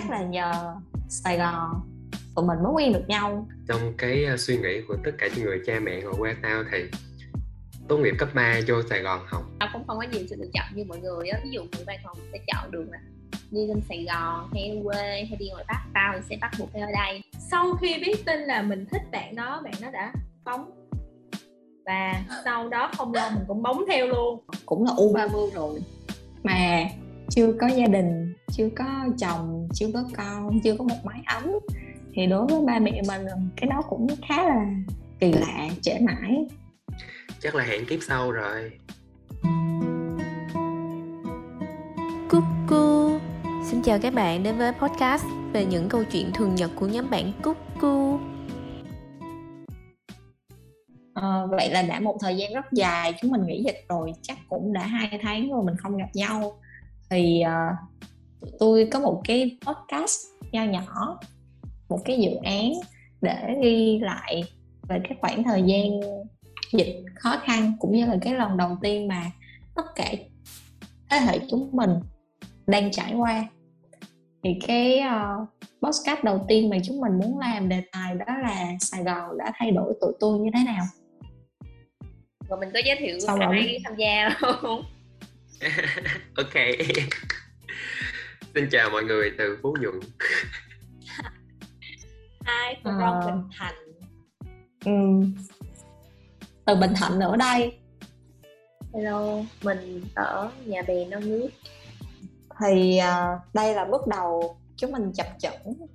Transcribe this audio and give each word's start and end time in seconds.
chắc 0.00 0.10
là 0.10 0.22
nhờ 0.22 0.74
Sài 1.08 1.38
Gòn 1.38 1.80
tụi 2.36 2.46
mình 2.46 2.58
mới 2.62 2.72
quen 2.72 2.92
được 2.92 3.08
nhau. 3.08 3.48
Trong 3.68 3.92
cái 3.98 4.26
uh, 4.34 4.40
suy 4.40 4.58
nghĩ 4.58 4.80
của 4.88 4.96
tất 5.04 5.10
cả 5.18 5.28
những 5.36 5.44
người 5.44 5.60
cha 5.66 5.80
mẹ 5.82 6.00
ngồi 6.00 6.14
qua 6.18 6.34
tao 6.42 6.62
thì 6.72 6.78
tốt 7.88 7.96
nghiệp 7.96 8.14
cấp 8.18 8.28
3 8.34 8.60
vô 8.68 8.82
Sài 8.90 9.00
Gòn 9.00 9.20
học. 9.26 9.42
Tao 9.60 9.68
cũng 9.72 9.86
không 9.86 9.98
có 9.98 10.06
nhiều 10.12 10.22
sự 10.30 10.36
lựa 10.38 10.48
chọn 10.54 10.64
như 10.74 10.84
mọi 10.88 10.98
người 10.98 11.28
á. 11.28 11.40
Ví 11.44 11.50
dụ 11.50 11.60
người 11.60 11.84
ban 11.86 11.98
còn 12.04 12.16
sẽ 12.32 12.38
chọn 12.46 12.70
được 12.70 12.84
là 12.90 12.98
đi 13.50 13.66
lên 13.66 13.80
Sài 13.88 14.04
Gòn 14.04 14.50
hay 14.52 14.80
quê 14.84 15.24
hay 15.28 15.36
đi 15.38 15.50
ngoài 15.50 15.64
Bắc 15.68 15.84
tao 15.94 16.12
thì 16.16 16.20
sẽ 16.30 16.36
bắt 16.40 16.50
buộc 16.58 16.72
phải 16.72 16.82
ở 16.82 16.88
đây. 16.92 17.22
Sau 17.38 17.74
khi 17.74 17.98
biết 18.04 18.24
tin 18.26 18.40
là 18.40 18.62
mình 18.62 18.86
thích 18.90 19.02
bạn 19.12 19.34
đó 19.34 19.60
bạn 19.64 19.74
đó 19.82 19.88
đã 19.92 20.12
bóng. 20.44 20.70
Và 21.86 22.24
sau 22.44 22.68
đó 22.68 22.90
không 22.96 23.14
lâu 23.14 23.30
mình 23.30 23.44
cũng 23.48 23.62
bóng 23.62 23.84
theo 23.88 24.06
luôn. 24.06 24.40
Cũng 24.66 24.84
là 24.84 24.92
u 24.96 25.12
30 25.12 25.50
rồi. 25.54 25.80
Mà 26.42 26.84
chưa 27.30 27.52
có 27.60 27.66
gia 27.66 27.86
đình 27.86 28.29
chưa 28.52 28.68
có 28.76 29.08
chồng 29.18 29.68
chưa 29.74 29.86
có 29.94 30.04
con 30.16 30.60
chưa 30.60 30.76
có 30.76 30.84
một 30.84 30.96
mái 31.04 31.22
ấm. 31.26 31.50
Thì 32.14 32.26
đối 32.26 32.46
với 32.46 32.60
ba 32.66 32.78
mẹ 32.78 33.02
mình 33.08 33.26
cái 33.56 33.70
đó 33.70 33.82
cũng 33.88 34.06
khá 34.28 34.42
là 34.42 34.66
kỳ 35.20 35.32
lạ 35.32 35.68
trễ 35.82 35.98
mãi. 36.00 36.46
Chắc 37.40 37.54
là 37.54 37.64
hẹn 37.64 37.86
kiếp 37.86 37.98
sau 38.02 38.32
rồi. 38.32 38.70
Cuckoo. 42.30 43.18
Xin 43.70 43.82
chào 43.82 43.98
các 43.98 44.14
bạn 44.14 44.42
đến 44.42 44.58
với 44.58 44.72
podcast 44.72 45.24
về 45.52 45.64
những 45.64 45.88
câu 45.88 46.04
chuyện 46.04 46.30
thường 46.34 46.54
nhật 46.54 46.70
của 46.74 46.86
nhóm 46.86 47.10
bạn 47.10 47.32
Cuckoo. 47.42 48.18
À, 51.14 51.46
Vậy 51.50 51.70
là 51.70 51.82
đã 51.82 52.00
một 52.00 52.16
thời 52.20 52.36
gian 52.36 52.54
rất 52.54 52.64
dài 52.72 53.14
chúng 53.20 53.30
mình 53.30 53.46
nghỉ 53.46 53.62
dịch 53.62 53.84
rồi 53.88 54.12
Chắc 54.22 54.38
cũng 54.48 54.72
đã 54.72 54.86
hai 54.86 55.18
tháng 55.22 55.50
rồi 55.50 55.64
mình 55.64 55.76
không 55.76 55.96
gặp 55.96 56.08
nhau. 56.14 56.58
Thì 57.10 57.42
uh, 57.46 57.76
tôi 58.58 58.88
có 58.92 59.00
một 59.00 59.22
cái 59.24 59.58
podcast 59.66 60.26
nho 60.52 60.64
nhỏ 60.64 61.18
Một 61.88 61.98
cái 62.04 62.18
dự 62.18 62.30
án 62.44 62.72
để 63.20 63.54
ghi 63.62 63.98
lại 64.02 64.44
về 64.88 64.98
cái 65.08 65.18
khoảng 65.20 65.44
thời 65.44 65.62
gian 65.62 66.00
dịch 66.72 67.04
khó 67.14 67.36
khăn 67.44 67.72
cũng 67.78 67.92
như 67.92 68.06
là 68.06 68.16
cái 68.22 68.34
lần 68.34 68.56
đầu 68.56 68.78
tiên 68.82 69.08
mà 69.08 69.30
tất 69.74 69.82
cả 69.96 70.12
thế 71.10 71.18
hệ 71.18 71.38
chúng 71.50 71.68
mình 71.72 71.90
đang 72.66 72.90
trải 72.90 73.14
qua. 73.14 73.46
Thì 74.44 74.50
cái 74.66 75.00
uh, 75.00 75.48
podcast 75.82 76.24
đầu 76.24 76.44
tiên 76.48 76.70
mà 76.70 76.76
chúng 76.84 77.00
mình 77.00 77.12
muốn 77.18 77.38
làm 77.38 77.68
đề 77.68 77.82
tài 77.92 78.14
đó 78.14 78.38
là 78.42 78.66
Sài 78.80 79.02
Gòn 79.02 79.38
đã 79.38 79.52
thay 79.54 79.70
đổi 79.70 79.94
tụi 80.00 80.12
tôi 80.20 80.38
như 80.38 80.50
thế 80.54 80.64
nào? 80.64 80.84
Và 82.48 82.56
mình 82.56 82.68
có 82.74 82.80
giới 82.84 82.96
thiệu 82.98 83.20
Sau 83.20 83.36
ai 83.36 83.78
tham 83.84 83.96
gia 83.96 84.30
không? 84.38 84.82
Ok 86.36 86.54
xin 88.54 88.68
chào 88.70 88.90
mọi 88.90 89.04
người 89.04 89.30
từ 89.38 89.58
phú 89.62 89.76
nhuận. 89.80 90.00
Hai 92.44 92.80
from 92.82 93.20
à, 93.20 93.26
bình 93.26 93.48
thạnh. 93.58 93.74
Ừ, 94.84 94.92
từ 96.64 96.74
bình 96.74 96.92
thạnh 96.96 97.20
ở 97.20 97.36
đây. 97.36 97.78
Hello 98.94 99.36
mình 99.62 100.04
ở 100.14 100.50
nhà 100.64 100.82
bè 100.82 101.04
non 101.04 101.28
nước. 101.28 101.48
Thì 102.60 103.00
uh, 103.00 103.54
đây 103.54 103.74
là 103.74 103.84
bước 103.84 104.06
đầu 104.06 104.60
chúng 104.76 104.92
mình 104.92 105.12
chập 105.14 105.26
chững 105.38 105.86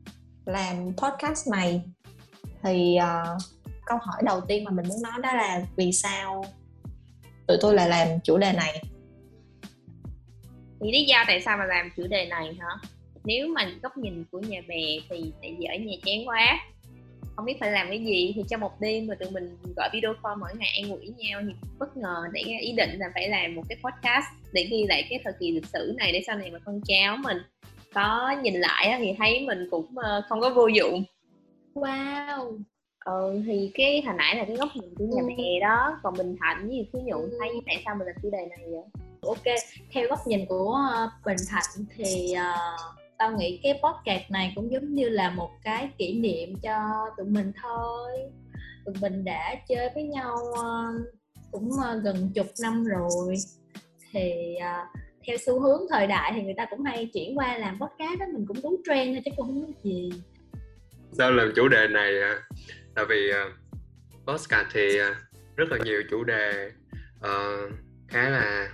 làm 0.46 0.76
podcast 0.98 1.48
này. 1.52 1.82
Thì 2.64 2.98
uh, 2.98 3.42
câu 3.86 3.98
hỏi 4.02 4.22
đầu 4.26 4.42
tiên 4.42 4.64
mà 4.64 4.72
mình 4.72 4.88
muốn 4.88 5.02
nói 5.02 5.14
đó 5.24 5.34
là 5.34 5.62
vì 5.76 5.92
sao 5.92 6.46
tụi 7.48 7.58
tôi 7.62 7.74
lại 7.74 7.90
làm 7.90 8.08
chủ 8.24 8.38
đề 8.38 8.54
này 8.54 8.84
thì 10.86 10.92
lý 10.92 11.06
do 11.06 11.24
tại 11.28 11.42
sao 11.42 11.58
mà 11.58 11.66
làm 11.66 11.90
chủ 11.98 12.04
đề 12.08 12.26
này 12.26 12.54
hả? 12.60 12.68
Nếu 13.24 13.48
mà 13.48 13.72
góc 13.82 13.98
nhìn 13.98 14.24
của 14.32 14.40
nhà 14.40 14.62
bè 14.68 14.86
thì 15.10 15.32
tại 15.42 15.56
vì 15.60 15.66
ở 15.66 15.76
nhà 15.76 15.94
chán 16.06 16.28
quá. 16.28 16.60
Không 17.36 17.46
biết 17.46 17.58
phải 17.60 17.72
làm 17.72 17.88
cái 17.88 18.06
gì 18.06 18.34
thì 18.36 18.44
trong 18.50 18.60
một 18.60 18.82
đêm 18.82 19.08
mà 19.08 19.16
tụi 19.16 19.32
mình 19.32 19.58
gọi 19.76 19.90
video 19.94 20.14
call 20.24 20.40
mỗi 20.40 20.50
ngày 20.58 20.70
an 20.82 20.92
ủi 20.92 21.14
nhau 21.18 21.42
thì 21.48 21.54
bất 21.80 21.98
ngờ 21.98 22.24
để 22.34 22.42
ý 22.62 22.72
định 22.72 22.90
là 23.00 23.06
phải 23.14 23.30
làm 23.30 23.56
một 23.56 23.62
cái 23.70 23.78
podcast 23.84 24.26
để 24.54 24.68
ghi 24.72 24.86
lại 24.90 25.08
cái 25.10 25.20
thời 25.24 25.34
kỳ 25.40 25.52
lịch 25.52 25.66
sử 25.66 25.94
này 25.98 26.12
để 26.12 26.22
sau 26.28 26.38
này 26.38 26.52
mà 26.52 26.60
con 26.66 26.82
cháu 26.88 27.18
mình 27.18 27.38
có 27.94 28.36
nhìn 28.44 28.54
lại 28.54 28.96
thì 29.00 29.14
thấy 29.18 29.46
mình 29.48 29.68
cũng 29.72 29.98
ờ, 29.98 30.22
không 30.30 30.42
có 30.42 30.50
vô 30.50 30.68
dụng. 30.68 31.04
Wow. 31.74 32.58
Ừ 33.06 33.42
thì 33.46 33.72
cái 33.74 34.02
hồi 34.06 34.16
nãy 34.18 34.36
là 34.36 34.46
cái 34.46 34.56
góc 34.56 34.70
nhìn 34.76 34.96
của 34.96 35.06
nhà 35.06 35.22
ừ. 35.22 35.28
mẹ 35.28 35.60
đó. 35.62 36.00
Còn 36.04 36.18
bình 36.18 36.36
thạnh 36.40 36.68
với 36.68 36.88
phú 36.92 37.00
nhuận 37.06 37.30
thấy 37.40 37.50
tại 37.66 37.82
sao 37.86 37.96
mình 37.96 38.08
làm 38.08 38.16
chủ 38.24 38.30
đề 38.30 38.46
này 38.50 38.60
vậy 38.72 39.06
ok 39.28 39.56
theo 39.92 40.08
góc 40.10 40.20
nhìn 40.28 40.46
của 40.46 40.78
ờ, 40.94 41.10
bình 41.26 41.38
thạnh 41.50 41.86
thì 41.96 42.34
uh, 42.34 42.96
tao 43.18 43.32
nghĩ 43.38 43.60
cái 43.64 43.80
podcast 43.84 44.32
này 44.32 44.54
cũng 44.56 44.72
giống 44.72 44.94
như 44.94 45.10
là 45.10 45.30
một 45.30 45.50
cái 45.64 45.90
kỷ 45.98 46.20
niệm 46.20 46.56
cho 46.64 47.06
tụi 47.18 47.26
mình 47.26 47.52
thôi. 47.64 48.12
Tụi 48.86 48.96
mình 49.02 49.26
đã 49.26 49.56
chơi 49.68 49.90
với 49.94 50.04
nhau 50.04 50.36
uh, 50.50 51.16
cũng 51.52 51.70
uh, 51.70 52.04
gần 52.04 52.32
chục 52.36 52.48
năm 52.62 52.84
rồi. 52.84 53.36
Thì 54.12 54.56
uh, 54.58 55.00
theo 55.28 55.38
xu 55.46 55.60
hướng 55.60 55.82
thời 55.90 56.08
đại 56.08 56.32
thì 56.36 56.42
người 56.42 56.54
ta 56.58 56.66
cũng 56.70 56.84
hay 56.84 57.10
chuyển 57.14 57.38
qua 57.38 57.58
làm 57.58 57.80
podcast 57.80 58.20
đó 58.20 58.26
mình 58.34 58.46
cũng 58.48 58.58
đúng 58.64 58.82
trend 58.88 59.16
thôi 59.16 59.22
chứ 59.26 59.32
cũng 59.38 59.46
không 59.46 59.68
biết 59.68 59.74
gì. 59.84 60.10
Sao 61.12 61.32
làm 61.32 61.52
chủ 61.56 61.68
đề 61.68 61.88
này 61.88 62.22
à? 62.22 62.42
tại 62.96 63.06
vì 63.10 63.32
uh, 63.32 63.54
podcast 64.28 64.68
thì 64.74 65.02
uh, 65.02 65.18
rất 65.56 65.66
là 65.72 65.78
nhiều 65.84 66.02
chủ 66.10 66.24
đề 66.24 66.72
uh, 67.20 67.72
khá 68.08 68.30
là 68.30 68.70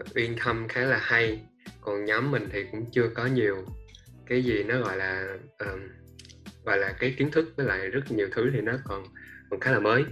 uh, 0.00 0.06
uyên 0.14 0.36
thâm 0.38 0.68
khá 0.68 0.80
là 0.80 0.98
hay 1.02 1.46
còn 1.80 2.04
nhóm 2.04 2.30
mình 2.30 2.48
thì 2.52 2.64
cũng 2.72 2.90
chưa 2.92 3.08
có 3.14 3.26
nhiều. 3.26 3.56
Cái 4.26 4.42
gì 4.44 4.62
nó 4.62 4.80
gọi 4.80 4.96
là 4.96 5.36
um, 5.58 5.80
gọi 6.64 6.78
là 6.78 6.92
cái 6.92 7.14
kiến 7.18 7.30
thức 7.30 7.52
với 7.56 7.66
lại 7.66 7.78
rất 7.78 8.12
nhiều 8.12 8.28
thứ 8.32 8.50
thì 8.52 8.60
nó 8.60 8.72
còn 8.84 9.04
còn 9.50 9.60
khá 9.60 9.70
là 9.70 9.78
mới. 9.78 10.04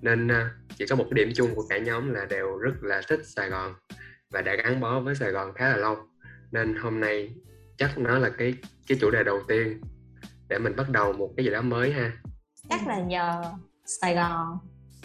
Nên 0.00 0.26
uh, 0.26 0.32
chỉ 0.76 0.86
có 0.86 0.96
một 0.96 1.06
điểm 1.10 1.32
chung 1.34 1.54
của 1.54 1.64
cả 1.68 1.78
nhóm 1.78 2.14
là 2.14 2.24
đều 2.24 2.58
rất 2.58 2.74
là 2.82 3.02
thích 3.08 3.20
Sài 3.24 3.50
Gòn 3.50 3.74
và 4.30 4.42
đã 4.42 4.54
gắn 4.54 4.80
bó 4.80 5.00
với 5.00 5.14
Sài 5.14 5.30
Gòn 5.30 5.52
khá 5.54 5.68
là 5.68 5.76
lâu. 5.76 5.96
Nên 6.52 6.76
hôm 6.76 7.00
nay 7.00 7.34
chắc 7.76 7.98
nó 7.98 8.18
là 8.18 8.30
cái 8.30 8.54
cái 8.86 8.98
chủ 9.00 9.10
đề 9.10 9.24
đầu 9.24 9.40
tiên 9.48 9.80
để 10.48 10.58
mình 10.58 10.76
bắt 10.76 10.90
đầu 10.90 11.12
một 11.12 11.30
cái 11.36 11.46
gì 11.46 11.50
đó 11.50 11.62
mới 11.62 11.92
ha. 11.92 12.12
Chắc 12.68 12.86
là 12.86 13.00
nhờ 13.00 13.42
Sài 13.84 14.14
Gòn 14.14 14.58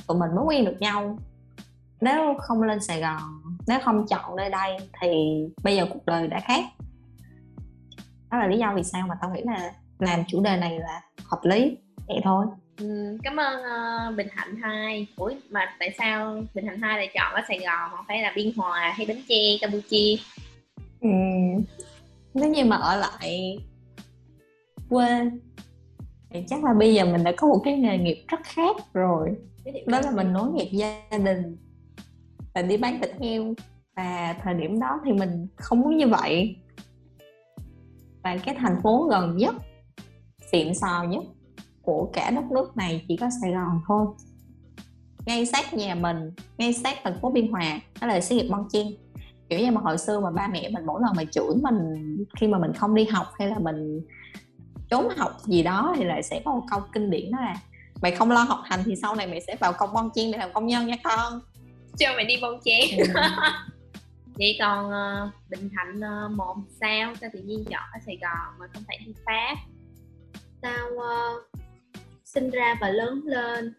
tụi 0.07 0.17
mình 0.17 0.35
mới 0.35 0.45
quen 0.47 0.65
được 0.65 0.75
nhau. 0.79 1.19
Nếu 2.01 2.35
không 2.41 2.63
lên 2.63 2.79
Sài 2.81 3.01
Gòn 3.01 3.48
nếu 3.69 3.79
không 3.79 4.05
chọn 4.07 4.35
nơi 4.35 4.49
đây 4.49 4.77
thì 5.01 5.07
bây 5.63 5.75
giờ 5.75 5.85
cuộc 5.89 6.05
đời 6.05 6.27
đã 6.27 6.39
khác. 6.39 6.63
Đó 8.31 8.37
là 8.37 8.47
lý 8.47 8.57
do 8.57 8.73
vì 8.75 8.83
sao 8.83 9.07
mà 9.07 9.15
tao 9.21 9.31
nghĩ 9.31 9.41
là 9.45 9.73
làm 9.99 10.23
chủ 10.27 10.41
đề 10.41 10.57
này 10.57 10.79
là 10.79 11.01
hợp 11.25 11.39
lý. 11.43 11.77
Vậy 12.07 12.17
thôi. 12.23 12.45
Ừ, 12.77 13.17
cảm 13.23 13.39
ơn 13.39 13.59
uh, 13.59 14.17
Bình 14.17 14.27
Thạnh 14.35 14.55
hai. 14.55 15.07
Ủa 15.15 15.31
mà 15.49 15.75
tại 15.79 15.95
sao 15.97 16.43
Bình 16.53 16.65
Thạnh 16.65 16.79
hai 16.79 16.97
lại 16.97 17.09
chọn 17.13 17.33
ở 17.33 17.41
Sài 17.47 17.59
Gòn? 17.59 17.89
Hoặc 17.91 18.05
phải 18.07 18.21
là 18.21 18.33
Biên 18.35 18.51
Hòa 18.55 18.93
hay 18.95 19.05
Bến 19.05 19.17
Tre 19.29 19.57
Campuchia? 19.61 20.15
Ừ, 21.01 21.09
nếu 22.33 22.49
như 22.49 22.65
mà 22.65 22.75
ở 22.75 22.97
lại 22.97 23.57
quê 24.89 25.29
thì 26.29 26.43
chắc 26.47 26.63
là 26.63 26.73
bây 26.73 26.93
giờ 26.93 27.05
mình 27.05 27.23
đã 27.23 27.31
có 27.37 27.47
một 27.47 27.61
cái 27.63 27.77
nghề 27.77 27.97
nghiệp 27.97 28.25
rất 28.27 28.39
khác 28.43 28.75
rồi. 28.93 29.29
Đó 29.85 30.01
là 30.01 30.11
mình 30.11 30.33
nối 30.33 30.51
nghiệp 30.51 30.69
gia 30.71 31.17
đình 31.17 31.57
là 32.61 32.67
đi 32.67 32.77
bán 32.77 32.99
thịt 33.01 33.11
heo. 33.21 33.53
Và 33.95 34.35
thời 34.43 34.53
điểm 34.53 34.79
đó 34.79 34.99
thì 35.05 35.13
mình 35.13 35.47
không 35.55 35.81
muốn 35.81 35.97
như 35.97 36.07
vậy. 36.07 36.55
Và 38.23 38.37
cái 38.37 38.55
thành 38.55 38.79
phố 38.83 39.07
gần 39.11 39.37
nhất, 39.37 39.55
xịn 40.51 40.73
sò 40.73 41.03
nhất 41.03 41.23
của 41.81 42.09
cả 42.13 42.31
đất 42.31 42.51
nước 42.51 42.77
này 42.77 43.05
chỉ 43.07 43.17
có 43.17 43.29
Sài 43.41 43.51
Gòn 43.51 43.81
thôi. 43.87 44.05
Ngay 45.25 45.45
sát 45.45 45.73
nhà 45.73 45.95
mình, 45.95 46.31
ngay 46.57 46.73
sát 46.73 46.97
thành 47.03 47.19
phố 47.21 47.31
Biên 47.31 47.51
Hòa, 47.51 47.79
đó 48.01 48.07
là 48.07 48.21
xí 48.21 48.35
nghiệp 48.35 48.47
Bon 48.51 48.67
Chen. 48.69 48.87
Kiểu 49.49 49.59
như 49.59 49.71
mà 49.71 49.81
hồi 49.81 49.97
xưa 49.97 50.19
mà 50.19 50.31
ba 50.31 50.47
mẹ 50.47 50.69
mình 50.69 50.85
mỗi 50.85 51.01
lần 51.01 51.13
mà 51.15 51.23
chửi 51.31 51.55
mình 51.61 51.77
khi 52.39 52.47
mà 52.47 52.59
mình 52.59 52.73
không 52.73 52.95
đi 52.95 53.05
học 53.05 53.27
hay 53.39 53.47
là 53.47 53.59
mình 53.59 54.01
trốn 54.89 55.07
học 55.17 55.31
gì 55.43 55.63
đó 55.63 55.93
thì 55.97 56.03
lại 56.03 56.23
sẽ 56.23 56.41
có 56.45 56.51
một 56.51 56.63
câu 56.71 56.79
kinh 56.93 57.09
điển 57.09 57.31
đó 57.31 57.37
là 57.41 57.55
mày 58.01 58.11
không 58.11 58.31
lo 58.31 58.43
học 58.43 58.59
hành 58.63 58.79
thì 58.85 58.95
sau 58.95 59.15
này 59.15 59.27
mày 59.27 59.41
sẽ 59.41 59.55
vào 59.59 59.73
công 59.73 59.93
Bon 59.93 60.09
chiên 60.15 60.31
để 60.31 60.37
làm 60.37 60.53
công 60.53 60.67
nhân 60.67 60.87
nha 60.87 60.95
con 61.03 61.39
cho 61.99 62.13
mày 62.15 62.25
đi 62.25 62.35
Bon 62.41 62.59
Chen 62.65 62.97
ừ. 62.97 63.05
vậy 64.37 64.57
còn 64.59 64.85
uh, 64.85 65.33
bình 65.49 65.69
thạnh 65.75 65.99
uh, 65.99 66.31
một 66.31 66.55
sao 66.81 67.15
sao 67.21 67.29
tự 67.33 67.39
nhiên 67.39 67.63
chọn 67.65 67.83
ở 67.93 67.99
sài 68.05 68.17
gòn 68.21 68.59
mà 68.59 68.65
không 68.73 68.83
phải 68.87 68.99
đi 69.05 69.13
pháp? 69.25 69.55
Tao 70.61 70.87
uh, 70.89 71.43
sinh 72.25 72.49
ra 72.49 72.75
và 72.81 72.89
lớn 72.89 73.21
lên 73.25 73.73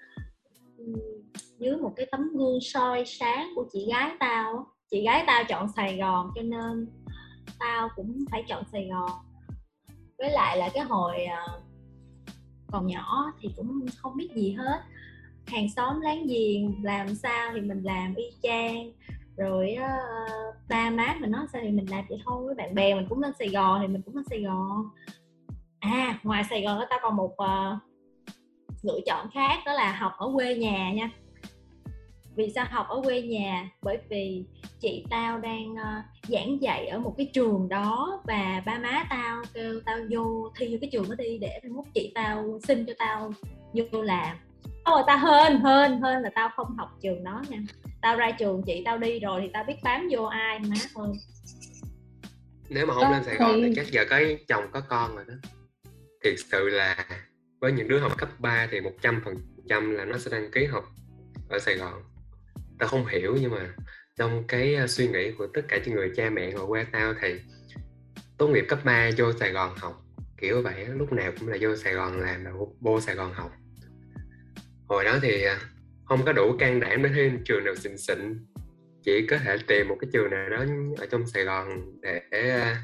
dưới 1.58 1.76
một 1.76 1.92
cái 1.96 2.06
tấm 2.10 2.36
gương 2.36 2.58
soi 2.60 3.04
sáng 3.06 3.52
của 3.56 3.66
chị 3.72 3.88
gái 3.92 4.10
tao 4.20 4.66
chị 4.90 5.04
gái 5.04 5.24
tao 5.26 5.44
chọn 5.44 5.68
sài 5.76 5.96
gòn 5.96 6.30
cho 6.34 6.42
nên 6.42 6.88
tao 7.58 7.88
cũng 7.96 8.24
phải 8.30 8.44
chọn 8.48 8.64
sài 8.72 8.88
gòn. 8.92 9.10
Với 10.18 10.30
lại 10.30 10.56
là 10.56 10.68
cái 10.74 10.84
hồi 10.84 11.16
uh, 11.26 11.62
còn 12.72 12.86
nhỏ 12.86 13.32
thì 13.40 13.48
cũng 13.56 13.86
không 13.96 14.16
biết 14.16 14.28
gì 14.34 14.52
hết 14.52 14.80
hàng 15.50 15.68
xóm 15.68 16.00
láng 16.00 16.26
giềng 16.26 16.84
làm 16.84 17.14
sao 17.14 17.50
thì 17.54 17.60
mình 17.60 17.82
làm 17.82 18.14
y 18.14 18.24
chang. 18.42 18.92
Rồi 19.36 19.76
uh, 19.78 20.54
ba 20.68 20.90
má 20.90 21.16
mình 21.20 21.30
nói 21.30 21.46
sao 21.52 21.62
thì 21.64 21.70
mình 21.70 21.90
làm 21.90 22.04
vậy 22.08 22.18
thôi 22.24 22.46
với 22.46 22.54
bạn 22.54 22.74
bè 22.74 22.94
mình 22.94 23.06
cũng 23.08 23.20
lên 23.20 23.32
Sài 23.38 23.48
Gòn 23.48 23.78
thì 23.82 23.88
mình 23.88 24.02
cũng 24.02 24.16
lên 24.16 24.24
Sài 24.30 24.40
Gòn. 24.42 24.84
À 25.80 26.20
ngoài 26.22 26.44
Sài 26.50 26.62
Gòn 26.62 26.82
ta 26.90 26.98
còn 27.02 27.16
một 27.16 27.32
uh, 27.32 27.78
lựa 28.82 29.00
chọn 29.06 29.30
khác 29.34 29.58
đó 29.66 29.72
là 29.72 29.92
học 29.92 30.12
ở 30.18 30.30
quê 30.34 30.54
nhà 30.54 30.92
nha. 30.92 31.10
Vì 32.36 32.52
sao 32.54 32.66
học 32.70 32.86
ở 32.88 33.00
quê 33.04 33.22
nhà? 33.22 33.70
Bởi 33.82 33.98
vì 34.08 34.44
chị 34.80 35.04
tao 35.10 35.38
đang 35.38 35.72
uh, 35.72 36.28
giảng 36.28 36.62
dạy 36.62 36.86
ở 36.86 36.98
một 36.98 37.14
cái 37.16 37.30
trường 37.32 37.68
đó 37.68 38.22
và 38.24 38.62
ba 38.66 38.78
má 38.78 39.06
tao 39.10 39.42
kêu 39.54 39.80
tao 39.86 39.98
vô 40.10 40.50
thi 40.56 40.68
vô 40.72 40.78
cái 40.80 40.90
trường 40.92 41.08
đó 41.08 41.14
đi 41.18 41.38
để 41.38 41.60
mốt 41.70 41.84
chị 41.94 42.12
tao 42.14 42.58
xin 42.62 42.86
cho 42.86 42.92
tao 42.98 43.32
vô 43.72 44.02
làm 44.02 44.36
rồi 44.86 45.02
tao 45.06 45.18
hên 45.18 45.60
hên 45.60 46.02
hên 46.02 46.22
là 46.22 46.30
tao 46.34 46.50
không 46.56 46.76
học 46.76 46.88
trường 47.02 47.24
đó 47.24 47.42
nha. 47.48 47.58
Tao 48.02 48.16
ra 48.16 48.30
trường 48.30 48.62
chị 48.66 48.82
tao 48.84 48.98
đi 48.98 49.20
rồi 49.20 49.40
thì 49.42 49.50
tao 49.52 49.64
biết 49.64 49.76
bám 49.82 50.08
vô 50.10 50.24
ai 50.24 50.58
má 50.58 50.76
ơi 50.94 51.10
nếu 52.70 52.86
mà 52.86 52.94
không 52.94 53.12
lên 53.12 53.24
Sài 53.24 53.36
Gòn 53.36 53.62
thì 53.62 53.72
chắc 53.76 53.86
giờ 53.90 54.04
có 54.10 54.20
chồng 54.48 54.64
có 54.72 54.80
con 54.80 55.16
rồi 55.16 55.24
đó. 55.28 55.34
Thiệt 56.24 56.34
sự 56.50 56.68
là 56.68 57.06
với 57.60 57.72
những 57.72 57.88
đứa 57.88 57.98
học 57.98 58.18
cấp 58.18 58.28
3 58.38 58.68
thì 58.70 58.80
một 58.80 58.92
trăm 59.02 59.22
phần 59.24 59.34
trăm 59.68 59.94
là 59.94 60.04
nó 60.04 60.18
sẽ 60.18 60.30
đăng 60.30 60.50
ký 60.50 60.64
học 60.64 60.84
ở 61.48 61.58
Sài 61.58 61.74
Gòn. 61.74 62.02
Tao 62.78 62.88
không 62.88 63.06
hiểu 63.06 63.36
nhưng 63.40 63.50
mà 63.50 63.74
trong 64.16 64.44
cái 64.48 64.74
à, 64.74 64.86
suy 64.86 65.08
nghĩ 65.08 65.30
của 65.38 65.46
tất 65.54 65.62
cả 65.68 65.78
những 65.84 65.94
người 65.94 66.12
cha 66.16 66.30
mẹ 66.30 66.50
ở 66.50 66.66
quê 66.66 66.84
tao 66.92 67.14
thì 67.22 67.40
tốt 68.38 68.48
nghiệp 68.48 68.64
cấp 68.68 68.78
3 68.84 69.10
vô 69.16 69.32
Sài 69.32 69.50
Gòn 69.50 69.74
học 69.76 70.02
kiểu 70.38 70.62
vậy 70.62 70.86
lúc 70.86 71.12
nào 71.12 71.32
cũng 71.40 71.48
là 71.48 71.56
vô 71.60 71.76
Sài 71.76 71.94
Gòn 71.94 72.20
làm 72.20 72.44
là 72.44 72.52
vô 72.80 73.00
Sài 73.00 73.14
Gòn 73.14 73.32
học 73.34 73.52
hồi 74.90 75.04
đó 75.04 75.18
thì 75.22 75.44
à, 75.44 75.58
không 76.04 76.24
có 76.24 76.32
đủ 76.32 76.56
can 76.58 76.80
đảm 76.80 77.02
để 77.02 77.10
thi 77.14 77.30
trường 77.44 77.64
nào 77.64 77.74
xịn 77.74 77.98
xịn. 77.98 78.46
Chỉ 79.02 79.26
có 79.30 79.38
thể 79.44 79.56
tìm 79.66 79.88
một 79.88 79.96
cái 80.00 80.10
trường 80.12 80.30
nào 80.30 80.48
đó 80.50 80.64
ở 80.98 81.06
trong 81.10 81.26
Sài 81.26 81.44
Gòn 81.44 81.66
để 82.02 82.20
à, 82.30 82.82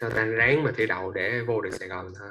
sao 0.00 0.10
ta 0.10 0.24
ráng 0.24 0.62
mà 0.62 0.72
thi 0.76 0.86
đậu 0.86 1.10
để 1.10 1.40
vô 1.46 1.60
được 1.60 1.70
Sài 1.72 1.88
Gòn 1.88 2.12
thôi. 2.18 2.28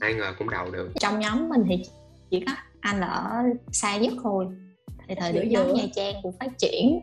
Ai 0.00 0.14
ngờ 0.14 0.34
cũng 0.38 0.50
đậu 0.50 0.70
được. 0.70 0.90
Trong 1.00 1.20
nhóm 1.20 1.48
mình 1.48 1.64
thì 1.68 1.82
chỉ 2.30 2.44
có 2.46 2.52
anh 2.80 3.00
là 3.00 3.06
ở 3.06 3.42
xa 3.72 3.96
nhất 3.96 4.12
thôi. 4.22 4.46
Thì 5.08 5.14
thời 5.20 5.32
điểm 5.32 5.52
đó 5.52 5.64
Nha 5.64 5.84
Trang 5.94 6.14
cũng 6.22 6.38
phát 6.40 6.58
triển. 6.58 7.00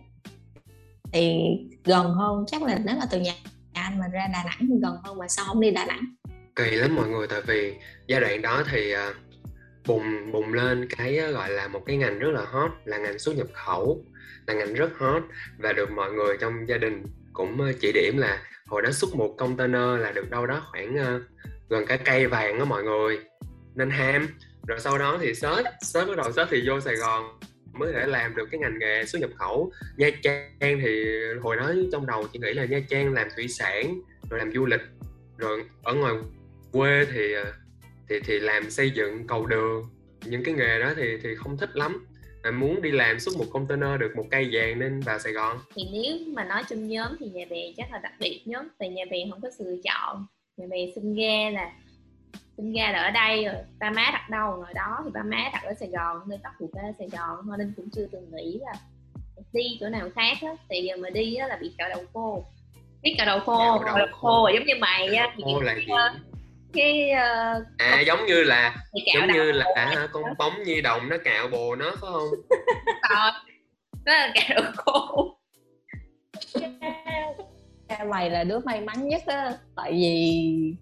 Thì 1.14 1.40
gần 1.86 2.14
hơn 2.14 2.46
chắc 2.48 2.64
là 2.64 2.80
nếu 2.86 2.96
mà 3.00 3.06
từ 3.12 3.20
nhà 3.20 3.34
anh 3.74 4.00
mà 4.00 4.08
ra 4.08 4.28
Đà 4.34 4.44
Nẵng 4.44 4.60
thì 4.60 4.76
gần 4.82 4.96
hơn 5.04 5.18
mà 5.18 5.28
sao 5.28 5.46
không 5.46 5.62
đi 5.62 5.72
Đà 5.72 5.86
Nẵng? 5.86 6.04
Kỳ 6.56 6.72
lắm 6.72 6.96
mọi 6.96 7.10
người 7.10 7.28
tại 7.28 7.42
vì 7.48 7.74
giai 8.08 8.22
đoạn 8.22 8.42
đó 8.42 8.64
thì 8.72 8.94
uh, 8.96 9.29
bùng 9.90 10.32
bùng 10.32 10.54
lên 10.54 10.88
cái 10.98 11.18
ờ, 11.18 11.32
gọi 11.32 11.50
là 11.50 11.68
một 11.68 11.86
cái 11.86 11.98
ngành 11.98 12.20
rất 12.20 12.32
là 12.32 12.42
hot, 12.46 12.72
là 12.86 12.98
ngành 12.98 13.20
xuất 13.20 13.36
nhập 13.36 13.48
khẩu, 13.54 14.06
là 14.48 14.54
ngành 14.54 14.74
rất 14.74 14.90
hot 14.98 15.24
và 15.58 15.74
được 15.74 15.92
mọi 15.92 16.12
người 16.12 16.38
trong 16.38 16.70
gia 16.70 16.78
đình 16.78 17.04
cũng 17.34 17.62
ờ, 17.62 17.74
chỉ 17.80 17.92
điểm 17.92 18.18
là 18.18 18.42
hồi 18.68 18.82
đó 18.82 18.92
xuất 18.92 19.16
một 19.16 19.36
container 19.38 20.00
là 20.00 20.12
được 20.12 20.30
đâu 20.30 20.46
đó 20.46 20.68
khoảng 20.72 20.98
ờ, 20.98 21.22
gần 21.70 21.86
cả 21.86 21.98
cây 21.98 22.28
vàng 22.28 22.60
đó 22.60 22.66
mọi 22.66 22.84
người. 22.84 23.20
Nên 23.76 23.90
ham. 23.90 24.28
Rồi 24.68 24.80
sau 24.80 24.98
đó 24.98 25.18
thì 25.22 25.34
sớt 25.34 25.64
sớt 25.82 26.06
bắt 26.06 26.18
đầu 26.18 26.32
sớt 26.32 26.48
thì 26.52 26.64
vô 26.68 26.80
Sài 26.80 26.96
Gòn 26.96 27.40
mới 27.74 27.94
thể 27.94 28.08
làm 28.08 28.36
được 28.36 28.48
cái 28.52 28.60
ngành 28.60 28.80
nghề 28.80 29.06
xuất 29.06 29.20
nhập 29.20 29.30
khẩu. 29.36 29.72
Nha 29.98 30.10
Trang 30.24 30.52
thì 30.60 31.06
hồi 31.42 31.56
đó 31.56 31.74
trong 31.92 32.06
đầu 32.06 32.28
chị 32.34 32.40
nghĩ 32.40 32.54
là 32.54 32.66
Nha 32.66 32.80
Trang 32.90 33.14
làm 33.14 33.28
thủy 33.36 33.48
sản, 33.48 34.02
rồi 34.30 34.40
làm 34.40 34.52
du 34.52 34.66
lịch, 34.66 34.82
rồi 35.38 35.64
ở 35.84 35.94
ngoài 35.94 36.14
quê 36.72 37.06
thì 37.12 37.36
thì 38.10 38.20
thì 38.26 38.40
làm 38.40 38.70
xây 38.70 38.92
dựng 38.92 39.28
cầu 39.28 39.46
đường. 39.46 39.90
Những 40.26 40.44
cái 40.44 40.54
nghề 40.54 40.80
đó 40.80 40.94
thì 40.96 41.18
thì 41.24 41.36
không 41.36 41.58
thích 41.58 41.70
lắm. 41.74 42.06
Mà 42.44 42.52
muốn 42.52 42.82
đi 42.82 42.92
làm 42.92 43.20
xuất 43.20 43.38
một 43.38 43.46
container 43.54 44.00
được 44.00 44.12
một 44.16 44.26
cây 44.32 44.50
vàng 44.52 44.80
nên 44.80 45.00
vào 45.00 45.20
Sài 45.20 45.34
Gòn. 45.34 45.58
Thì 45.76 45.84
nếu 45.92 46.18
mà 46.28 46.44
nói 46.44 46.64
trong 46.70 46.88
nhóm 46.88 47.08
thì 47.20 47.30
nhà 47.30 47.46
bè 47.50 47.74
chắc 47.78 47.92
là 47.92 48.00
đặc 48.00 48.14
biệt 48.20 48.42
nhất 48.46 48.64
tại 48.78 48.90
nhà 48.90 49.04
bè 49.12 49.18
không 49.30 49.42
có 49.42 49.50
sự 49.58 49.64
lựa 49.66 49.82
chọn. 49.84 50.26
Nhà 50.58 50.66
bè 50.70 50.78
sinh 50.96 51.16
ra 51.16 51.50
là 51.54 51.72
sinh 52.58 52.74
ra 52.74 52.92
là 52.92 53.04
ở 53.04 53.12
đây 53.12 53.46
rồi 53.46 53.56
ba 53.80 53.92
má 53.92 54.10
đặt 54.14 54.30
đâu 54.30 54.52
rồi 54.52 54.74
đó 54.76 55.02
thì 55.06 55.12
ba 55.14 55.24
má 55.24 55.50
đặt 55.54 55.64
ở 55.64 55.74
Sài 55.74 55.90
Gòn 55.90 56.22
nên 56.30 56.40
bắt 56.44 56.54
buộc 56.60 56.72
ở 56.74 56.82
Sài 57.00 57.08
Gòn 57.12 57.38
thôi 57.48 57.56
nên 57.60 57.74
cũng 57.78 57.90
chưa 57.90 58.06
từng 58.12 58.32
nghĩ 58.32 58.60
là 58.62 58.74
đi 59.54 59.78
chỗ 59.80 59.90
nào 59.90 60.10
khác 60.16 60.38
á. 60.42 60.50
Thì 60.70 60.82
giờ 60.82 60.98
mà 60.98 61.10
đi 61.10 61.36
á 61.36 61.48
là 61.48 61.58
bị 61.62 61.72
cạo 61.78 61.90
đầu 61.90 62.04
khô 62.14 62.46
biết 63.02 63.16
cạo 63.18 63.26
đầu 63.26 63.40
khô 63.40 63.82
cạo 63.86 63.98
đầu, 63.98 64.08
khô 64.12 64.50
giống 64.54 64.66
như 64.66 64.74
mày 64.80 65.08
á 65.08 65.34
thì 65.38 65.44
khô 65.46 65.62
là 65.62 65.76
gì 65.76 65.88
cái 66.74 67.12
uh, 67.12 67.66
à 67.78 68.02
giống 68.02 68.26
như 68.26 68.44
là 68.44 68.76
giống 69.16 69.28
như 69.34 69.52
là 69.52 69.66
à, 69.76 70.08
con 70.12 70.24
bóng 70.38 70.64
nhi 70.64 70.82
đồng 70.82 71.10
nó 71.10 71.18
cạo 71.24 71.48
bồ 71.48 71.76
nó 71.76 71.92
phải 71.92 72.10
không? 72.14 72.30
Ờ 73.02 73.32
đó 74.06 74.14
là 74.14 74.34
cạo 74.36 74.62
khô 74.76 75.36
mày 78.10 78.30
là 78.30 78.44
đứa 78.44 78.60
may 78.60 78.82
mắn 78.82 79.08
nhất 79.08 79.22
á 79.26 79.54
tại 79.76 79.92
vì 79.92 80.76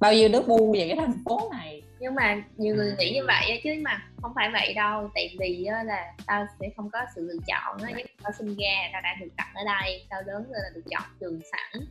bao 0.00 0.12
nhiêu 0.14 0.28
đứa 0.28 0.40
bu 0.40 0.72
về 0.72 0.86
cái 0.88 0.96
thành 0.96 1.22
phố 1.24 1.50
này. 1.52 1.82
Nhưng 2.00 2.14
mà 2.14 2.42
nhiều 2.56 2.74
người 2.74 2.94
nghĩ 2.98 3.12
như 3.14 3.26
vậy 3.26 3.60
chứ 3.64 3.70
mà 3.82 4.02
không 4.22 4.32
phải 4.34 4.50
vậy 4.52 4.74
đâu. 4.74 5.10
Tại 5.14 5.36
vì 5.38 5.66
là 5.84 6.14
tao 6.26 6.46
sẽ 6.60 6.66
không 6.76 6.90
có 6.90 6.98
sự 7.14 7.28
lựa 7.28 7.38
chọn 7.46 7.78
á 7.82 8.00
tao 8.22 8.32
sinh 8.38 8.56
ra 8.56 8.88
tao 8.92 9.02
đã 9.02 9.16
được 9.20 9.28
đặt 9.36 9.48
ở 9.54 9.62
đây 9.64 10.06
tao 10.10 10.22
lớn 10.26 10.44
lên 10.50 10.62
là 10.62 10.70
được 10.74 10.82
chọn 10.90 11.02
trường 11.20 11.40
sẵn 11.52 11.84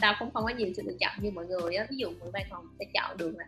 tao 0.00 0.14
cũng 0.18 0.30
không 0.34 0.44
có 0.44 0.50
nhiều 0.50 0.68
sự 0.76 0.82
lựa 0.86 0.96
chọn 1.00 1.12
như 1.22 1.30
mọi 1.30 1.46
người 1.46 1.74
á. 1.74 1.86
Ví 1.90 1.96
dụ 1.96 2.10
mọi 2.20 2.30
bạn 2.32 2.46
còn 2.50 2.66
sẽ 2.78 2.84
chọn 2.94 3.16
được 3.16 3.34
là 3.38 3.44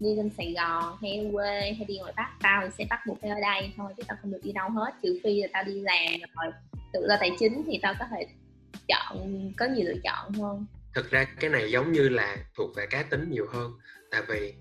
đi 0.00 0.14
lên 0.14 0.30
Sài 0.36 0.54
Gòn 0.56 0.96
hay 1.02 1.30
quê 1.32 1.60
hay 1.60 1.84
đi 1.88 1.98
ngoài 1.98 2.12
Bắc, 2.16 2.30
tao 2.42 2.62
thì 2.64 2.68
sẽ 2.78 2.84
bắt 2.90 3.00
buộc 3.06 3.20
phải 3.20 3.30
ở 3.30 3.40
đây 3.40 3.72
thôi 3.76 3.92
chứ 3.96 4.02
tao 4.06 4.18
không 4.22 4.32
được 4.32 4.40
đi 4.42 4.52
đâu 4.52 4.68
hết. 4.70 4.94
Trừ 5.02 5.20
phi 5.24 5.42
là 5.42 5.48
tao 5.52 5.64
đi 5.64 5.80
làm 5.80 6.20
rồi 6.36 6.52
tự 6.92 7.06
do 7.08 7.16
tài 7.20 7.30
chính 7.38 7.62
thì 7.66 7.78
tao 7.82 7.94
có 7.98 8.04
thể 8.10 8.26
chọn, 8.88 9.52
có 9.56 9.66
nhiều 9.66 9.86
lựa 9.86 10.00
chọn 10.04 10.32
hơn. 10.32 10.66
Thực 10.94 11.10
ra 11.10 11.24
cái 11.40 11.50
này 11.50 11.70
giống 11.70 11.92
như 11.92 12.08
là 12.08 12.36
thuộc 12.56 12.76
về 12.76 12.86
cá 12.86 13.02
tính 13.02 13.30
nhiều 13.30 13.46
hơn. 13.52 13.72
Tại 14.10 14.22
vì 14.28 14.54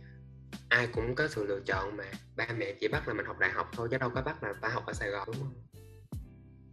ai 0.70 0.88
cũng 0.88 1.16
có 1.16 1.28
sự 1.28 1.46
lựa 1.46 1.60
chọn 1.66 1.98
mà. 1.98 2.04
Ba 2.36 2.48
mẹ 2.58 2.74
chỉ 2.80 2.88
bắt 2.88 3.08
là 3.08 3.14
mình 3.14 3.26
học 3.26 3.40
đại 3.40 3.50
học 3.50 3.70
thôi 3.74 3.88
chứ 3.92 3.98
đâu 3.98 4.10
có 4.16 4.22
bắt 4.22 4.44
là 4.44 4.54
ta 4.62 4.70
học 4.70 4.86
ở 4.86 4.94
sài 4.94 5.10
gòn, 5.10 5.28
đúng 5.28 5.36
không? 5.36 5.54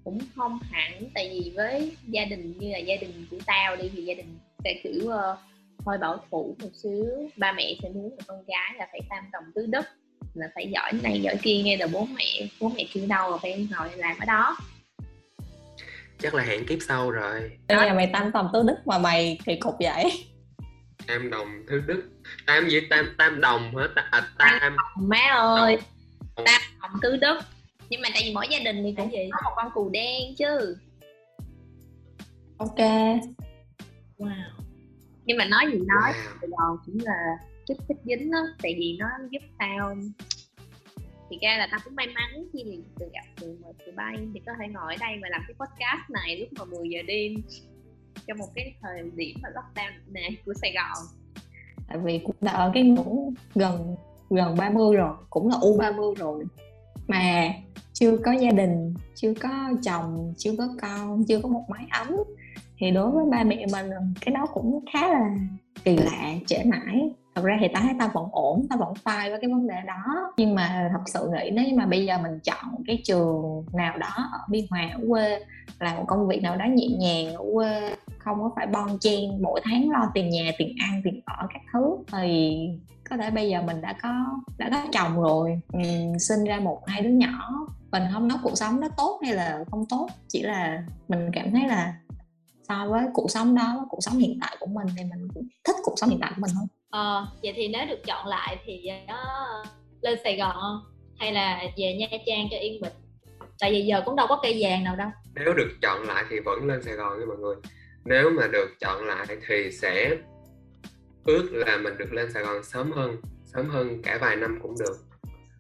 Cũng 0.07 0.19
không 0.37 0.59
hẳn 0.71 1.11
tại 1.15 1.29
vì 1.33 1.53
với 1.57 1.97
gia 2.07 2.25
đình 2.25 2.55
như 2.59 2.73
là 2.73 2.79
gia 2.79 2.97
đình 2.97 3.27
của 3.31 3.37
tao 3.47 3.77
đi 3.77 3.91
thì 3.97 4.03
gia 4.03 4.15
đình 4.15 4.39
sẽ 4.65 4.81
kiểu 4.83 5.05
uh, 5.05 5.39
hơi 5.87 5.99
bảo 5.99 6.25
thủ 6.31 6.57
một 6.63 6.69
xíu 6.83 7.05
ba 7.37 7.53
mẹ 7.53 7.75
sẽ 7.83 7.89
muốn 7.89 8.15
là 8.19 8.25
con 8.27 8.45
gái 8.47 8.75
là 8.79 8.89
phải 8.93 9.01
tam 9.11 9.25
tòng 9.33 9.45
tứ 9.55 9.67
đức 9.67 9.87
là 10.35 10.47
phải 10.55 10.71
giỏi 10.71 10.93
này 11.03 11.23
giỏi 11.23 11.37
kia 11.43 11.63
nghe 11.65 11.77
là 11.77 11.87
bố 11.93 12.09
mẹ 12.17 12.49
bố 12.61 12.73
mẹ 12.77 12.85
kêu 12.93 13.07
đâu 13.07 13.31
là 13.31 13.37
phải 13.43 13.69
ngồi 13.71 13.89
làm 13.97 14.17
ở 14.19 14.25
đó. 14.27 14.57
Chắc 16.19 16.35
là 16.35 16.43
hẹn 16.43 16.67
kiếp 16.67 16.79
sau 16.89 17.11
rồi. 17.11 17.51
Nhà 17.69 17.95
mày 17.95 18.11
tam 18.13 18.33
tầm 18.33 18.49
tứ 18.53 18.63
đức 18.67 18.77
mà 18.87 18.99
mày 18.99 19.39
kỳ 19.47 19.57
cục 19.61 19.75
vậy? 19.81 20.27
Tam 21.07 21.31
đồng 21.31 21.49
thứ 21.69 21.81
đức. 21.87 22.03
Tam 22.47 22.69
gì? 22.69 22.81
Tam 22.91 23.15
tam 23.19 23.41
đồng 23.41 23.77
hả? 23.77 23.85
Ta, 23.97 24.09
à, 24.11 24.29
tam, 24.39 24.59
tam 24.61 24.77
má 24.97 25.29
ơi. 25.37 25.79
Đồng. 26.37 26.47
tam 26.47 26.61
đồng 26.83 27.01
tứ 27.03 27.17
đức 27.17 27.39
nhưng 27.91 28.01
mà 28.01 28.09
tại 28.15 28.23
vì 28.25 28.35
mỗi 28.35 28.47
gia 28.51 28.59
đình 28.59 28.83
thì 28.83 28.95
cũng 28.97 29.13
gì 29.13 29.29
có 29.33 29.39
một 29.45 29.53
con 29.57 29.71
cù 29.75 29.89
đen 29.89 30.35
chứ. 30.39 30.77
Ok. 32.59 32.79
Wow. 34.19 34.31
Nhưng 35.25 35.37
mà 35.39 35.45
nói 35.45 35.65
gì 35.73 35.79
nói 35.79 36.13
wow. 36.41 36.77
cũng 36.87 36.99
là 37.03 37.39
chút 37.67 37.75
thích 37.89 37.97
dính 38.05 38.31
đó 38.31 38.39
tại 38.63 38.75
vì 38.79 38.97
nó 38.99 39.07
giúp 39.31 39.43
tao. 39.59 39.95
Thì 41.31 41.39
ra 41.43 41.57
là 41.59 41.69
tao 41.71 41.81
cũng 41.85 41.95
may 41.95 42.07
mắn 42.07 42.45
khi 42.53 42.65
được 42.99 43.09
gặp 43.13 43.25
từ 43.41 43.59
một 43.63 43.73
từ 43.87 43.93
bay. 43.97 44.17
Thì 44.35 44.41
có 44.47 44.53
thể 44.61 44.67
ngồi 44.73 44.95
ở 44.95 44.97
đây 45.01 45.19
và 45.23 45.29
làm 45.31 45.43
cái 45.49 45.55
podcast 45.55 46.11
này 46.11 46.37
lúc 46.37 46.49
mà 46.59 46.65
10 46.65 46.89
giờ 46.89 46.99
đêm 47.07 47.35
trong 48.27 48.39
một 48.39 48.49
cái 48.55 48.75
thời 48.83 49.11
điểm 49.15 49.37
mà 49.43 49.49
lockdown 49.49 49.91
này 50.07 50.37
của 50.47 50.53
Sài 50.55 50.75
Gòn. 50.75 51.07
Tại 51.89 51.99
vì 51.99 52.21
cũng 52.25 52.37
đã 52.41 52.53
ở 52.53 52.71
cái 52.75 52.83
ngưỡng 52.83 53.35
gần 53.55 53.97
gần 54.31 54.55
30 54.59 54.97
rồi 54.97 55.17
cũng 55.31 55.49
là 55.49 55.57
u 55.61 55.77
30 55.77 56.15
rồi 56.17 56.45
mà 57.09 57.49
chưa 57.93 58.17
có 58.25 58.33
gia 58.33 58.51
đình, 58.51 58.95
chưa 59.15 59.35
có 59.41 59.71
chồng, 59.83 60.35
chưa 60.37 60.53
có 60.59 60.69
con, 60.83 61.25
chưa 61.25 61.41
có 61.41 61.49
một 61.49 61.65
mái 61.69 61.87
ấm. 61.91 62.17
Thì 62.79 62.91
đối 62.91 63.11
với 63.11 63.25
ba 63.31 63.45
mẹ 63.45 63.67
mình, 63.73 63.91
cái 64.21 64.35
đó 64.35 64.47
cũng 64.55 64.85
khá 64.93 65.09
là 65.09 65.37
kỳ 65.85 65.97
lạ, 65.97 66.35
trễ 66.47 66.65
mãi. 66.65 67.11
Thật 67.35 67.45
ra 67.45 67.59
thì 67.61 67.69
tao 67.73 67.83
thấy 67.83 67.95
tao 67.99 68.11
vẫn 68.15 68.29
ổn 68.33 68.67
tao 68.71 68.79
vẫn 68.79 68.95
phai 68.95 69.31
với 69.31 69.41
cái 69.41 69.51
vấn 69.51 69.67
đề 69.67 69.75
đó. 69.87 70.33
Nhưng 70.37 70.55
mà 70.55 70.89
thật 70.93 71.03
sự 71.07 71.31
nghĩ 71.33 71.51
nếu 71.51 71.65
mà 71.77 71.87
bây 71.87 72.07
giờ 72.07 72.19
mình 72.23 72.39
chọn 72.45 72.85
cái 72.87 73.01
trường 73.05 73.65
nào 73.73 73.99
đó 73.99 74.29
ở 74.33 74.39
biên 74.49 74.65
hòa, 74.71 74.91
ở 74.93 75.01
quê 75.09 75.45
làm 75.81 75.97
một 75.97 76.05
công 76.07 76.29
việc 76.29 76.43
nào 76.43 76.57
đó 76.57 76.65
nhẹ 76.65 76.87
nhàng 76.99 77.35
ở 77.35 77.45
quê 77.55 77.95
không 78.27 78.43
có 78.43 78.51
phải 78.57 78.67
bon 78.67 78.99
chen 78.99 79.43
mỗi 79.43 79.61
tháng 79.65 79.91
lo 79.91 80.11
tiền 80.15 80.31
nhà 80.31 80.53
tiền 80.59 80.75
ăn 80.79 81.01
tiền 81.05 81.21
ở 81.25 81.47
các 81.53 81.63
thứ. 81.73 81.97
Thì 82.13 82.59
có 83.11 83.17
thể 83.17 83.31
bây 83.31 83.49
giờ 83.49 83.63
mình 83.63 83.81
đã 83.81 83.97
có 84.03 84.09
đã 84.59 84.69
có 84.71 84.83
chồng 84.93 85.23
rồi. 85.23 85.61
Mình 85.73 86.19
sinh 86.19 86.45
ra 86.45 86.61
một 86.61 86.83
hai 86.87 87.03
đứa 87.03 87.11
nhỏ. 87.11 87.51
Mình 87.91 88.03
không 88.13 88.29
nói 88.29 88.39
cuộc 88.43 88.55
sống 88.55 88.81
đó 88.81 88.89
tốt 88.97 89.21
hay 89.23 89.35
là 89.35 89.65
không 89.71 89.85
tốt. 89.89 90.09
Chỉ 90.29 90.43
là 90.43 90.83
mình 91.09 91.31
cảm 91.33 91.51
thấy 91.51 91.69
là 91.69 91.95
so 92.69 92.87
với 92.89 93.05
cuộc 93.15 93.31
sống 93.31 93.55
đó 93.55 93.73
với 93.77 93.85
cuộc 93.91 94.01
sống 94.01 94.19
hiện 94.19 94.39
tại 94.41 94.57
của 94.61 94.67
mình 94.67 94.87
thì 94.97 95.05
mình 95.05 95.29
thích 95.65 95.77
cuộc 95.83 95.95
sống 95.97 96.11
hiện 96.11 96.19
tại 96.21 96.33
của 96.37 96.41
mình 96.41 96.51
hơn. 96.55 96.67
Ờ, 96.91 97.27
vậy 97.43 97.53
thì 97.57 97.69
nếu 97.69 97.87
được 97.87 98.03
chọn 98.07 98.27
lại 98.27 98.57
thì 98.65 98.89
uh, 99.05 99.67
lên 100.01 100.19
Sài 100.25 100.37
Gòn 100.37 100.83
hay 101.19 101.33
là 101.33 101.63
về 101.77 101.97
Nha 102.01 102.19
Trang 102.27 102.49
cho 102.51 102.57
yên 102.57 102.83
bình? 102.83 102.93
Tại 103.61 103.73
vì 103.73 103.87
giờ 103.87 104.03
cũng 104.05 104.17
đâu 104.17 104.27
có 104.29 104.39
cây 104.43 104.59
vàng 104.61 104.85
nào 104.85 104.97
đâu. 104.97 105.09
Nếu 105.35 105.55
được 105.55 105.69
chọn 105.83 106.03
lại 106.03 106.25
thì 106.31 106.37
vẫn 106.45 106.67
lên 106.67 106.83
Sài 106.83 106.95
Gòn 106.95 107.19
nha 107.19 107.27
mọi 107.29 107.37
người 107.37 107.57
nếu 108.07 108.31
mà 108.31 108.47
được 108.47 108.69
chọn 108.81 109.07
lại 109.07 109.27
thì 109.47 109.71
sẽ 109.71 110.17
ước 111.25 111.49
là 111.53 111.77
mình 111.77 111.99
được 111.99 112.13
lên 112.13 112.33
Sài 112.33 112.43
Gòn 112.43 112.65
sớm 112.65 112.93
hơn 112.93 113.17
sớm 113.45 113.69
hơn 113.69 114.03
cả 114.03 114.19
vài 114.21 114.37
năm 114.37 114.59
cũng 114.63 114.75
được. 114.79 114.97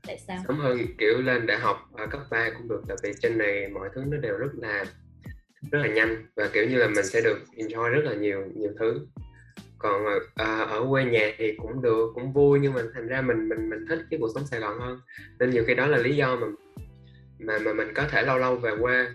Tại 0.06 0.18
sao? 0.18 0.38
Sớm 0.48 0.58
hơn 0.58 0.78
kiểu 0.98 1.20
lên 1.20 1.46
đại 1.46 1.58
học 1.58 1.76
ở 1.92 2.06
cấp 2.06 2.20
3 2.30 2.50
cũng 2.50 2.68
được 2.68 2.82
tại 2.88 2.96
vì 3.02 3.12
trên 3.20 3.38
này 3.38 3.68
mọi 3.68 3.88
thứ 3.94 4.02
nó 4.06 4.16
đều 4.16 4.36
rất 4.36 4.50
là 4.54 4.84
rất 5.70 5.78
là 5.78 5.88
nhanh 5.88 6.26
và 6.36 6.48
kiểu 6.52 6.66
như 6.68 6.76
là 6.76 6.88
mình 6.88 7.04
sẽ 7.04 7.20
được 7.20 7.38
enjoy 7.56 7.88
rất 7.88 8.04
là 8.04 8.14
nhiều 8.14 8.46
nhiều 8.54 8.70
thứ. 8.78 9.06
Còn 9.78 10.04
à, 10.34 10.58
ở 10.58 10.86
quê 10.90 11.04
nhà 11.04 11.32
thì 11.38 11.52
cũng 11.56 11.82
được 11.82 12.10
cũng 12.14 12.32
vui 12.32 12.60
nhưng 12.60 12.72
mà 12.72 12.82
thành 12.94 13.08
ra 13.08 13.22
mình 13.22 13.48
mình 13.48 13.70
mình 13.70 13.86
thích 13.88 13.98
cái 14.10 14.20
cuộc 14.20 14.28
sống 14.34 14.46
Sài 14.46 14.60
Gòn 14.60 14.80
hơn. 14.80 15.00
Nên 15.38 15.50
nhiều 15.50 15.64
khi 15.66 15.74
đó 15.74 15.86
là 15.86 15.98
lý 15.98 16.16
do 16.16 16.36
mà 16.36 16.46
mà 17.38 17.58
mà 17.58 17.72
mình 17.72 17.88
có 17.94 18.08
thể 18.10 18.22
lâu 18.22 18.38
lâu 18.38 18.56
về 18.56 18.72
quê 18.80 19.06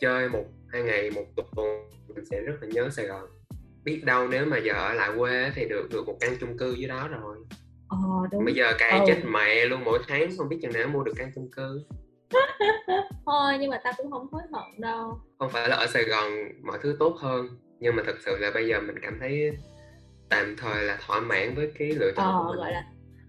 chơi 0.00 0.28
một 0.28 0.44
hai 0.72 0.82
ngày 0.82 1.10
một 1.10 1.24
tuần 1.56 1.66
mình 2.14 2.24
sẽ 2.24 2.40
rất 2.40 2.54
là 2.60 2.68
nhớ 2.72 2.88
Sài 2.90 3.06
Gòn. 3.06 3.26
Biết 3.84 4.02
đâu 4.04 4.28
nếu 4.28 4.46
mà 4.46 4.58
giờ 4.58 4.72
ở 4.72 4.94
lại 4.94 5.10
quê 5.18 5.50
thì 5.54 5.64
được 5.68 5.88
được 5.92 6.06
một 6.06 6.16
căn 6.20 6.36
chung 6.40 6.58
cư 6.58 6.74
dưới 6.74 6.88
đó 6.88 7.08
rồi. 7.08 7.36
Ờ 7.88 7.98
đúng. 8.32 8.44
Bây 8.44 8.54
giờ 8.54 8.72
cày 8.78 8.98
Ừ. 8.98 9.04
chết 9.06 9.20
mẹ 9.24 9.64
luôn 9.66 9.84
mỗi 9.84 9.98
tháng 10.08 10.30
không 10.38 10.48
biết 10.48 10.58
chừng 10.62 10.72
nào 10.72 10.88
mua 10.88 11.02
được 11.02 11.12
căn 11.16 11.32
chung 11.34 11.50
cư. 11.56 11.82
Thôi 13.26 13.56
nhưng 13.60 13.70
mà 13.70 13.80
ta 13.84 13.92
cũng 13.96 14.10
không 14.10 14.26
hối 14.32 14.42
hận 14.52 14.80
đâu. 14.80 15.20
Không 15.38 15.50
phải 15.50 15.68
là 15.68 15.76
ở 15.76 15.86
Sài 15.86 16.04
Gòn 16.04 16.32
mọi 16.62 16.78
thứ 16.82 16.96
tốt 16.98 17.16
hơn 17.20 17.46
nhưng 17.78 17.96
mà 17.96 18.02
thật 18.06 18.16
sự 18.24 18.36
là 18.38 18.50
bây 18.54 18.68
giờ 18.68 18.80
mình 18.80 18.96
cảm 19.02 19.16
thấy 19.20 19.50
tạm 20.28 20.56
thời 20.58 20.84
là 20.84 20.98
thỏa 21.06 21.20
mãn 21.20 21.54
với 21.54 21.72
cái 21.78 21.88
lựa 21.90 22.12
chọn 22.16 22.34
của 22.34 22.42
ờ 22.42 22.48
mình. 22.48 22.56
gọi 22.58 22.72
là 22.72 22.84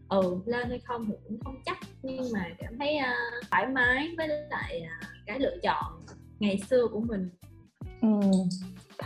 ừ 0.09 0.37
lên 0.45 0.69
hay 0.69 0.79
không 0.87 1.05
thì 1.07 1.13
cũng 1.27 1.39
không 1.43 1.61
chắc 1.65 1.77
nhưng 2.03 2.31
mà 2.33 2.45
cảm 2.59 2.79
thấy 2.79 2.97
à, 2.97 3.15
thoải 3.51 3.67
mái 3.67 4.13
với 4.17 4.27
lại 4.27 4.81
à, 4.81 4.99
cái 5.25 5.39
lựa 5.39 5.57
chọn 5.63 6.01
ngày 6.41 6.61
xưa 6.69 6.87
của 6.91 6.99
mình. 6.99 7.29
Ừ. 8.01 8.07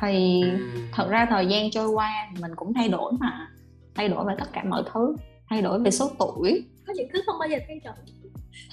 thì 0.01 0.41
Ừm, 0.41 0.87
thật 0.91 1.07
ra 1.09 1.27
thời 1.29 1.47
gian 1.47 1.71
trôi 1.71 1.87
qua 1.87 2.27
mình 2.39 2.51
cũng 2.55 2.73
thay 2.73 2.89
đổi 2.89 3.11
mà 3.19 3.47
thay 3.95 4.09
đổi 4.09 4.25
về 4.25 4.33
tất 4.39 4.45
cả 4.53 4.63
mọi 4.63 4.83
thứ 4.93 5.15
thay 5.49 5.61
đổi 5.61 5.79
về 5.79 5.91
số 5.91 6.11
tuổi. 6.19 6.65
Có 6.87 6.93
những 6.95 7.07
thứ 7.13 7.21
không 7.25 7.39
bao 7.39 7.49
giờ 7.49 7.57
thay 7.67 7.81
đổi. 7.83 7.95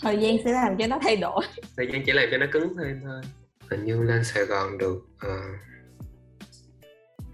Thời 0.03 0.19
gian 0.19 0.37
sẽ 0.45 0.53
làm 0.53 0.77
cho 0.79 0.87
nó 0.87 0.99
thay 1.03 1.17
đổi. 1.17 1.45
Thời 1.77 1.89
gian 1.93 2.03
chỉ 2.07 2.13
làm 2.13 2.29
cho 2.31 2.39
nó 2.39 2.47
cứng 2.53 2.75
thêm 2.79 3.01
thôi. 3.05 3.23
Hình 3.71 3.85
như 3.85 4.03
lên 4.03 4.25
Sài 4.25 4.45
Gòn 4.45 4.79
được 4.79 5.07
ờ, 5.19 5.39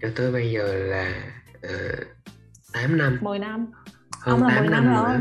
cho 0.01 0.07
tới 0.15 0.31
bây 0.31 0.51
giờ 0.51 0.73
là 0.73 1.31
uh, 1.57 2.07
8 2.73 2.97
năm. 2.97 3.17
10 3.21 3.39
năm. 3.39 3.71
Hơn 4.19 4.39
Ông 4.39 4.43
là 4.43 4.55
8 4.55 4.65
10 4.65 4.69
năm, 4.71 4.85
năm 4.85 5.03
rồi. 5.03 5.17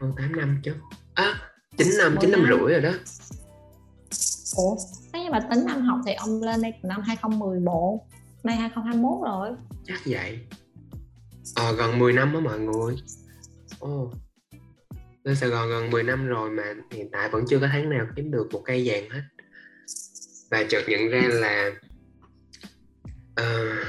Hơn 0.00 0.12
8 0.16 0.36
năm 0.36 0.60
chứ. 0.64 0.74
À 1.14 1.34
9 1.76 1.88
năm 1.98 2.14
10 2.14 2.20
9 2.20 2.30
năm 2.30 2.42
năm. 2.42 2.50
rưỡi 2.50 2.72
rồi 2.72 2.80
đó. 2.80 2.92
Ủa 4.56 4.76
nếu 5.14 5.22
như 5.22 5.30
mà 5.30 5.40
tính 5.40 5.64
năm 5.66 5.80
học 5.80 5.98
thì 6.06 6.14
ông 6.14 6.42
lên 6.42 6.62
đây 6.62 6.72
từ 6.82 6.88
năm 6.88 7.00
2011 7.06 8.06
nay 8.42 8.56
2021 8.56 9.24
rồi. 9.24 9.50
Chắc 9.86 10.00
vậy. 10.06 10.38
Ờ 11.54 11.76
gần 11.76 11.98
10 11.98 12.12
năm 12.12 12.34
á 12.34 12.40
mọi 12.40 12.58
người. 12.58 12.96
Ồ. 13.78 14.12
Lên 15.24 15.36
Sài 15.36 15.48
Gòn 15.48 15.68
gần 15.68 15.90
10 15.90 16.02
năm 16.02 16.26
rồi 16.26 16.50
mà 16.50 16.74
hiện 16.90 17.08
tại 17.12 17.28
vẫn 17.28 17.44
chưa 17.48 17.58
có 17.58 17.68
tháng 17.72 17.90
nào 17.90 18.06
kiếm 18.16 18.30
được 18.30 18.48
một 18.52 18.62
cây 18.64 18.82
vàng 18.86 19.10
hết. 19.10 19.22
Và 20.50 20.64
chợt 20.68 20.82
nhận 20.88 21.08
ra 21.08 21.22
là 21.28 21.70
uh, 23.40 23.86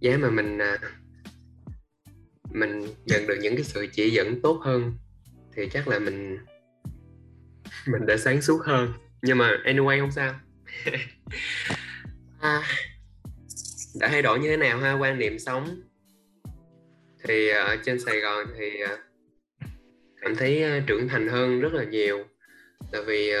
giá 0.00 0.16
mà 0.16 0.30
mình 0.30 0.58
uh, 0.58 0.80
mình 2.50 2.86
nhận 3.04 3.26
được 3.26 3.38
những 3.40 3.54
cái 3.56 3.64
sự 3.64 3.86
chỉ 3.92 4.10
dẫn 4.10 4.42
tốt 4.42 4.60
hơn 4.64 4.92
thì 5.56 5.68
chắc 5.72 5.88
là 5.88 5.98
mình 5.98 6.38
mình 7.86 8.06
đã 8.06 8.16
sáng 8.16 8.42
suốt 8.42 8.60
hơn. 8.64 8.92
Nhưng 9.22 9.38
mà 9.38 9.50
anyway 9.64 10.00
không 10.00 10.12
sao. 10.12 10.34
à, 12.40 12.62
đã 14.00 14.08
thay 14.08 14.22
đổi 14.22 14.38
như 14.38 14.48
thế 14.48 14.56
nào 14.56 14.78
ha 14.78 14.92
quan 14.92 15.18
niệm 15.18 15.38
sống? 15.38 15.80
Thì 17.24 17.48
ở 17.48 17.76
trên 17.84 18.00
Sài 18.00 18.20
Gòn 18.20 18.46
thì 18.58 18.80
ờ, 18.80 18.98
cảm 20.20 20.36
thấy 20.36 20.62
ờ, 20.62 20.80
trưởng 20.86 21.08
thành 21.08 21.28
hơn 21.28 21.60
rất 21.60 21.72
là 21.72 21.84
nhiều. 21.84 22.24
Tại 22.92 23.02
vì 23.06 23.32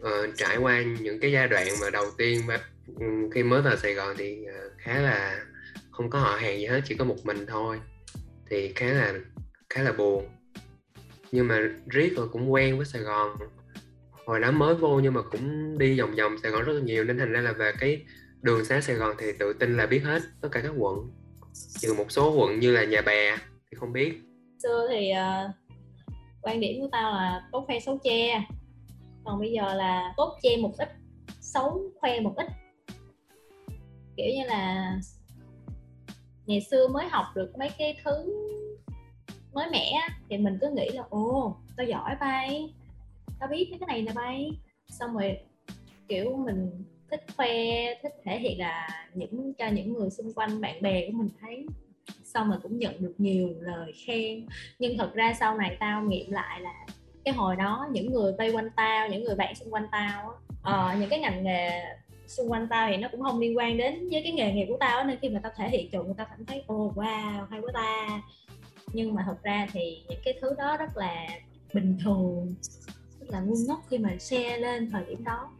uh, 0.00 0.36
trải 0.36 0.56
qua 0.56 0.82
những 1.00 1.20
cái 1.20 1.32
giai 1.32 1.48
đoạn 1.48 1.66
mà 1.80 1.90
đầu 1.90 2.06
tiên 2.18 2.46
mà 2.46 2.58
ừ, 3.00 3.06
khi 3.34 3.42
mới 3.42 3.62
vào 3.62 3.76
Sài 3.76 3.94
Gòn 3.94 4.16
thì 4.18 4.44
khá 4.78 5.00
là 5.00 5.44
không 5.90 6.10
có 6.10 6.18
họ 6.18 6.36
hàng 6.36 6.58
gì 6.58 6.66
hết 6.66 6.80
chỉ 6.84 6.94
có 6.94 7.04
một 7.04 7.16
mình 7.24 7.46
thôi. 7.46 7.80
Thì 8.50 8.72
khá 8.76 8.86
là 8.86 9.14
khá 9.70 9.82
là 9.82 9.92
buồn. 9.92 10.28
Nhưng 11.32 11.48
mà 11.48 11.60
riết 11.86 12.12
rồi 12.16 12.28
cũng 12.28 12.52
quen 12.52 12.76
với 12.76 12.86
Sài 12.86 13.02
Gòn 13.02 13.38
hồi 14.30 14.40
đó 14.40 14.50
mới 14.50 14.74
vô 14.74 15.00
nhưng 15.00 15.14
mà 15.14 15.22
cũng 15.22 15.78
đi 15.78 16.00
vòng 16.00 16.14
vòng 16.16 16.38
Sài 16.42 16.52
Gòn 16.52 16.64
rất 16.64 16.72
là 16.72 16.80
nhiều 16.80 17.04
nên 17.04 17.18
thành 17.18 17.32
ra 17.32 17.40
là 17.40 17.52
về 17.52 17.72
cái 17.80 18.02
đường 18.42 18.64
xá 18.64 18.80
Sài 18.80 18.96
Gòn 18.96 19.16
thì 19.18 19.26
tự 19.38 19.52
tin 19.52 19.76
là 19.76 19.86
biết 19.86 19.98
hết 20.04 20.22
tất 20.40 20.48
cả 20.52 20.60
các 20.62 20.72
quận. 20.78 21.10
Trừ 21.80 21.94
một 21.94 22.04
số 22.08 22.34
quận 22.36 22.60
như 22.60 22.72
là 22.72 22.84
Nhà 22.84 23.02
Bè 23.06 23.36
thì 23.36 23.76
không 23.76 23.92
biết. 23.92 24.20
Xưa 24.62 24.88
thì 24.90 25.12
uh, 25.12 25.50
quan 26.42 26.60
điểm 26.60 26.80
của 26.80 26.88
tao 26.92 27.12
là 27.12 27.42
tốt 27.52 27.64
khoe 27.66 27.80
xấu 27.80 27.98
che. 27.98 28.46
Còn 29.24 29.40
bây 29.40 29.52
giờ 29.52 29.74
là 29.74 30.14
tốt 30.16 30.38
che 30.42 30.56
một 30.56 30.72
ít 30.78 30.88
xấu 31.40 31.82
khoe 32.00 32.20
một 32.20 32.34
ít. 32.36 32.46
Kiểu 34.16 34.26
như 34.36 34.44
là 34.46 34.92
ngày 36.46 36.60
xưa 36.70 36.88
mới 36.88 37.08
học 37.08 37.24
được 37.34 37.52
mấy 37.58 37.70
cái 37.78 37.96
thứ 38.04 38.32
mới 39.52 39.66
mẻ 39.72 39.92
thì 40.28 40.38
mình 40.38 40.58
cứ 40.60 40.70
nghĩ 40.76 40.88
là 40.88 41.02
ồ 41.10 41.56
tao 41.76 41.86
giỏi 41.86 42.16
bay 42.20 42.74
tao 43.40 43.48
biết 43.48 43.68
mấy 43.70 43.78
cái 43.78 43.86
này 43.86 44.02
nè 44.02 44.12
bay. 44.14 44.50
Xong 44.88 45.14
rồi 45.14 45.38
kiểu 46.08 46.36
mình 46.36 46.84
thích 47.10 47.24
khoe 47.36 47.48
thích 48.02 48.12
thể 48.24 48.38
hiện 48.38 48.58
là 48.58 48.88
những 49.14 49.54
cho 49.54 49.68
những 49.68 49.92
người 49.92 50.10
xung 50.10 50.32
quanh 50.32 50.60
bạn 50.60 50.82
bè 50.82 51.06
của 51.06 51.12
mình 51.12 51.28
thấy. 51.40 51.66
Xong 52.24 52.50
rồi 52.50 52.58
cũng 52.62 52.78
nhận 52.78 53.02
được 53.02 53.14
nhiều 53.18 53.48
lời 53.60 53.92
khen. 54.06 54.46
Nhưng 54.78 54.98
thật 54.98 55.14
ra 55.14 55.34
sau 55.40 55.58
này 55.58 55.76
tao 55.80 56.02
nghiệm 56.02 56.30
lại 56.30 56.60
là 56.60 56.86
cái 57.24 57.34
hồi 57.34 57.56
đó 57.56 57.88
những 57.92 58.12
người 58.12 58.32
vây 58.38 58.52
quanh 58.52 58.70
tao 58.76 59.08
những 59.08 59.24
người 59.24 59.34
bạn 59.34 59.54
xung 59.54 59.74
quanh 59.74 59.86
tao 59.92 60.38
uh, 60.50 60.98
những 61.00 61.08
cái 61.08 61.18
ngành 61.18 61.44
nghề 61.44 61.84
xung 62.26 62.50
quanh 62.52 62.66
tao 62.70 62.88
thì 62.90 62.96
nó 62.96 63.08
cũng 63.08 63.22
không 63.22 63.40
liên 63.40 63.56
quan 63.56 63.76
đến 63.76 64.08
với 64.10 64.22
cái 64.22 64.32
nghề 64.32 64.52
nghiệp 64.52 64.66
của 64.68 64.76
tao 64.80 65.04
nên 65.04 65.18
khi 65.22 65.28
mà 65.28 65.40
tao 65.42 65.52
thể 65.56 65.68
hiện 65.68 65.90
cho 65.92 66.02
người 66.02 66.14
ta 66.16 66.24
cảm 66.24 66.44
thấy 66.44 66.62
ồ 66.66 66.92
wow 66.96 67.46
hay 67.50 67.60
quá 67.60 67.70
ta. 67.74 68.22
Nhưng 68.92 69.14
mà 69.14 69.22
thật 69.26 69.42
ra 69.42 69.66
thì 69.72 70.02
những 70.08 70.20
cái 70.24 70.38
thứ 70.40 70.54
đó 70.58 70.76
rất 70.76 70.96
là 70.96 71.26
bình 71.74 71.98
thường 72.04 72.54
là 73.32 73.40
ngu 73.40 73.54
ngốc 73.68 73.80
khi 73.88 73.98
mà 73.98 74.16
share 74.18 74.58
lên 74.58 74.90
thời 74.90 75.04
điểm 75.04 75.24
đó. 75.24 75.50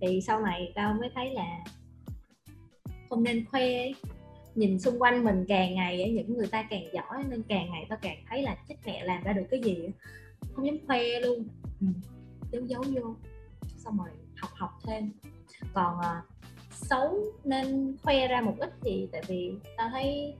Thì 0.00 0.20
sau 0.20 0.40
này 0.40 0.72
tao 0.74 0.94
mới 0.94 1.10
thấy 1.14 1.30
là 1.30 1.64
không 3.08 3.24
nên 3.24 3.44
khoe 3.44 3.60
ấy. 3.60 3.94
nhìn 4.54 4.80
xung 4.80 5.02
quanh 5.02 5.24
mình 5.24 5.44
càng 5.48 5.74
ngày 5.74 6.02
ấy, 6.02 6.12
những 6.12 6.38
người 6.38 6.46
ta 6.46 6.62
càng 6.70 6.84
giỏi 6.92 7.24
nên 7.28 7.42
càng 7.48 7.70
ngày 7.70 7.86
tao 7.88 7.98
càng 8.02 8.16
thấy 8.28 8.42
là 8.42 8.56
chết 8.68 8.74
mẹ 8.86 9.04
làm 9.04 9.22
ra 9.22 9.32
được 9.32 9.44
cái 9.50 9.60
gì 9.62 9.88
không 10.52 10.66
dám 10.66 10.78
khoe 10.86 11.20
luôn. 11.20 11.44
Ừ. 11.80 11.86
giấu 12.52 12.62
giấu 12.66 12.84
vô. 12.94 13.14
Xong 13.76 13.98
rồi 13.98 14.08
học 14.36 14.50
học 14.54 14.70
thêm. 14.86 15.12
Còn 15.74 16.00
à, 16.00 16.22
xấu 16.70 17.18
nên 17.44 17.96
khoe 18.02 18.28
ra 18.28 18.40
một 18.40 18.54
ít 18.58 18.72
thì 18.82 19.08
tại 19.12 19.22
vì 19.28 19.52
tao 19.76 19.88
thấy 19.90 20.34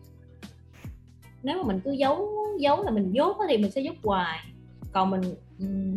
nếu 1.42 1.56
mà 1.56 1.62
mình 1.68 1.80
cứ 1.84 1.92
giấu 1.92 2.28
giấu 2.58 2.82
là 2.82 2.90
mình 2.90 3.12
dốt 3.12 3.36
thì 3.48 3.58
mình 3.58 3.70
sẽ 3.70 3.80
dốt 3.80 3.94
hoài 4.02 4.38
còn 4.92 5.10
mình 5.10 5.22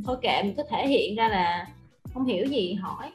thôi 0.05 0.17
kệ, 0.21 0.43
mình 0.43 0.53
cứ 0.57 0.63
thể 0.69 0.87
hiện 0.87 1.15
ra 1.15 1.27
là 1.27 1.67
không 2.13 2.25
hiểu 2.25 2.45
gì, 2.45 2.73
hỏi. 2.73 3.11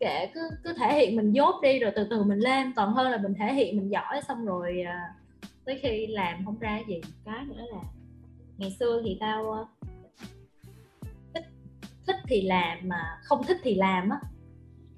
Kệ, 0.00 0.26
cứ 0.34 0.40
cứ 0.64 0.72
thể 0.72 0.94
hiện 0.94 1.16
mình 1.16 1.32
dốt 1.32 1.54
đi, 1.62 1.78
rồi 1.78 1.92
từ 1.96 2.06
từ 2.10 2.22
mình 2.22 2.38
lên. 2.38 2.72
Còn 2.76 2.92
hơn 2.94 3.10
là 3.10 3.16
mình 3.16 3.34
thể 3.38 3.54
hiện, 3.54 3.76
mình 3.76 3.90
giỏi, 3.90 4.20
xong 4.28 4.44
rồi 4.44 4.82
à, 4.82 5.14
tới 5.64 5.78
khi 5.82 6.06
làm 6.06 6.44
không 6.44 6.58
ra 6.58 6.80
gì 6.88 7.00
cái 7.24 7.44
nữa 7.44 7.62
là 7.72 7.80
ngày 8.58 8.76
xưa 8.80 9.02
thì 9.04 9.16
tao 9.20 9.52
à, 9.52 9.62
thích 11.34 11.44
thích 12.06 12.16
thì 12.28 12.42
làm 12.42 12.78
mà 12.82 13.18
không 13.22 13.44
thích 13.44 13.56
thì 13.62 13.74
làm 13.74 14.08
á. 14.08 14.20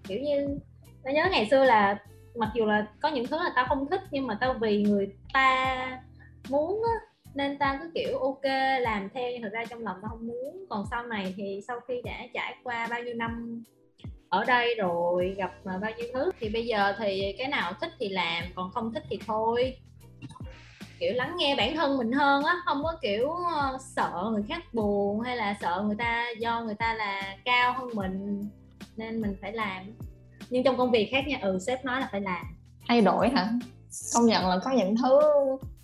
Kiểu 0.05 0.21
như, 0.21 0.59
tao 1.03 1.15
nhớ 1.15 1.29
ngày 1.31 1.49
xưa 1.51 1.65
là 1.65 1.99
mặc 2.35 2.51
dù 2.55 2.65
là 2.65 2.87
có 3.01 3.09
những 3.09 3.27
thứ 3.27 3.37
là 3.39 3.53
tao 3.57 3.67
không 3.69 3.91
thích, 3.91 4.01
nhưng 4.11 4.27
mà 4.27 4.39
tao 4.41 4.55
vì 4.61 4.83
người 4.83 5.17
ta 5.33 6.03
muốn 6.49 6.83
á 6.85 7.08
nên 7.39 7.59
tao 7.59 7.77
cứ, 7.83 7.91
kiểu, 7.95 8.19
ok, 8.19 8.45
làm 8.81 9.09
theo 9.15 9.31
nhưng 9.33 9.43
thật 9.43 9.49
ra 9.53 9.65
trong 9.65 9.83
lòng 9.83 9.97
tao 10.03 10.09
không 10.11 10.27
muốn. 10.27 10.67
Còn 10.71 10.85
sau 10.91 11.07
này 11.07 11.35
thì 11.37 11.61
sau 11.69 11.81
khi 11.89 12.03
đã 12.05 12.19
trải 12.35 12.57
qua 12.65 12.87
bao 12.91 13.03
nhiêu 13.03 13.15
năm 13.15 13.63
ở 14.29 14.45
đây 14.45 14.75
rồi, 14.75 15.35
gặp 15.37 15.53
mà 15.65 15.79
bao 15.79 15.91
nhiêu 15.97 16.07
thứ, 16.15 16.31
thì 16.41 16.49
bây 16.49 16.67
giờ 16.67 16.95
thì 16.99 17.35
cái 17.39 17.49
nào 17.49 17.73
thích 17.81 17.91
thì 18.01 18.09
làm, 18.09 18.45
còn 18.55 18.71
không 18.71 18.95
thích 18.95 19.03
thì 19.11 19.19
thôi. 19.27 19.77
Kiểu, 20.99 21.13
lắng 21.13 21.35
nghe 21.39 21.57
bản 21.57 21.77
thân 21.77 21.99
mình 21.99 22.13
hơn 22.13 22.45
á, 22.45 22.55
không 22.65 22.83
có, 22.83 22.97
kiểu, 23.03 23.31
sợ 23.81 24.31
người 24.33 24.43
khác 24.49 24.75
buồn 24.75 25.21
hay 25.21 25.37
là 25.37 25.57
sợ 25.61 25.83
người 25.87 25.97
ta, 25.97 26.27
do 26.39 26.61
người 26.61 26.75
ta 26.75 26.95
là 26.95 27.37
cao 27.45 27.73
hơn 27.73 27.89
mình 27.95 28.49
nên 28.97 29.21
mình 29.21 29.37
phải 29.41 29.53
làm. 29.53 29.83
Nhưng 30.51 30.65
trong 30.65 30.77
công 30.77 30.91
việc 30.91 31.09
khác 31.11 31.25
nha 31.27 31.39
ừ 31.43 31.59
sếp 31.67 31.85
nói 31.85 32.01
là 32.01 32.09
phải 32.13 32.21
làm. 32.21 32.47
Thay 32.89 33.01
đổi 33.01 33.29
hả? 33.29 33.49
Công 34.15 34.27
nhận 34.27 34.49
là 34.49 34.59
có 34.65 34.71
những 34.71 34.95
thứ 34.97 35.21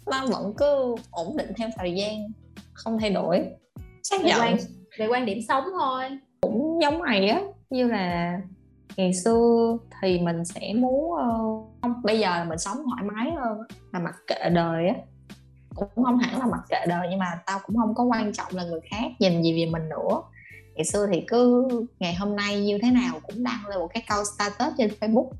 nó 0.07 0.27
vẫn 0.27 0.55
cứ 0.57 0.95
ổn 1.11 1.37
định 1.37 1.53
theo 1.57 1.69
thời 1.77 1.95
gian 1.95 2.27
không 2.73 2.99
thay 3.01 3.11
đổi. 3.11 3.45
Xác 4.03 4.21
Phải 4.21 4.31
nhận. 4.31 4.41
quan 4.41 4.57
về 4.99 5.07
quan 5.07 5.27
điểm 5.27 5.39
sống 5.49 5.65
thôi. 5.81 6.05
Cũng 6.41 6.79
giống 6.83 6.99
mày 6.99 7.29
á 7.29 7.41
như 7.71 7.89
là 7.89 8.41
ngày 8.97 9.15
xưa 9.15 9.77
thì 10.03 10.19
mình 10.19 10.45
sẽ 10.45 10.73
muốn 10.77 11.05
uh, 11.05 11.69
không 11.83 11.95
bây 12.03 12.21
giờ 12.21 12.31
là 12.31 12.45
mình 12.45 12.59
sống 12.59 12.77
thoải 12.77 13.03
mái 13.03 13.33
hơn 13.33 13.59
là 13.93 13.99
mặc 13.99 14.15
kệ 14.27 14.51
đời 14.51 14.89
á. 14.89 14.95
Cũng 15.75 16.05
không 16.05 16.19
hẳn 16.19 16.39
là 16.39 16.47
mặc 16.47 16.61
kệ 16.69 16.87
đời 16.89 17.07
nhưng 17.11 17.19
mà 17.19 17.39
tao 17.47 17.61
cũng 17.67 17.77
không 17.77 17.95
có 17.95 18.05
quan 18.05 18.33
trọng 18.33 18.49
là 18.51 18.65
người 18.65 18.81
khác 18.91 19.11
nhìn 19.19 19.43
gì 19.43 19.65
về 19.65 19.71
mình 19.73 19.89
nữa. 19.89 20.23
Ngày 20.75 20.85
xưa 20.85 21.07
thì 21.13 21.25
cứ 21.29 21.69
ngày 21.99 22.15
hôm 22.15 22.37
nay 22.37 22.65
như 22.65 22.79
thế 22.83 22.91
nào 22.91 23.15
cũng 23.23 23.45
đăng 23.45 23.67
lên 23.69 23.79
một 23.79 23.89
cái 23.95 24.05
câu 24.09 24.25
status 24.25 24.75
trên 24.79 24.91
facebook 25.01 25.31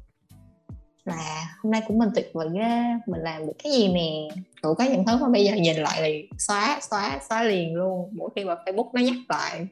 là 1.05 1.57
hôm 1.63 1.71
nay 1.71 1.83
của 1.89 1.95
mình 1.95 2.09
tuyệt 2.15 2.31
vời 2.33 2.49
ghê 2.53 2.83
mình 3.07 3.21
làm 3.21 3.47
được 3.47 3.53
cái 3.63 3.73
gì 3.73 3.89
nè? 3.89 4.29
Tụi 4.63 4.75
có 4.75 4.85
những 4.85 5.05
thứ 5.07 5.17
mà 5.17 5.29
bây 5.29 5.45
giờ 5.45 5.55
nhìn 5.55 5.77
lại 5.77 6.01
thì 6.03 6.29
xóa 6.39 6.79
xóa 6.91 7.19
xóa 7.29 7.43
liền 7.43 7.75
luôn. 7.75 8.11
Mỗi 8.13 8.31
khi 8.37 8.45
mà 8.45 8.55
facebook 8.67 8.91
nó 8.93 9.01
nhắc 9.01 9.17
lại 9.29 9.67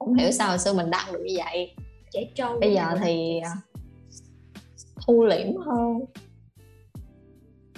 không 0.00 0.14
hiểu 0.14 0.30
sao 0.30 0.48
hồi 0.48 0.58
xưa 0.58 0.72
mình 0.72 0.90
đăng 0.90 1.12
được 1.12 1.24
như 1.26 1.34
vậy. 1.38 1.74
Trẻ 2.12 2.20
trâu 2.34 2.58
bây 2.60 2.74
giờ 2.74 2.96
thì 3.02 3.40
à, 3.44 3.50
thu 5.06 5.24
liễm 5.24 5.56
hơn. 5.56 6.00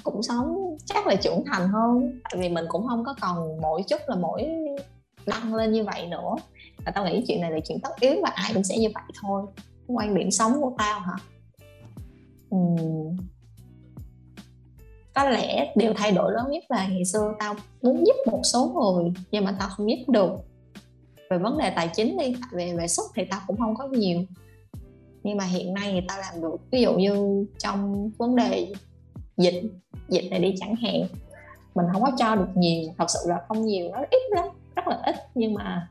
Cũng 0.03 0.23
sống 0.23 0.77
chắc 0.87 1.07
là 1.07 1.15
trưởng 1.15 1.45
thành 1.47 1.69
hơn. 1.69 2.21
Tại 2.25 2.41
vì 2.41 2.49
mình 2.49 2.65
cũng 2.69 2.87
không 2.87 3.05
có 3.05 3.15
còn 3.21 3.61
mỗi 3.61 3.83
chút 3.89 4.01
là 4.07 4.17
mỗi 4.17 4.45
đăng 5.27 5.55
lên 5.55 5.73
như 5.73 5.85
vậy 5.85 6.07
nữa. 6.07 6.35
Và 6.85 6.93
tao 6.95 7.05
nghĩ 7.05 7.25
chuyện 7.29 7.41
này 7.41 7.51
là 7.51 7.59
chuyện 7.69 7.81
tất 7.81 7.91
yếu 8.01 8.15
và 8.23 8.31
ai 8.35 8.51
cũng 8.55 8.65
sẽ 8.65 8.79
như 8.79 8.89
vậy 8.95 9.05
thôi. 9.21 9.43
Quan 9.87 10.15
điểm 10.15 10.31
sống 10.31 10.53
của 10.61 10.73
tao 10.79 11.01
hả 11.01 11.15
Ừ. 12.52 12.59
có 15.14 15.28
lẽ 15.28 15.73
điều 15.76 15.92
thay 15.97 16.12
đổi 16.12 16.32
lớn 16.32 16.44
nhất 16.50 16.64
là 16.68 16.87
ngày 16.88 17.04
xưa 17.04 17.35
tao 17.38 17.54
muốn 17.82 18.06
giúp 18.06 18.32
một 18.32 18.40
số 18.44 18.66
người, 18.66 19.12
nhưng 19.30 19.44
mà 19.44 19.56
tao 19.59 19.68
không 19.68 19.90
giúp 19.90 20.09
được. 20.09 20.32
Về 21.30 21.38
vấn 21.38 21.59
đề 21.59 21.71
tài 21.71 21.90
chính 21.94 22.18
đi 22.18 22.37
về 22.52 22.75
về 22.76 22.88
xuất 22.88 23.04
thì 23.14 23.23
tao 23.30 23.40
cũng 23.47 23.56
không 23.56 23.75
có 23.76 23.87
nhiều. 23.87 24.23
Nhưng 25.23 25.37
mà 25.37 25.44
hiện 25.44 25.75
nay 25.75 25.92
thì 25.92 26.00
tao 26.09 26.18
làm 26.18 26.42
được, 26.42 26.56
ví 26.71 26.82
dụ 26.82 26.94
như 26.94 27.47
trong 27.59 28.11
vấn 28.18 28.37
đề 28.37 28.73
dịch 29.37 29.62
dịch 30.09 30.30
này 30.30 30.40
đi 30.40 30.54
chẳng 30.61 30.75
hạn, 30.75 31.02
mình 31.75 31.87
không 31.92 32.02
có 32.02 32.11
cho 32.18 32.37
được 32.37 32.49
nhiều, 32.54 32.92
thật 32.99 33.06
sự 33.09 33.18
là 33.26 33.40
không 33.49 33.66
nhiều, 33.66 33.90
nó 33.92 33.99
ít 34.11 34.23
lắm, 34.30 34.44
rất 34.76 34.88
là 34.88 35.00
ít. 35.04 35.16
Nhưng 35.35 35.54
mà 35.54 35.88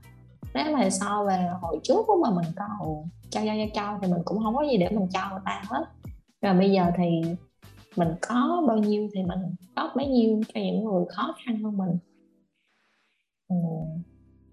nếu 0.54 0.74
mà 0.74 0.90
so 0.90 1.26
về 1.28 1.50
hồi 1.62 1.80
trước 1.84 2.06
mà 2.22 2.30
mình 2.30 2.46
còn 2.56 3.04
cho 3.30 3.42
cho 3.42 3.46
cho 3.46 3.66
cho 3.74 3.98
thì 4.02 4.12
mình 4.12 4.22
cũng 4.26 4.44
không 4.44 4.56
có 4.56 4.64
gì 4.72 4.78
để 4.78 4.90
mình 4.90 5.08
cho 5.14 5.30
người 5.32 5.40
ta 5.46 5.64
hết 5.66 5.86
rồi 6.42 6.54
bây 6.54 6.72
giờ 6.72 6.86
thì 6.98 7.22
mình 7.96 8.08
có 8.22 8.64
bao 8.68 8.78
nhiêu 8.78 9.10
thì 9.14 9.24
mình 9.24 9.40
tốt 9.76 9.90
bấy 9.96 10.08
nhiêu 10.08 10.42
cho 10.54 10.62
những 10.62 10.84
người 10.84 11.06
khó 11.10 11.36
khăn 11.46 11.64
hơn 11.64 11.78
mình? 11.78 11.98
Ừ. 13.50 13.56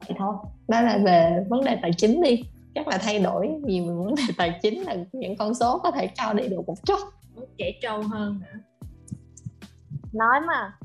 vậy 0.08 0.16
thôi. 0.18 0.34
Đó 0.68 0.80
là 0.80 0.98
về 1.04 1.44
vấn 1.48 1.64
đề 1.64 1.78
tài 1.82 1.90
chính 1.96 2.22
đi. 2.22 2.42
Chắc 2.74 2.88
là 2.88 2.98
thay 2.98 3.18
đổi 3.18 3.48
nhiều 3.48 3.84
về 3.86 3.92
vấn 3.94 4.14
đề 4.14 4.22
tài 4.36 4.58
chính 4.62 4.82
là 4.82 4.96
những 5.12 5.36
con 5.36 5.54
số 5.54 5.78
có 5.78 5.90
thể 5.90 6.10
cho 6.14 6.32
đi 6.32 6.48
được 6.48 6.62
một 6.66 6.86
chút. 6.86 6.98
Trẻ 7.58 7.72
trâu 7.82 8.02
hơn 8.02 8.40
nữa 8.40 8.58
nói 10.12 10.40
mà, 10.40 10.78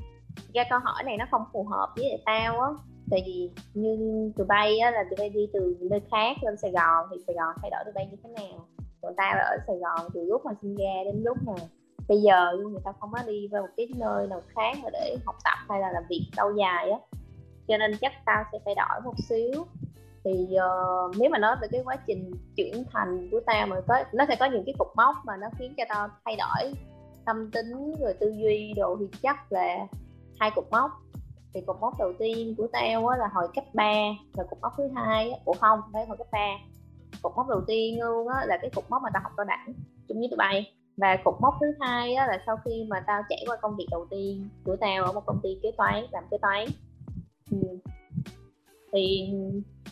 ra 0.54 0.64
câu 0.70 0.80
hỏi 0.84 1.04
này 1.04 1.18
nó 1.18 1.26
không 1.32 1.42
phù 1.54 1.64
hợp 1.64 1.94
với 1.96 2.10
lại 2.10 2.20
tao 2.26 2.60
á. 2.60 2.70
Tại 3.12 3.24
vì 3.26 3.50
như 3.74 3.98
tụi 4.38 4.48
bay 4.48 4.80
á, 4.80 4.92
là 4.92 5.04
tụi 5.10 5.16
bay 5.20 5.30
đi 5.30 5.48
từ 5.54 5.78
nơi 5.82 6.02
khác 6.12 6.38
lên 6.44 6.58
sài 6.58 6.72
gòn 6.72 7.08
thì 7.12 7.24
sài 7.28 7.36
gòn 7.36 7.56
thay 7.62 7.72
đổi 7.72 7.84
tụi 7.86 7.94
bay 7.94 8.08
như 8.12 8.18
thế 8.24 8.30
nào? 8.30 8.68
Còn 9.04 9.14
tao 9.18 9.36
là 9.36 9.44
ở 9.44 9.58
sài 9.68 9.76
gòn 9.78 10.10
từ 10.14 10.26
lúc 10.26 10.46
mà 10.46 10.52
sinh 10.62 10.76
ra 10.76 11.04
đến 11.06 11.24
lúc 11.24 11.38
mà 11.46 11.54
bây 12.08 12.22
giờ 12.22 12.52
người 12.72 12.82
ta 12.86 12.92
không 13.00 13.12
có 13.12 13.20
đi 13.28 13.48
vào 13.48 13.62
một 13.62 13.68
cái 13.78 13.88
nơi 13.96 14.28
nào 14.28 14.42
khác 14.56 14.78
mà 14.84 14.90
để 14.94 15.18
học 15.26 15.36
tập 15.44 15.58
hay 15.70 15.80
là 15.80 15.92
làm 15.92 16.04
việc 16.10 16.30
lâu 16.38 16.52
dài 16.52 16.92
á. 16.92 16.98
Cho 17.68 17.78
nên 17.78 17.92
chắc 18.02 18.12
tao 18.26 18.44
sẽ 18.52 18.60
thay 18.66 18.76
đổi 18.76 19.02
một 19.04 19.14
xíu. 19.18 19.66
Thì 20.24 20.48
uh, 20.56 21.18
nếu 21.18 21.30
mà 21.30 21.38
nói 21.38 21.56
về 21.62 21.68
cái 21.72 21.82
quá 21.86 21.96
trình 22.08 22.32
trưởng 22.56 22.84
thành 22.92 23.28
của 23.32 23.40
tao 23.46 23.68
mà 23.68 23.82
có 23.88 24.04
nó 24.14 24.26
sẽ 24.28 24.36
có 24.40 24.46
những 24.46 24.64
cái 24.66 24.76
cục 24.78 24.88
mốc 24.96 25.16
mà 25.26 25.38
nó 25.38 25.48
khiến 25.60 25.74
cho 25.78 25.84
tao 25.90 26.10
thay 26.26 26.36
đổi 26.36 26.74
tâm 27.26 27.52
tính 27.52 27.96
rồi 28.00 28.14
tư 28.14 28.30
duy 28.30 28.74
đồ 28.74 28.98
thì 29.00 29.06
chắc 29.24 29.52
là 29.52 29.88
hai 30.40 30.52
cục 30.56 30.72
mốc. 30.72 30.92
Thì 31.54 31.62
cục 31.62 31.82
mốc 31.82 31.94
đầu 32.00 32.14
tiên 32.20 32.56
của 32.58 32.68
tao 32.72 33.08
á, 33.08 33.18
là 33.18 33.28
hồi 33.34 33.48
cấp 33.56 33.64
3 33.74 33.94
rồi 34.34 34.46
cục 34.50 34.62
mốc 34.62 34.74
thứ 34.78 34.88
hai 34.96 35.32
á, 35.32 35.38
ủa 35.46 35.54
không 35.54 35.80
đấy 35.94 36.06
hồi 36.06 36.18
cấp 36.18 36.28
3 36.32 36.40
cục 37.22 37.36
mốc 37.36 37.48
đầu 37.50 37.62
tiên 37.68 38.00
luôn 38.00 38.28
á, 38.28 38.46
là 38.46 38.58
cái 38.62 38.70
cục 38.76 38.90
mốc 38.90 39.02
mà 39.02 39.10
tao 39.14 39.24
học 39.24 39.32
cao 39.38 39.46
đẳng 39.46 39.74
chung 40.08 40.20
với 40.20 40.28
tụi 40.30 40.38
bay. 40.38 40.74
Và 40.98 41.18
cục 41.24 41.42
mốc 41.42 41.54
thứ 41.62 41.68
hai 41.80 42.16
á, 42.16 42.28
là 42.28 42.44
sau 42.46 42.58
khi 42.66 42.86
mà 42.90 43.04
tao 43.08 43.22
trải 43.30 43.44
qua 43.48 43.58
công 43.62 43.76
việc 43.78 43.88
đầu 43.92 44.08
tiên 44.10 44.50
của 44.66 44.76
tao 44.76 45.04
ở 45.04 45.12
một 45.12 45.26
công 45.26 45.40
ty 45.44 45.50
kế 45.64 45.72
toán 45.78 46.06
làm 46.12 46.24
kế 46.32 46.38
toán. 46.38 46.68
Ừ. 47.52 47.58
thì 48.92 49.34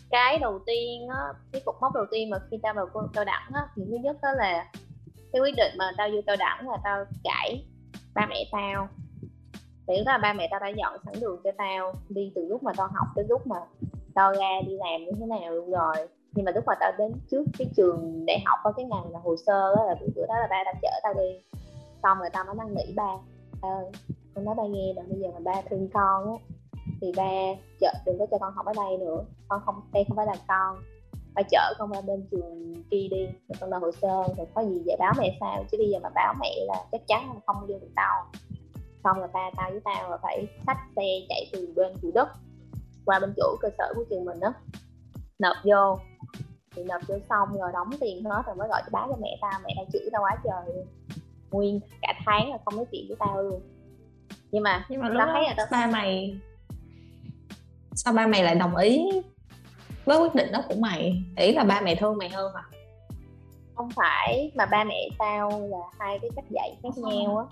cái 0.10 0.40
đầu 0.40 0.60
tiên 0.66 1.08
á, 1.08 1.20
cái 1.52 1.62
cục 1.66 1.76
mốc 1.82 1.94
đầu 1.94 2.06
tiên 2.12 2.30
mà 2.30 2.38
khi 2.52 2.58
tao 2.64 2.74
vào 2.74 2.88
cao 3.14 3.26
đẳng 3.26 3.50
á, 3.54 3.62
thì 3.76 3.84
thứ 3.90 3.98
nhất 4.04 4.18
đó 4.22 4.32
là 4.32 4.72
cái 5.34 5.42
quyết 5.42 5.54
định 5.58 5.74
mà 5.78 5.92
tao 5.98 6.10
vô 6.10 6.22
cao 6.28 6.36
đẳng 6.40 6.70
là 6.70 6.78
tao 6.84 7.06
cãi 7.24 7.66
ba 8.14 8.26
mẹ 8.30 8.46
tao. 8.52 8.88
Thì 9.88 9.98
lúc 9.98 10.06
đó 10.06 10.12
là 10.12 10.18
ba 10.18 10.34
mẹ 10.34 10.48
tao 10.52 10.60
đã 10.60 10.68
dọn 10.68 10.98
sẵn 11.06 11.14
đường 11.22 11.42
cho 11.44 11.52
tao 11.58 11.94
đi 12.10 12.32
từ 12.36 12.46
lúc 12.50 12.64
mà 12.64 12.72
tao 12.78 12.88
học 12.88 13.08
tới 13.16 13.26
lúc 13.30 13.48
mà 13.48 13.56
tao 14.14 14.34
ra 14.34 14.62
đi 14.68 14.74
làm 14.78 15.06
như 15.06 15.12
thế 15.20 15.26
nào 15.26 15.52
luôn 15.52 15.72
rồi 15.72 15.96
nhưng 16.36 16.46
mà 16.46 16.52
lúc 16.56 16.64
mà 16.68 16.74
tao 16.80 16.92
đến 16.98 17.12
trước 17.32 17.44
cái 17.58 17.68
trường 17.76 18.26
đại 18.26 18.44
học 18.46 18.60
có 18.64 18.72
cái 18.72 18.86
ngành 18.86 19.12
là 19.12 19.20
hồ 19.24 19.36
sơ 19.46 19.76
đó 19.76 19.84
là 19.86 19.96
bữa 20.16 20.26
đó 20.28 20.36
là 20.40 20.48
ba 20.50 20.64
tao 20.66 20.74
chở 20.82 20.90
tao 21.04 21.14
đi. 21.14 21.60
Xong 22.04 22.18
rồi 22.20 22.30
tao 22.34 22.44
mới 22.46 22.56
năn 22.56 22.76
nỉ 22.76 22.94
ba. 22.96 23.12
Ơi 23.62 23.86
con 24.36 24.46
nói 24.46 24.56
ba 24.56 24.64
nghe 24.64 24.94
là 24.96 25.04
bây 25.10 25.20
giờ 25.20 25.28
mà 25.34 25.40
ba 25.40 25.62
thương 25.70 25.90
con 25.94 26.28
á, 26.28 26.34
thì 27.02 27.12
ba 27.18 27.32
chợ 27.80 27.94
đừng 28.06 28.20
có 28.20 28.26
cho 28.32 28.38
con 28.38 28.54
học 28.54 28.66
ở 28.66 28.74
đây 28.76 28.98
nữa. 28.98 29.24
Con 29.48 29.62
không 29.66 29.82
đây 29.94 30.04
không 30.08 30.18
phải 30.18 30.26
là 30.26 30.36
con. 30.48 30.84
Ba 31.34 31.42
chở 31.52 31.74
con 31.78 31.92
qua 31.92 32.02
bên 32.02 32.28
trường 32.32 32.84
kia 32.92 33.08
đi, 33.12 33.26
rồi 33.26 33.56
con 33.60 33.70
làm 33.70 33.82
hồ 33.82 33.92
sơ, 33.92 34.24
rồi 34.38 34.48
có 34.54 34.62
gì 34.62 34.82
vậy 34.86 34.96
báo 35.00 35.14
mẹ 35.18 35.38
sao? 35.40 35.64
Chứ 35.72 35.78
bây 35.78 35.90
giờ 35.90 36.00
mà 36.04 36.10
báo 36.16 36.34
mẹ 36.40 36.56
là 36.68 36.86
chắc 36.92 37.02
chắn 37.08 37.40
không 37.46 37.68
đưa 37.68 37.80
được 37.80 37.92
tao. 37.96 38.26
Xong 39.04 39.20
rồi 39.20 39.28
ba 39.34 39.50
tao 39.58 39.72
với 39.72 39.82
tao 39.84 40.10
là 40.10 40.18
phải 40.22 40.48
xách 40.68 40.78
xe 40.96 41.06
chạy 41.30 41.50
từ 41.54 41.74
bên 41.76 41.94
thủ 42.02 42.12
đất 42.14 42.30
qua 43.06 43.20
bên 43.20 43.34
chỗ 43.38 43.58
cơ 43.62 43.70
sở 43.78 43.94
của 43.96 44.04
trường 44.10 44.26
mình 44.26 44.40
đó 44.40 44.54
nộp 45.40 45.56
vô 45.64 45.98
thì 46.76 46.84
nộp 46.84 47.02
vô 47.08 47.16
xong 47.30 47.60
rồi 47.60 47.72
đóng 47.74 47.90
tiền 48.00 48.24
hết 48.24 48.44
rồi 48.46 48.56
mới 48.56 48.68
gọi 48.68 48.82
cho 48.86 48.90
báo 48.92 49.08
cho 49.10 49.18
mẹ 49.22 49.38
tao 49.42 49.60
mẹ 49.64 49.74
tao 49.76 49.86
chửi 49.94 50.10
tao 50.12 50.22
quá 50.22 50.38
trời 50.44 50.86
nguyên 51.52 51.80
cả 52.02 52.14
tháng 52.26 52.52
là 52.52 52.58
không 52.66 52.76
nói 52.76 52.86
chuyện 52.92 53.06
với 53.08 53.18
tao 53.20 53.42
luôn. 53.42 53.62
Nhưng 54.52 54.64
mà 54.64 54.86
nhưng 54.90 55.02
mà 55.02 55.10
tao 55.18 55.28
thấy 55.34 55.44
là 55.44 55.54
tao 55.58 55.68
ba 55.72 55.88
mày 55.88 56.38
sao 57.96 58.14
ba 58.14 58.28
mày 58.28 58.44
lại 58.44 58.56
đồng 58.56 58.76
ý 58.76 59.06
với 60.06 60.20
quyết 60.20 60.36
định 60.36 60.52
đó 60.52 60.64
của 60.70 60.76
mày? 60.76 61.24
Ý 61.38 61.54
là 61.54 61.64
ba 61.64 61.82
mẹ 61.82 61.96
thương 61.96 62.18
mày 62.18 62.30
hơn 62.30 62.54
à 62.54 62.64
không 63.76 63.90
phải 63.96 64.52
mà 64.56 64.66
ba 64.66 64.84
mẹ 64.84 65.10
tao 65.20 65.50
là 65.50 65.78
hai 66.00 66.20
cái 66.22 66.30
cách 66.36 66.46
dạy 66.50 66.76
khác 66.84 66.90
nhau 66.98 67.38
á. 67.38 67.46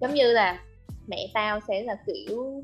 Giống 0.00 0.14
như 0.14 0.32
là 0.32 0.60
mẹ 1.06 1.26
tao 1.34 1.60
sẽ 1.68 1.82
là 1.82 1.96
kiểu 2.06 2.62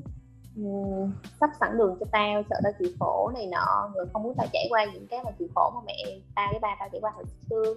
um, 0.57 1.11
sắp 1.39 1.49
sẵn 1.59 1.77
đường 1.77 1.97
cho 1.99 2.05
tao 2.11 2.43
sợ 2.49 2.55
tao 2.63 2.73
chịu 2.79 2.89
khổ 2.99 3.31
này 3.33 3.47
nọ. 3.47 3.91
Rồi 3.95 4.05
không 4.13 4.23
muốn 4.23 4.33
tao 4.37 4.47
trải 4.53 4.67
qua 4.69 4.85
những 4.93 5.07
cái 5.07 5.19
mà 5.25 5.31
chịu 5.39 5.47
khổ 5.55 5.71
mà 5.75 5.81
mẹ 5.85 6.19
tao 6.35 6.47
với 6.51 6.59
ba 6.59 6.75
tao 6.79 6.89
trải 6.91 7.01
qua 7.01 7.11
hồi 7.15 7.25
xưa. 7.49 7.75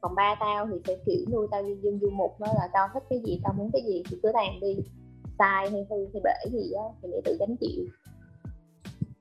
Còn 0.00 0.14
ba 0.14 0.36
tao 0.40 0.66
thì 0.66 0.76
sẽ 0.86 0.96
kiểu 1.06 1.24
nuôi 1.32 1.46
tao 1.50 1.62
dân 1.82 1.98
du 2.00 2.10
mục 2.10 2.40
đó 2.40 2.46
là 2.54 2.68
tao 2.72 2.88
thích 2.94 3.02
cái 3.10 3.20
gì 3.24 3.40
tao 3.44 3.52
muốn 3.52 3.70
cái 3.72 3.82
gì 3.82 4.02
thì 4.10 4.18
cứ 4.22 4.32
làm 4.34 4.60
đi. 4.60 4.76
Sai 5.38 5.70
hay 5.70 5.86
hư 5.90 5.96
hay 6.12 6.22
bể 6.24 6.50
gì 6.50 6.72
á 6.72 6.84
thì 7.02 7.08
mẹ 7.08 7.16
tự 7.24 7.36
gánh 7.40 7.56
chịu. 7.60 7.84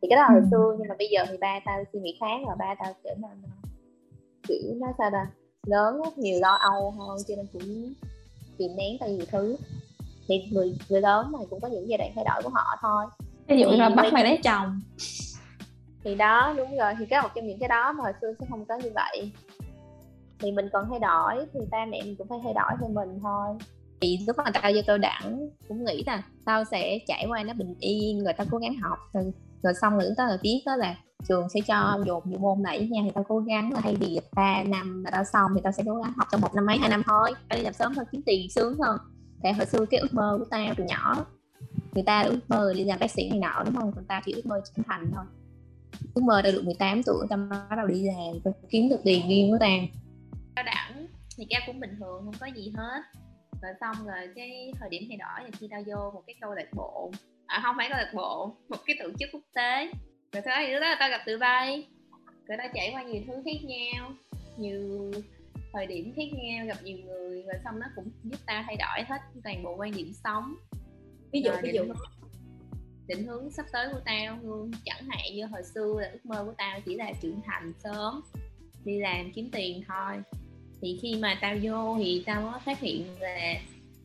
Thì 0.02 0.08
cái 0.10 0.16
đó 0.16 0.22
là 0.22 0.30
hồi 0.30 0.42
xưa 0.52 0.76
nhưng 0.80 0.88
mà 0.88 0.96
bây 0.98 1.08
giờ 1.08 1.26
thì 1.30 1.38
ba 1.38 1.60
tao 1.66 1.84
suy 1.94 2.00
nghĩ 2.00 2.18
khác 2.20 2.38
rồi 2.48 2.56
ba 2.60 2.76
tao 2.80 2.94
trở 3.04 3.16
nên 3.16 3.44
kiểu 4.48 4.76
nó 4.76 4.88
sao 4.98 5.10
ta 5.14 5.32
lớn 5.66 6.02
nhiều 6.16 6.40
lo 6.42 6.54
âu 6.54 6.92
hơn 6.92 7.18
cho 7.28 7.36
nên 7.36 7.48
cũng 7.54 7.94
kìm 8.58 8.72
nén 8.78 8.98
tay 9.00 9.14
nhiều 9.14 9.26
thứ 9.32 9.58
thì 10.28 10.50
người 10.52 10.78
người 10.90 11.02
lớn 11.02 11.32
này 11.32 11.48
cũng 11.50 11.62
có 11.62 11.68
những 11.68 11.90
giai 11.90 11.98
đoạn 11.98 12.12
thay 12.16 12.26
đổi 12.26 12.44
của 12.44 12.50
họ 12.50 12.78
thôi. 12.82 13.06
Ví 13.48 13.60
dụ 13.60 13.70
là 13.70 13.90
bắt 13.90 14.06
mày 14.14 14.24
lấy 14.24 14.40
chồng. 14.44 14.82
Thì 16.04 16.16
đó 16.16 16.54
đúng 16.58 16.78
rồi. 16.78 16.94
Thì 17.00 17.06
cái 17.06 17.22
một 17.22 17.30
trong 17.36 17.48
những 17.48 17.60
cái 17.60 17.70
đó 17.70 17.92
mà 17.92 18.04
hồi 18.04 18.14
xưa 18.22 18.34
sẽ 18.40 18.46
không 18.50 18.66
có 18.66 18.76
như 18.76 18.90
vậy. 18.96 19.32
Thì 20.40 20.52
mình 20.52 20.70
còn 20.74 20.86
thay 20.90 21.00
đổi 21.00 21.46
thì 21.54 21.60
ba 21.72 21.86
mẹ 21.86 22.02
mình 22.04 22.16
cũng 22.18 22.28
phải 22.28 22.40
thay 22.44 22.54
đổi 22.54 22.72
theo 22.80 22.90
mình 22.90 23.20
thôi. 23.24 23.58
Thì 24.02 24.20
lúc 24.28 24.38
mà 24.38 24.52
tao 24.54 24.72
vô 24.76 24.82
tôi 24.88 25.00
đẳng 25.00 25.50
cũng 25.68 25.86
nghĩ 25.86 26.04
là 26.08 26.24
tao 26.46 26.64
sẽ 26.64 27.00
trải 27.08 27.26
qua 27.30 27.44
nó 27.44 27.54
bình 27.54 27.76
yên 27.80 28.24
rồi 28.24 28.34
tao 28.34 28.48
cố 28.52 28.58
gắng 28.58 28.76
học 28.82 28.98
rồi, 29.14 29.34
rồi 29.64 29.74
xong 29.82 29.94
rồi 29.94 30.10
tao 30.18 30.28
là 30.28 30.38
biết 30.42 30.64
đó 30.66 30.76
là 30.76 30.96
trường 31.28 31.50
sẽ 31.50 31.60
cho 31.68 32.00
dồn 32.06 32.24
nhiều 32.26 32.40
môn 32.40 32.64
này 32.64 32.88
nha. 32.92 33.02
Thì 33.06 33.12
tao 33.16 33.24
cố 33.28 33.40
gắng 33.40 33.74
là 33.74 33.80
thay 33.84 33.96
vì 33.96 34.20
ba 34.36 34.64
năm 34.64 35.04
mà 35.04 35.12
tao 35.12 35.24
xong 35.24 35.52
thì 35.56 35.62
tao 35.64 35.72
sẽ 35.72 35.84
cố 35.86 35.96
gắng 35.96 36.14
học 36.18 36.28
trong 36.32 36.42
một 36.42 36.56
năm 36.56 36.66
mấy 36.66 36.78
hai 36.78 36.90
năm 36.90 37.02
thôi. 37.06 37.32
Tao 37.50 37.58
đi 37.58 37.64
làm 37.64 37.74
sớm 37.74 37.94
thôi 37.96 38.06
kiếm 38.12 38.22
tiền 38.26 38.50
sướng 38.50 38.78
hơn 38.80 38.98
tại 39.44 39.54
hồi 39.54 39.66
xưa 39.66 39.86
cái 39.86 40.00
ước 40.00 40.14
mơ 40.14 40.36
của 40.40 40.46
tao 40.52 40.74
từ 40.78 40.84
nhỏ, 40.84 41.26
người 41.94 42.04
ta 42.04 42.22
ước 42.22 42.40
mơ 42.48 42.74
đi 42.78 42.84
làm 42.84 43.00
bác 43.00 43.12
sĩ 43.12 43.30
này 43.30 43.40
nọ, 43.40 43.64
đúng 43.66 43.76
không? 43.76 43.92
Còn 43.96 44.06
tao 44.06 44.22
chỉ 44.26 44.32
ước 44.32 44.46
mơ 44.46 44.62
trưởng 44.66 44.86
thành 44.88 45.12
thôi. 45.16 45.26
Ước 46.14 46.22
mơ 46.24 46.42
đã 46.42 46.52
được 46.52 46.64
18 46.66 47.04
tuổi 47.04 47.28
tao 47.30 47.40
bắt 47.50 47.76
đầu 47.78 47.88
đi 47.88 48.04
làm 48.04 48.54
kiếm 48.70 48.90
được 48.90 49.00
tiền 49.04 49.30
riêng 49.30 49.52
của 49.52 49.58
tao 49.60 49.70
cao 50.56 50.66
đẳng, 50.66 51.08
thì 51.38 51.46
cái 51.50 51.62
cũng 51.66 51.80
bình 51.80 51.96
thường, 52.00 52.22
không 52.26 52.34
có 52.40 52.48
gì 52.56 52.74
hết. 52.78 53.02
Rồi 53.62 53.72
xong 53.82 54.06
rồi 54.06 54.30
cái 54.36 54.74
thời 54.80 54.90
điểm 54.90 55.04
thay 55.10 55.18
đổi 55.18 55.44
là 55.44 55.58
khi 55.60 55.68
tao 55.72 55.82
vô 55.88 56.12
một 56.14 56.24
cái 56.28 56.36
câu 56.42 56.54
lạc 56.54 56.68
bộ. 56.76 57.12
À 57.46 57.60
không 57.64 57.76
phải 57.78 57.90
câu 57.90 57.98
lạc 57.98 58.12
bộ, 58.16 58.56
một 58.70 58.78
cái 58.86 58.96
tổ 59.00 59.10
chức 59.20 59.30
quốc 59.34 59.44
tế. 59.56 59.92
Rồi 60.32 60.42
sau 60.46 60.56
đó 60.56 60.58
thì 60.60 60.74
lúc 60.74 60.82
đó 60.82 60.90
là 60.90 60.98
tao 61.00 61.10
gặp 61.10 61.22
tụi 61.26 61.38
bay. 61.38 61.88
Rồi 62.48 62.58
tao 62.58 62.68
trải 62.74 62.92
qua 62.94 63.04
nhiều 63.04 63.22
thứ 63.28 63.34
khác 63.46 63.64
nhau, 63.64 64.12
nhiều 64.58 65.12
thời 65.78 65.88
điểm 65.88 66.14
khác 66.16 66.24
nhau 66.34 66.66
gặp 66.66 66.78
nhiều 66.84 66.98
người 67.06 67.44
rồi 67.44 67.56
xong 67.64 67.80
nó 67.80 67.86
cũng 67.96 68.10
giúp 68.24 68.40
tao 68.46 68.64
thay 68.68 68.76
đổi 68.76 69.06
hết 69.10 69.22
toàn 69.44 69.64
bộ 69.64 69.76
quan 69.76 69.92
điểm 69.92 70.14
sống. 70.24 70.56
Ví 71.32 71.42
dụ 71.42 71.52
Rồi, 71.52 71.62
ví 71.64 71.72
dụ 71.74 71.84
định, 71.84 71.94
định 73.08 73.28
hướng 73.28 73.52
sắp 73.52 73.66
tới 73.72 73.88
của 73.92 74.00
tao 74.06 74.38
luôn 74.44 74.72
chẳng 74.86 75.04
hạn 75.10 75.36
như 75.36 75.46
hồi 75.46 75.62
xưa 75.64 75.94
là 76.02 76.10
ước 76.14 76.26
mơ 76.26 76.44
của 76.46 76.54
tao 76.58 76.80
chỉ 76.86 76.96
là 76.96 77.12
trưởng 77.22 77.42
thành 77.46 77.74
sớm 77.84 78.22
đi 78.86 79.00
làm 79.00 79.32
kiếm 79.36 79.50
tiền 79.52 79.84
thôi. 79.88 80.16
Thì 80.82 81.00
khi 81.02 81.16
mà 81.16 81.38
tao 81.42 81.56
vô 81.62 81.98
thì 81.98 82.24
tao 82.26 82.42
mới 82.42 82.60
phát 82.66 82.80
hiện 82.80 83.06
là 83.20 83.54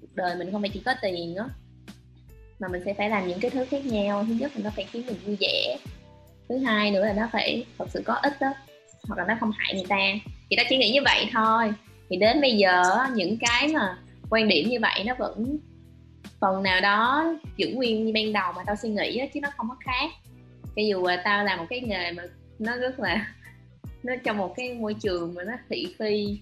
cuộc 0.00 0.14
đời 0.14 0.36
mình 0.36 0.52
không 0.52 0.62
phải 0.62 0.70
chỉ 0.74 0.80
có 0.84 0.94
tiền 1.02 1.36
á 1.36 1.48
mà 2.58 2.68
mình 2.68 2.82
sẽ 2.84 2.94
phải 2.94 3.10
làm 3.10 3.28
những 3.28 3.40
cái 3.40 3.50
thứ 3.50 3.64
khác 3.64 3.86
nhau. 3.86 4.24
Thứ 4.28 4.34
nhất 4.34 4.52
là 4.54 4.62
nó 4.64 4.70
phải 4.76 4.84
khiến 4.84 5.06
mình 5.06 5.16
vui 5.26 5.36
vẻ 5.40 5.78
thứ 6.48 6.58
hai 6.58 6.90
nữa 6.90 7.04
là 7.04 7.12
nó 7.12 7.28
phải 7.32 7.66
thật 7.78 7.86
sự 7.90 8.02
có 8.04 8.14
ích 8.14 8.40
đó 8.40 8.52
hoặc 9.08 9.18
là 9.18 9.24
nó 9.28 9.36
không 9.40 9.50
hại 9.58 9.74
người 9.74 9.86
ta 9.88 9.96
thì 10.52 10.56
tao 10.56 10.66
chỉ 10.68 10.76
nghĩ 10.76 10.90
như 10.90 11.02
vậy 11.04 11.28
thôi. 11.32 11.72
Thì 12.10 12.16
đến 12.16 12.40
bây 12.40 12.56
giờ 12.56 12.82
những 13.14 13.36
cái 13.40 13.68
mà 13.68 13.98
quan 14.30 14.48
điểm 14.48 14.68
như 14.68 14.78
vậy 14.80 15.02
nó 15.06 15.14
vẫn 15.18 15.58
phần 16.40 16.62
nào 16.62 16.80
đó 16.80 17.24
giữ 17.56 17.68
nguyên 17.74 18.04
như 18.04 18.12
ban 18.12 18.32
đầu 18.32 18.52
mà 18.56 18.62
tao 18.66 18.76
suy 18.76 18.88
nghĩ 18.88 19.18
đó 19.18 19.24
chứ 19.34 19.40
nó 19.40 19.48
không 19.56 19.68
có 19.68 19.76
khác. 19.80 20.10
Cho 20.76 20.82
dù 20.88 21.06
là 21.06 21.22
tao 21.24 21.44
làm 21.44 21.58
một 21.58 21.66
cái 21.70 21.80
nghề 21.80 22.12
mà 22.12 22.22
nó 22.58 22.76
rất 22.76 23.00
là 23.00 23.26
nó 24.02 24.14
trong 24.24 24.38
một 24.38 24.54
cái 24.56 24.74
môi 24.74 24.94
trường 24.94 25.34
mà 25.34 25.42
nó 25.44 25.52
thị 25.68 25.94
phi. 25.98 26.38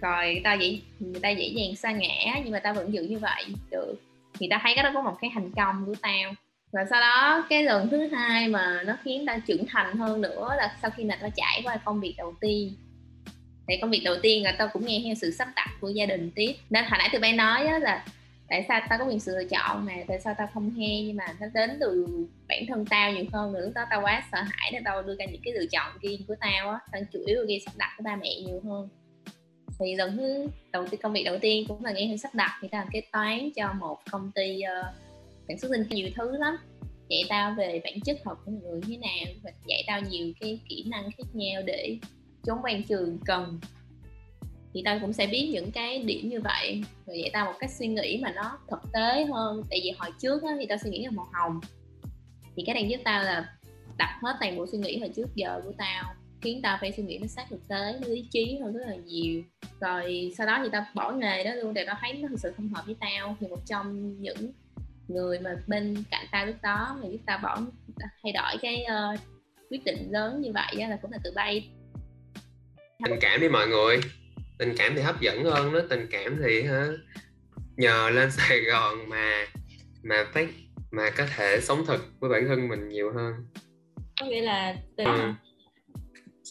Rồi 0.00 0.40
tao 0.44 0.56
vậy, 0.56 0.82
người 0.98 1.20
ta 1.20 1.28
dễ 1.30 1.46
dàng 1.46 1.76
sa 1.76 1.92
ngã 1.92 2.40
nhưng 2.44 2.52
mà 2.52 2.60
tao 2.60 2.74
vẫn 2.74 2.92
giữ 2.92 3.02
như 3.02 3.18
vậy 3.18 3.44
được. 3.70 3.94
Thì 4.38 4.46
tao 4.50 4.60
thấy 4.62 4.72
cái 4.74 4.84
đó 4.84 4.90
có 4.94 5.02
một 5.02 5.16
cái 5.20 5.30
thành 5.34 5.50
công 5.50 5.86
của 5.86 5.94
tao 6.02 6.34
và 6.72 6.84
sau 6.90 7.00
đó 7.00 7.46
cái 7.50 7.62
lần 7.62 7.88
thứ 7.88 8.06
hai 8.06 8.48
mà 8.48 8.82
nó 8.86 8.96
khiến 9.04 9.26
ta 9.26 9.38
trưởng 9.46 9.66
thành 9.66 9.96
hơn 9.96 10.20
nữa 10.20 10.54
là 10.56 10.76
sau 10.82 10.90
khi 10.90 11.04
mà 11.04 11.16
ta 11.16 11.28
trải 11.36 11.60
qua 11.64 11.76
công 11.76 12.00
việc 12.00 12.14
đầu 12.18 12.34
tiên. 12.40 12.74
Thì 13.68 13.76
công 13.80 13.90
việc 13.90 14.02
đầu 14.04 14.16
tiên 14.22 14.42
là 14.42 14.54
tao 14.58 14.68
cũng 14.72 14.86
nghe 14.86 15.00
theo 15.04 15.14
sự 15.14 15.30
sắp 15.30 15.48
đặt 15.56 15.68
của 15.80 15.88
gia 15.88 16.06
đình 16.06 16.30
tiếp. 16.34 16.54
Nên 16.70 16.84
hồi 16.84 16.98
nãy 16.98 17.08
tụi 17.12 17.20
bay 17.20 17.32
nói 17.32 17.66
á, 17.66 17.78
là 17.78 18.04
tại 18.48 18.64
sao 18.68 18.80
tao 18.88 18.98
có 18.98 19.04
quyền 19.04 19.20
sự 19.20 19.36
lựa 19.36 19.44
chọn 19.44 19.86
này, 19.86 20.04
tại 20.08 20.20
sao 20.20 20.34
tao 20.38 20.48
không 20.54 20.72
nghe 20.76 21.02
nhưng 21.06 21.16
mà 21.16 21.26
nó 21.40 21.46
đến 21.54 21.70
từ 21.80 22.06
bản 22.48 22.58
thân 22.68 22.84
tao 22.86 23.12
nhiều 23.12 23.24
hơn 23.32 23.52
nữa. 23.52 23.60
Lúc 23.60 23.74
đó 23.74 23.82
tao 23.90 24.02
quá 24.02 24.22
sợ 24.32 24.42
hãi 24.42 24.70
nên 24.72 24.84
tao 24.84 25.02
đưa 25.02 25.16
ra 25.18 25.24
những 25.24 25.40
cái 25.44 25.54
lựa 25.54 25.66
chọn 25.66 25.92
riêng 26.02 26.20
của 26.28 26.34
tao 26.40 26.70
á. 26.70 26.78
Tao 26.92 27.02
chủ 27.12 27.18
yếu 27.26 27.40
là 27.40 27.44
ghi 27.48 27.60
sắp 27.66 27.72
đặt 27.76 27.94
của 27.96 28.02
ba 28.02 28.16
mẹ 28.16 28.34
nhiều 28.46 28.60
hơn. 28.64 28.88
Thì 29.78 29.94
lần 29.94 30.16
thứ 30.16 30.46
đầu 30.72 30.86
tiên 30.86 31.00
công 31.02 31.12
việc 31.12 31.24
đầu 31.24 31.38
tiên 31.38 31.64
cũng 31.68 31.84
là 31.84 31.92
nghe 31.92 32.06
theo 32.08 32.16
sắp 32.16 32.34
đặt 32.34 32.58
thì 32.62 32.68
tao 32.68 32.80
làm 32.80 32.88
kế 32.92 33.00
toán 33.12 33.50
cho 33.56 33.72
một 33.72 33.98
công 34.10 34.30
ty 34.34 34.60
uh, 34.80 35.01
sản 35.52 35.58
xuất 35.58 35.70
linh 35.70 35.88
nhiều 35.90 36.08
thứ 36.14 36.36
lắm. 36.36 36.56
Dạy 37.08 37.24
tao 37.28 37.54
về 37.58 37.80
bản 37.84 38.00
chất 38.00 38.18
học 38.24 38.42
của 38.44 38.52
người 38.52 38.80
như 38.80 38.86
thế 38.88 38.96
nào 38.96 39.34
và 39.42 39.50
dạy 39.66 39.84
tao 39.86 40.00
nhiều 40.00 40.32
cái 40.40 40.60
kỹ 40.68 40.84
năng 40.90 41.10
khác 41.10 41.24
nhau 41.32 41.62
để 41.66 41.98
chống 42.44 42.58
quan 42.62 42.82
trường 42.82 43.18
cần. 43.24 43.60
Thì 44.74 44.82
tao 44.84 44.98
cũng 45.00 45.12
sẽ 45.12 45.26
biết 45.26 45.48
những 45.52 45.70
cái 45.70 45.98
điểm 45.98 46.28
như 46.28 46.40
vậy. 46.40 46.84
Rồi 47.06 47.18
dạy 47.18 47.30
tao 47.32 47.46
một 47.46 47.52
cách 47.58 47.70
suy 47.78 47.86
nghĩ 47.86 48.20
mà 48.22 48.32
nó 48.32 48.58
thực 48.70 48.92
tế 48.92 49.24
hơn. 49.24 49.62
Tại 49.70 49.80
vì 49.82 49.92
hồi 49.98 50.10
trước 50.20 50.42
á, 50.42 50.56
thì 50.60 50.66
tao 50.68 50.78
suy 50.78 50.90
nghĩ 50.90 51.04
là 51.04 51.10
màu 51.10 51.28
hồng. 51.32 51.60
Thì 52.56 52.62
cái 52.66 52.74
này 52.74 52.88
giúp 52.88 53.00
tao 53.04 53.22
là 53.22 53.48
đặt 53.98 54.18
hết 54.22 54.36
toàn 54.40 54.56
bộ 54.56 54.66
suy 54.66 54.78
nghĩ 54.78 54.98
hồi 54.98 55.10
trước 55.16 55.28
giờ 55.34 55.60
của 55.64 55.72
tao 55.78 56.14
khiến 56.42 56.62
tao 56.62 56.78
phải 56.80 56.92
suy 56.92 57.02
nghĩ 57.02 57.18
nó 57.18 57.26
sát 57.26 57.46
thực 57.50 57.68
tế 57.68 57.98
nó 58.00 58.08
lý 58.08 58.26
trí 58.30 58.58
hơn 58.62 58.72
rất 58.72 58.84
là 58.86 58.96
nhiều. 58.96 59.42
Rồi 59.80 60.32
sau 60.38 60.46
đó 60.46 60.60
thì 60.62 60.68
tao 60.72 60.84
bỏ 60.94 61.12
nghề 61.12 61.44
đó 61.44 61.54
luôn 61.54 61.74
để 61.74 61.84
tao 61.86 61.96
thấy 62.00 62.12
nó 62.12 62.28
thực 62.28 62.40
sự 62.40 62.52
không 62.56 62.68
hợp 62.68 62.86
với 62.86 62.96
tao. 63.00 63.36
Thì 63.40 63.46
một 63.46 63.66
trong 63.66 64.20
những 64.20 64.52
người 65.12 65.38
mà 65.40 65.56
bên 65.66 66.04
cạnh 66.10 66.26
tao 66.32 66.46
lúc 66.46 66.56
đó 66.62 66.96
mà 67.02 67.08
giúp 67.08 67.18
tao 67.26 67.38
bỏ 67.42 67.58
thay 68.22 68.32
đổi 68.32 68.58
cái 68.62 68.84
uh, 69.14 69.20
quyết 69.70 69.84
định 69.84 70.12
lớn 70.12 70.40
như 70.40 70.52
vậy 70.52 70.88
là 70.88 70.98
cũng 71.02 71.12
là 71.12 71.18
tự 71.24 71.32
bay. 71.36 71.70
Tình 73.04 73.18
cảm 73.20 73.40
đi 73.40 73.48
mọi 73.48 73.68
người. 73.68 74.00
Tình 74.58 74.74
cảm 74.78 74.92
thì 74.94 75.02
hấp 75.02 75.20
dẫn 75.20 75.44
hơn 75.44 75.72
đó 75.72 75.80
tình 75.90 76.06
cảm 76.10 76.40
thì 76.44 76.62
hả 76.62 76.86
nhờ 77.76 78.10
lên 78.10 78.30
Sài 78.38 78.60
Gòn 78.60 79.08
mà 79.08 79.46
mà 80.02 80.24
phát 80.34 80.48
mà 80.90 81.10
có 81.10 81.26
thể 81.36 81.60
sống 81.60 81.84
thật 81.86 81.98
với 82.20 82.30
bản 82.30 82.44
thân 82.48 82.68
mình 82.68 82.88
nhiều 82.88 83.12
hơn. 83.12 83.32
Có 84.20 84.26
nghĩa 84.26 84.42
là 84.42 84.76
từ 84.96 85.04
ừ. 85.04 85.32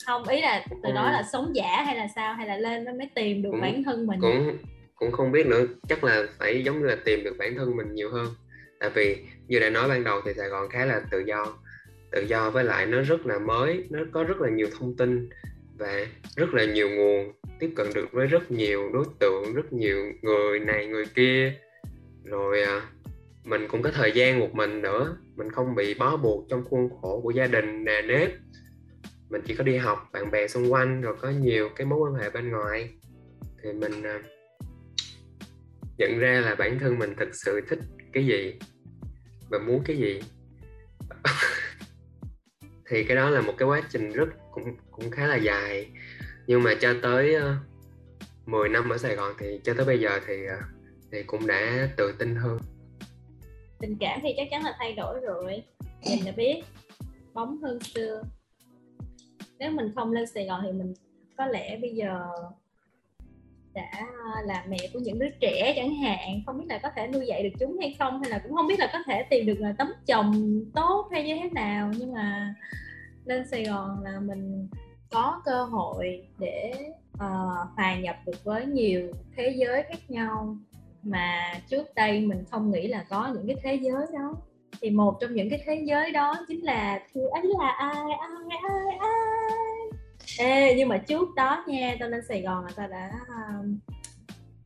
không 0.05 0.27
ý 0.27 0.41
là 0.41 0.65
từ 0.69 0.89
Ừ. 0.89 0.95
đó 0.95 1.11
là 1.11 1.23
sống 1.33 1.55
giả 1.55 1.83
hay 1.85 1.95
là 1.95 2.07
sao? 2.15 2.33
Hay 2.33 2.47
là 2.47 2.57
lên 2.57 2.83
nó 2.83 2.93
mới 2.93 3.09
tìm 3.15 3.41
được 3.41 3.49
Cũng- 3.51 3.61
bản 3.61 3.83
thân 3.83 4.07
mình? 4.07 4.19
cũng 4.21 4.57
cũng 4.95 5.11
không 5.11 5.31
biết 5.31 5.47
nữa. 5.47 5.65
Chắc 5.89 6.03
là 6.03 6.23
phải 6.39 6.63
giống 6.63 6.79
như 6.79 6.85
là 6.85 6.97
tìm 7.05 7.23
được 7.23 7.35
bản 7.39 7.55
thân 7.57 7.75
mình 7.77 7.93
nhiều 7.95 8.11
hơn 8.11 8.27
tại 8.81 8.89
vì 8.95 9.17
như 9.47 9.59
đã 9.59 9.69
nói 9.69 9.89
ban 9.89 10.03
đầu 10.03 10.21
thì 10.25 10.31
Sài 10.37 10.49
Gòn 10.49 10.69
khá 10.69 10.85
là 10.85 11.01
tự 11.11 11.19
do. 11.19 11.57
Tự 12.11 12.21
do 12.21 12.49
với 12.49 12.63
lại 12.63 12.85
nó 12.85 13.01
rất 13.01 13.25
là 13.25 13.39
mới, 13.39 13.87
nó 13.89 13.99
có 14.11 14.23
rất 14.23 14.41
là 14.41 14.49
nhiều 14.49 14.67
thông 14.79 14.97
tin 14.97 15.29
và 15.77 16.07
rất 16.35 16.53
là 16.53 16.65
nhiều 16.65 16.89
nguồn 16.89 17.31
tiếp 17.59 17.73
cận 17.75 17.87
được 17.95 18.11
với 18.11 18.27
rất 18.27 18.51
nhiều 18.51 18.89
đối 18.93 19.05
tượng, 19.19 19.53
rất 19.53 19.73
nhiều 19.73 19.97
người 20.21 20.59
này, 20.59 20.87
người 20.87 21.05
kia. 21.15 21.53
Rồi 22.23 22.63
à, 22.63 22.81
mình 23.43 23.67
cũng 23.67 23.81
có 23.81 23.91
thời 23.91 24.11
gian 24.11 24.39
một 24.39 24.53
mình 24.53 24.81
nữa. 24.81 25.17
Mình 25.35 25.51
không 25.51 25.75
bị 25.75 25.93
bó 25.93 26.17
buộc 26.17 26.45
trong 26.49 26.63
khuôn 26.69 26.89
khổ 27.01 27.21
của 27.23 27.31
gia 27.31 27.47
đình 27.47 27.83
nề 27.83 28.01
nếp. 28.01 28.31
Mình 29.29 29.41
chỉ 29.45 29.55
có 29.55 29.63
đi 29.63 29.77
học, 29.77 30.09
bạn 30.13 30.31
bè 30.31 30.47
xung 30.47 30.71
quanh, 30.71 31.01
rồi 31.01 31.15
có 31.21 31.29
nhiều 31.29 31.69
cái 31.75 31.87
mối 31.87 31.99
quan 31.99 32.21
hệ 32.21 32.29
bên 32.29 32.51
ngoài. 32.51 32.89
Thì 33.63 33.73
mình 33.73 34.03
à, 34.03 34.19
nhận 35.97 36.19
ra 36.19 36.41
là 36.45 36.55
bản 36.55 36.79
thân 36.79 36.99
mình 36.99 37.15
thực 37.17 37.35
sự 37.35 37.61
thích 37.69 37.79
cái 38.13 38.25
gì 38.25 38.59
và 39.51 39.59
muốn 39.59 39.81
cái 39.85 39.97
gì? 39.97 40.19
Thì 42.89 43.03
cái 43.03 43.15
đó 43.15 43.29
là 43.29 43.41
một 43.41 43.53
cái 43.57 43.67
quá 43.67 43.81
trình 43.89 44.11
rất 44.11 44.29
cũng 44.51 44.75
cũng 44.91 45.11
khá 45.11 45.27
là 45.27 45.35
dài. 45.35 45.87
Nhưng 46.47 46.63
mà 46.63 46.71
cho 46.81 46.93
tới 47.01 47.35
ờ, 47.35 47.51
uh, 47.51 48.47
10 48.47 48.69
năm 48.69 48.89
ở 48.89 48.97
Sài 48.97 49.15
Gòn 49.15 49.33
thì 49.39 49.59
cho 49.63 49.73
tới 49.73 49.85
bây 49.85 49.99
giờ 49.99 50.19
thì 50.27 50.33
uh, 50.45 50.63
thì 51.11 51.23
cũng 51.23 51.47
đã 51.47 51.89
tự 51.97 52.15
tin 52.19 52.35
hơn. 52.35 52.59
Tình 53.79 53.97
cảm 53.99 54.19
thì 54.23 54.29
chắc 54.37 54.47
chắn 54.51 54.63
là 54.63 54.75
thay 54.79 54.93
đổi 54.93 55.19
rồi. 55.19 55.63
Mình 56.09 56.25
đã 56.25 56.31
biết 56.31 56.63
bóng 57.33 57.61
hơn 57.61 57.79
xưa. 57.79 58.23
Nếu 59.59 59.71
mình 59.71 59.91
không 59.95 60.11
lên 60.11 60.27
Sài 60.27 60.45
Gòn 60.45 60.61
thì 60.63 60.71
mình 60.71 60.93
có 61.37 61.45
lẽ 61.45 61.77
bây 61.81 61.95
giờ 61.95 62.27
đã 63.73 63.91
ờ, 64.35 64.41
là 64.45 64.63
mẹ 64.69 64.77
của 64.93 64.99
những 64.99 65.19
đứa 65.19 65.29
trẻ 65.39 65.73
chẳng 65.75 65.95
hạn 65.95 66.41
không 66.45 66.57
biết 66.57 66.65
là 66.69 66.79
có 66.83 66.89
thể 66.95 67.07
nuôi 67.07 67.25
dạy 67.27 67.43
được 67.43 67.57
chúng 67.59 67.77
hay 67.79 67.95
không 67.99 68.21
hay 68.21 68.31
là 68.31 68.39
cũng 68.39 68.55
không 68.55 68.67
biết 68.67 68.79
là 68.79 68.89
có 68.93 68.99
thể 69.07 69.23
tìm 69.23 69.45
được 69.45 69.59
là 69.59 69.73
tấm 69.77 69.87
chồng 70.07 70.61
tốt 70.75 71.07
hay 71.11 71.23
như 71.23 71.37
thế 71.41 71.49
nào. 71.49 71.91
Nhưng 71.97 72.13
mà 72.13 72.55
lên 73.25 73.47
Sài 73.47 73.63
Gòn 73.63 74.03
là 74.03 74.19
mình 74.19 74.67
có 75.11 75.41
cơ 75.45 75.63
hội 75.63 76.27
để 76.39 76.73
uh, 77.13 77.69
hòa 77.75 77.95
nhập 77.99 78.15
được 78.25 78.43
với 78.43 78.65
nhiều 78.65 79.11
thế 79.37 79.53
giới 79.57 79.83
khác 79.83 79.99
nhau. 80.09 80.57
Mà 81.03 81.53
trước 81.67 81.95
đây 81.95 82.19
mình 82.19 82.43
không 82.51 82.71
nghĩ 82.71 82.87
là 82.87 83.05
có 83.09 83.29
những 83.33 83.47
cái 83.47 83.55
thế 83.63 83.75
giới 83.75 84.05
đó. 84.13 84.35
Thì 84.81 84.89
một 84.89 85.17
trong 85.21 85.33
những 85.33 85.49
cái 85.49 85.63
thế 85.65 85.81
giới 85.85 86.11
đó 86.11 86.35
chính 86.47 86.61
là 86.65 86.99
thứ 87.13 87.27
ấy 87.27 87.43
là 87.59 87.67
ai 87.67 87.95
ai 88.19 88.57
ai 88.63 88.97
ai? 88.99 89.20
Ê, 90.39 90.75
nhưng 90.77 90.89
mà 90.89 90.97
trước 90.97 91.35
đó 91.35 91.63
nha 91.67 91.95
tao 91.99 92.09
lên 92.09 92.21
Sài 92.27 92.41
Gòn 92.41 92.65
là 92.65 92.71
tao 92.75 92.87
đã 92.87 93.11
um, 93.27 93.79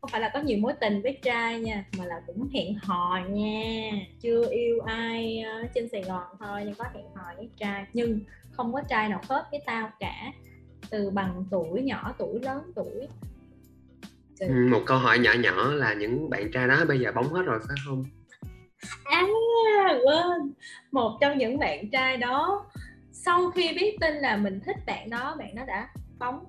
không 0.02 0.10
phải 0.12 0.22
là 0.22 0.32
có 0.34 0.40
nhiều 0.40 0.58
mối 0.62 0.74
tình 0.82 1.02
với 1.02 1.20
trai 1.22 1.60
nha 1.60 1.86
mà 1.98 2.06
là 2.06 2.22
cũng 2.28 2.50
hẹn 2.54 2.76
hò 2.84 3.20
nha. 3.30 3.92
Chưa 4.22 4.50
yêu 4.50 4.80
ai 4.80 5.44
uh, 5.64 5.70
trên 5.76 5.90
Sài 5.90 6.02
Gòn 6.02 6.24
thôi 6.40 6.62
nhưng 6.66 6.76
có 6.76 6.86
hẹn 6.94 7.06
hò 7.16 7.24
với 7.38 7.50
trai. 7.58 7.86
Nhưng 7.94 8.20
không 8.52 8.74
có 8.74 8.82
trai 8.90 9.10
nào 9.10 9.22
khớp 9.28 9.46
với 9.52 9.62
tao 9.66 9.90
cả. 10.00 10.32
Từ 10.90 11.10
bằng 11.10 11.46
tuổi 11.52 11.82
nhỏ 11.82 12.16
tuổi 12.18 12.40
lớn 12.40 12.72
tuổi 12.76 13.08
Ừ, 14.40 14.68
một 14.72 14.82
câu 14.86 14.98
hỏi 14.98 15.20
nhỏ 15.20 15.34
nhỏ 15.34 15.68
là 15.74 15.94
những 15.94 16.30
bạn 16.30 16.52
trai 16.52 16.68
đó 16.68 16.86
bây 16.88 17.00
giờ 17.00 17.12
bóng 17.12 17.34
hết 17.34 17.42
rồi 17.42 17.60
phải 17.68 17.78
không? 17.86 18.06
À 19.06 19.24
quên. 20.06 20.54
Một 20.92 21.18
trong 21.22 21.38
những 21.38 21.60
bạn 21.60 21.90
trai 21.90 22.18
đó 22.18 22.66
sau 23.26 23.52
khi 23.52 23.74
biết 23.74 23.98
tin 24.02 24.16
là 24.16 24.38
mình 24.38 24.60
thích 24.66 24.76
bạn 24.86 25.10
đó 25.10 25.36
bạn 25.40 25.56
đó 25.56 25.64
đã 25.68 25.90
bóng. 26.20 26.46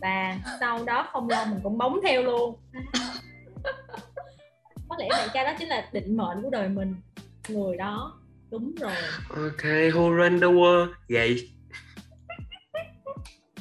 Và 0.00 0.38
sau 0.60 0.84
đó 0.84 1.08
không 1.12 1.28
lâu 1.28 1.46
mình 1.46 1.60
cũng 1.62 1.78
bóng 1.78 2.00
theo 2.04 2.22
luôn. 2.22 2.56
Có 4.88 4.96
lẽ 4.98 5.08
bạn 5.10 5.28
trai 5.34 5.44
đó 5.44 5.52
chính 5.58 5.68
là 5.68 5.88
định 5.92 6.16
mệnh 6.16 6.42
của 6.42 6.50
đời 6.50 6.68
mình. 6.68 6.94
Người 7.48 7.76
đó 7.76 8.20
đúng 8.50 8.74
rồi. 8.74 8.92
Ok 9.28 9.64
who 9.64 10.16
run 10.16 10.40
the 10.40 10.46
world? 10.46 10.92
Vậy. 11.08 11.50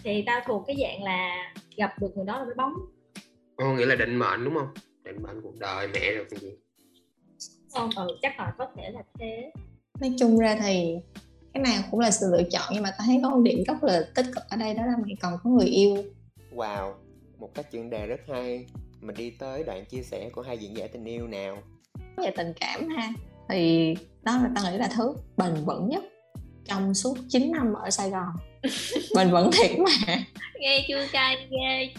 Thì 0.04 0.24
tao 0.26 0.42
thuộc 0.46 0.64
cái 0.68 0.76
dạng 0.82 1.04
là 1.04 1.52
gặp 1.78 2.00
được 2.00 2.12
người 2.16 2.26
đó 2.26 2.40
là 2.40 2.46
mới 2.46 2.56
bóng. 2.56 2.74
Ồ, 3.56 3.74
nghĩa 3.74 3.86
là 3.86 3.96
định 3.96 4.20
mệnh 4.20 4.46
đúng 4.46 4.54
không? 4.54 4.74
Định 5.04 5.24
mệnh 5.24 5.42
cuộc 5.42 5.60
đời 5.60 5.88
mẹ 5.88 6.14
rồi 6.16 6.26
cái 6.30 6.40
gì? 6.40 6.52
Không 7.74 7.90
ừ 7.96 8.08
chắc 8.22 8.40
là 8.40 8.54
có 8.58 8.68
thể 8.76 8.90
là 8.90 9.02
thế. 9.20 9.52
Nói 10.00 10.16
chung 10.20 10.40
ra 10.40 10.58
thì 10.62 10.96
cái 11.56 11.64
nào 11.64 11.84
cũng 11.92 12.00
là 12.00 12.12
sự 12.12 12.32
lựa 12.32 12.44
chọn 12.52 12.70
nhưng 12.72 12.84
mà 12.84 12.92
ta 12.92 13.04
thấy 13.06 13.20
có 13.24 13.30
một 13.30 13.42
điểm 13.44 13.64
rất 13.68 13.84
là 13.84 14.06
tích 14.16 14.26
cực 14.36 14.50
ở 14.50 14.58
đây 14.58 14.74
đó 14.74 14.86
là 14.86 14.94
mày 14.98 15.16
còn 15.22 15.34
có 15.44 15.50
người 15.50 15.68
yêu. 15.68 16.04
Wow, 16.56 16.94
một 17.40 17.50
cách 17.56 17.72
chuyển 17.72 17.90
đề 17.90 18.08
rất 18.08 18.20
hay. 18.34 18.66
Mình 19.02 19.16
đi 19.16 19.30
tới 19.30 19.64
đoạn 19.64 19.86
chia 19.86 20.04
sẻ 20.04 20.30
của 20.30 20.42
hai 20.42 20.58
diễn 20.58 20.78
giả 20.78 20.88
tình 20.94 21.06
yêu 21.06 21.28
nào. 21.28 21.58
về 22.18 22.32
tình 22.38 22.54
cảm 22.60 22.90
ha. 22.90 23.10
Thì 23.50 23.94
đó 24.24 24.38
là 24.38 24.50
tao 24.56 24.72
nghĩ 24.72 24.78
là 24.78 24.90
thứ 24.98 25.16
bền 25.38 25.54
vững 25.66 25.90
nhất 25.90 26.04
trong 26.66 26.94
suốt 26.94 27.18
9 27.30 27.52
năm 27.52 27.74
ở 27.74 27.90
Sài 27.90 28.10
Gòn. 28.10 28.30
Bền 29.16 29.32
vững 29.32 29.50
thiệt 29.54 29.72
mà. 29.80 30.16
Nghe 30.60 30.86
chưa 30.88 31.08
cay 31.12 31.48
ghê 31.52 31.94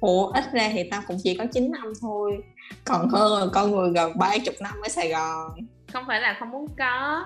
Ủa 0.00 0.30
ít 0.32 0.44
ra 0.52 0.70
thì 0.72 0.90
tao 0.90 1.02
cũng 1.06 1.16
chỉ 1.22 1.34
có 1.34 1.44
9 1.52 1.70
năm 1.70 1.92
thôi. 2.00 2.38
Còn 2.84 3.08
hơn 3.08 3.40
là 3.40 3.46
con 3.52 3.70
người 3.70 3.90
gần 3.92 4.18
30 4.18 4.54
năm 4.60 4.74
ở 4.82 4.88
Sài 4.88 5.08
Gòn. 5.08 5.50
Không 5.92 6.04
phải 6.06 6.20
là 6.20 6.36
không 6.38 6.50
muốn 6.50 6.66
có 6.78 7.24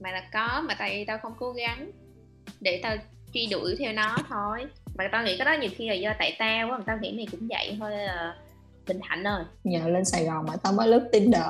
mà 0.00 0.12
là 0.12 0.22
có 0.32 0.62
mà 0.68 0.74
tại 0.78 1.04
tao 1.06 1.18
không 1.18 1.32
cố 1.38 1.52
gắng 1.52 1.90
để 2.60 2.80
tao 2.82 2.96
truy 3.34 3.46
đuổi 3.50 3.76
theo 3.78 3.92
nó 3.92 4.16
thôi. 4.28 4.66
Mà 4.94 5.08
tao 5.12 5.24
nghĩ 5.24 5.36
cái 5.38 5.44
đó 5.44 5.56
nhiều 5.60 5.70
khi 5.76 5.88
là 5.88 5.94
do 5.94 6.12
tại 6.18 6.36
tao 6.38 6.70
á 6.70 6.78
mà 6.78 6.84
tao 6.86 6.98
nghĩ 6.98 7.12
mày 7.16 7.26
cũng 7.30 7.48
vậy 7.48 7.76
thôi 7.80 7.90
là 7.90 8.34
bình 8.88 9.00
thạnh 9.08 9.22
rồi 9.22 9.44
Nhờ 9.64 9.88
lên 9.88 10.04
Sài 10.04 10.24
Gòn 10.24 10.46
mà 10.46 10.56
tao 10.62 10.72
mới 10.72 10.88
lướt 10.88 11.08
Tinder. 11.12 11.42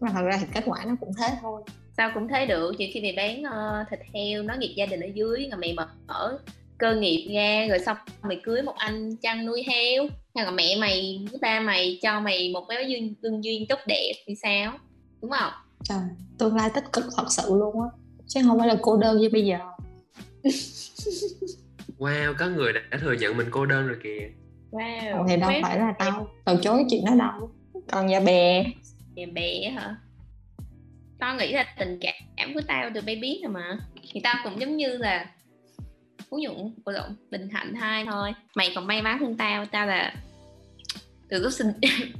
Mà 0.00 0.10
thật 0.12 0.22
ra 0.22 0.38
thì 0.40 0.46
kết 0.54 0.64
quả 0.66 0.84
nó 0.86 0.96
cũng 1.00 1.12
thế 1.18 1.28
thôi. 1.42 1.62
Sao 1.96 2.10
cũng 2.14 2.28
thấy 2.28 2.46
được 2.46 2.74
chỉ 2.78 2.90
khi 2.90 3.00
mày 3.00 3.12
bán 3.16 3.42
ờ, 3.42 3.84
thịt 3.90 4.00
heo 4.14 4.42
nó 4.42 4.54
nghiệp 4.54 4.74
gia 4.76 4.86
đình 4.86 5.00
ở 5.00 5.08
dưới 5.14 5.48
rồi 5.50 5.60
mày 5.60 5.76
mở, 6.06 6.38
cơ 6.78 6.94
nghiệp 6.94 7.28
ra 7.34 7.66
rồi 7.68 7.78
xong 7.78 7.96
mày 8.22 8.40
cưới 8.42 8.62
một 8.62 8.74
anh 8.76 9.16
chăn 9.16 9.46
nuôi 9.46 9.64
heo. 9.68 10.06
Hay 10.34 10.44
là 10.44 10.50
mẹ 10.50 10.76
mày 10.80 11.26
ba 11.40 11.60
mày 11.60 11.98
cho 12.02 12.20
mày 12.20 12.50
một 12.52 12.64
cái 12.68 12.90
duyên 12.90 13.14
tương 13.22 13.44
duyên 13.44 13.66
tốt 13.68 13.78
đẹp 13.86 14.12
thì 14.26 14.34
sao? 14.42 14.72
Đúng 15.22 15.30
không 15.30 15.52
Trời, 15.84 16.08
tương 16.38 16.56
lai 16.56 16.70
tích 16.74 16.84
cực 16.92 17.04
thật 17.16 17.26
sự 17.30 17.42
luôn 17.48 17.82
á. 17.82 17.88
Chứ 18.26 18.40
không 18.46 18.58
phải 18.58 18.68
là 18.68 18.76
cô 18.82 18.96
đơn 18.96 19.18
như 19.18 19.28
bây 19.32 19.44
giờ. 19.44 19.58
Wow 21.98 22.34
có 22.38 22.46
người 22.46 22.72
đã 22.72 22.98
thừa 23.00 23.12
nhận 23.12 23.36
mình 23.36 23.48
cô 23.50 23.66
đơn 23.66 23.86
rồi 23.86 23.96
kìa. 24.02 24.30
Wow 24.70 25.28
Thì 25.28 25.36
đâu 25.36 25.50
phải 25.62 25.78
là 25.78 25.94
tao. 25.98 26.28
Từ 26.44 26.56
chối 26.62 26.76
cái 26.76 26.86
chuyện 26.90 27.04
đó 27.04 27.14
đâu. 27.14 27.50
Còn 27.90 28.06
nhà 28.06 28.20
bè. 28.20 28.64
Nhà 29.14 29.26
bè 29.34 29.70
hả? 29.70 29.96
Tao 31.18 31.36
nghĩ 31.36 31.52
là 31.52 31.64
tình 31.78 31.98
cảm 32.36 32.54
của 32.54 32.60
tao 32.68 32.90
từ 32.94 33.00
biết 33.00 33.40
rồi 33.42 33.52
mà. 33.52 33.78
Thì 34.12 34.20
tao 34.20 34.34
cũng 34.44 34.60
giống 34.60 34.76
như 34.76 34.96
là 34.96 35.26
phú 36.30 36.38
nhuận 36.38 36.74
của 36.84 36.92
lộn 36.92 37.10
bình 37.30 37.48
thạnh 37.52 37.74
hai 37.74 38.04
thôi. 38.04 38.32
Mày 38.54 38.72
còn 38.74 38.86
may 38.86 39.02
mắn 39.02 39.18
hơn 39.18 39.36
tao. 39.36 39.66
Tao 39.66 39.86
là 39.86 40.14
từ 41.28 41.38
lúc 41.42 41.52
sinh 41.52 41.72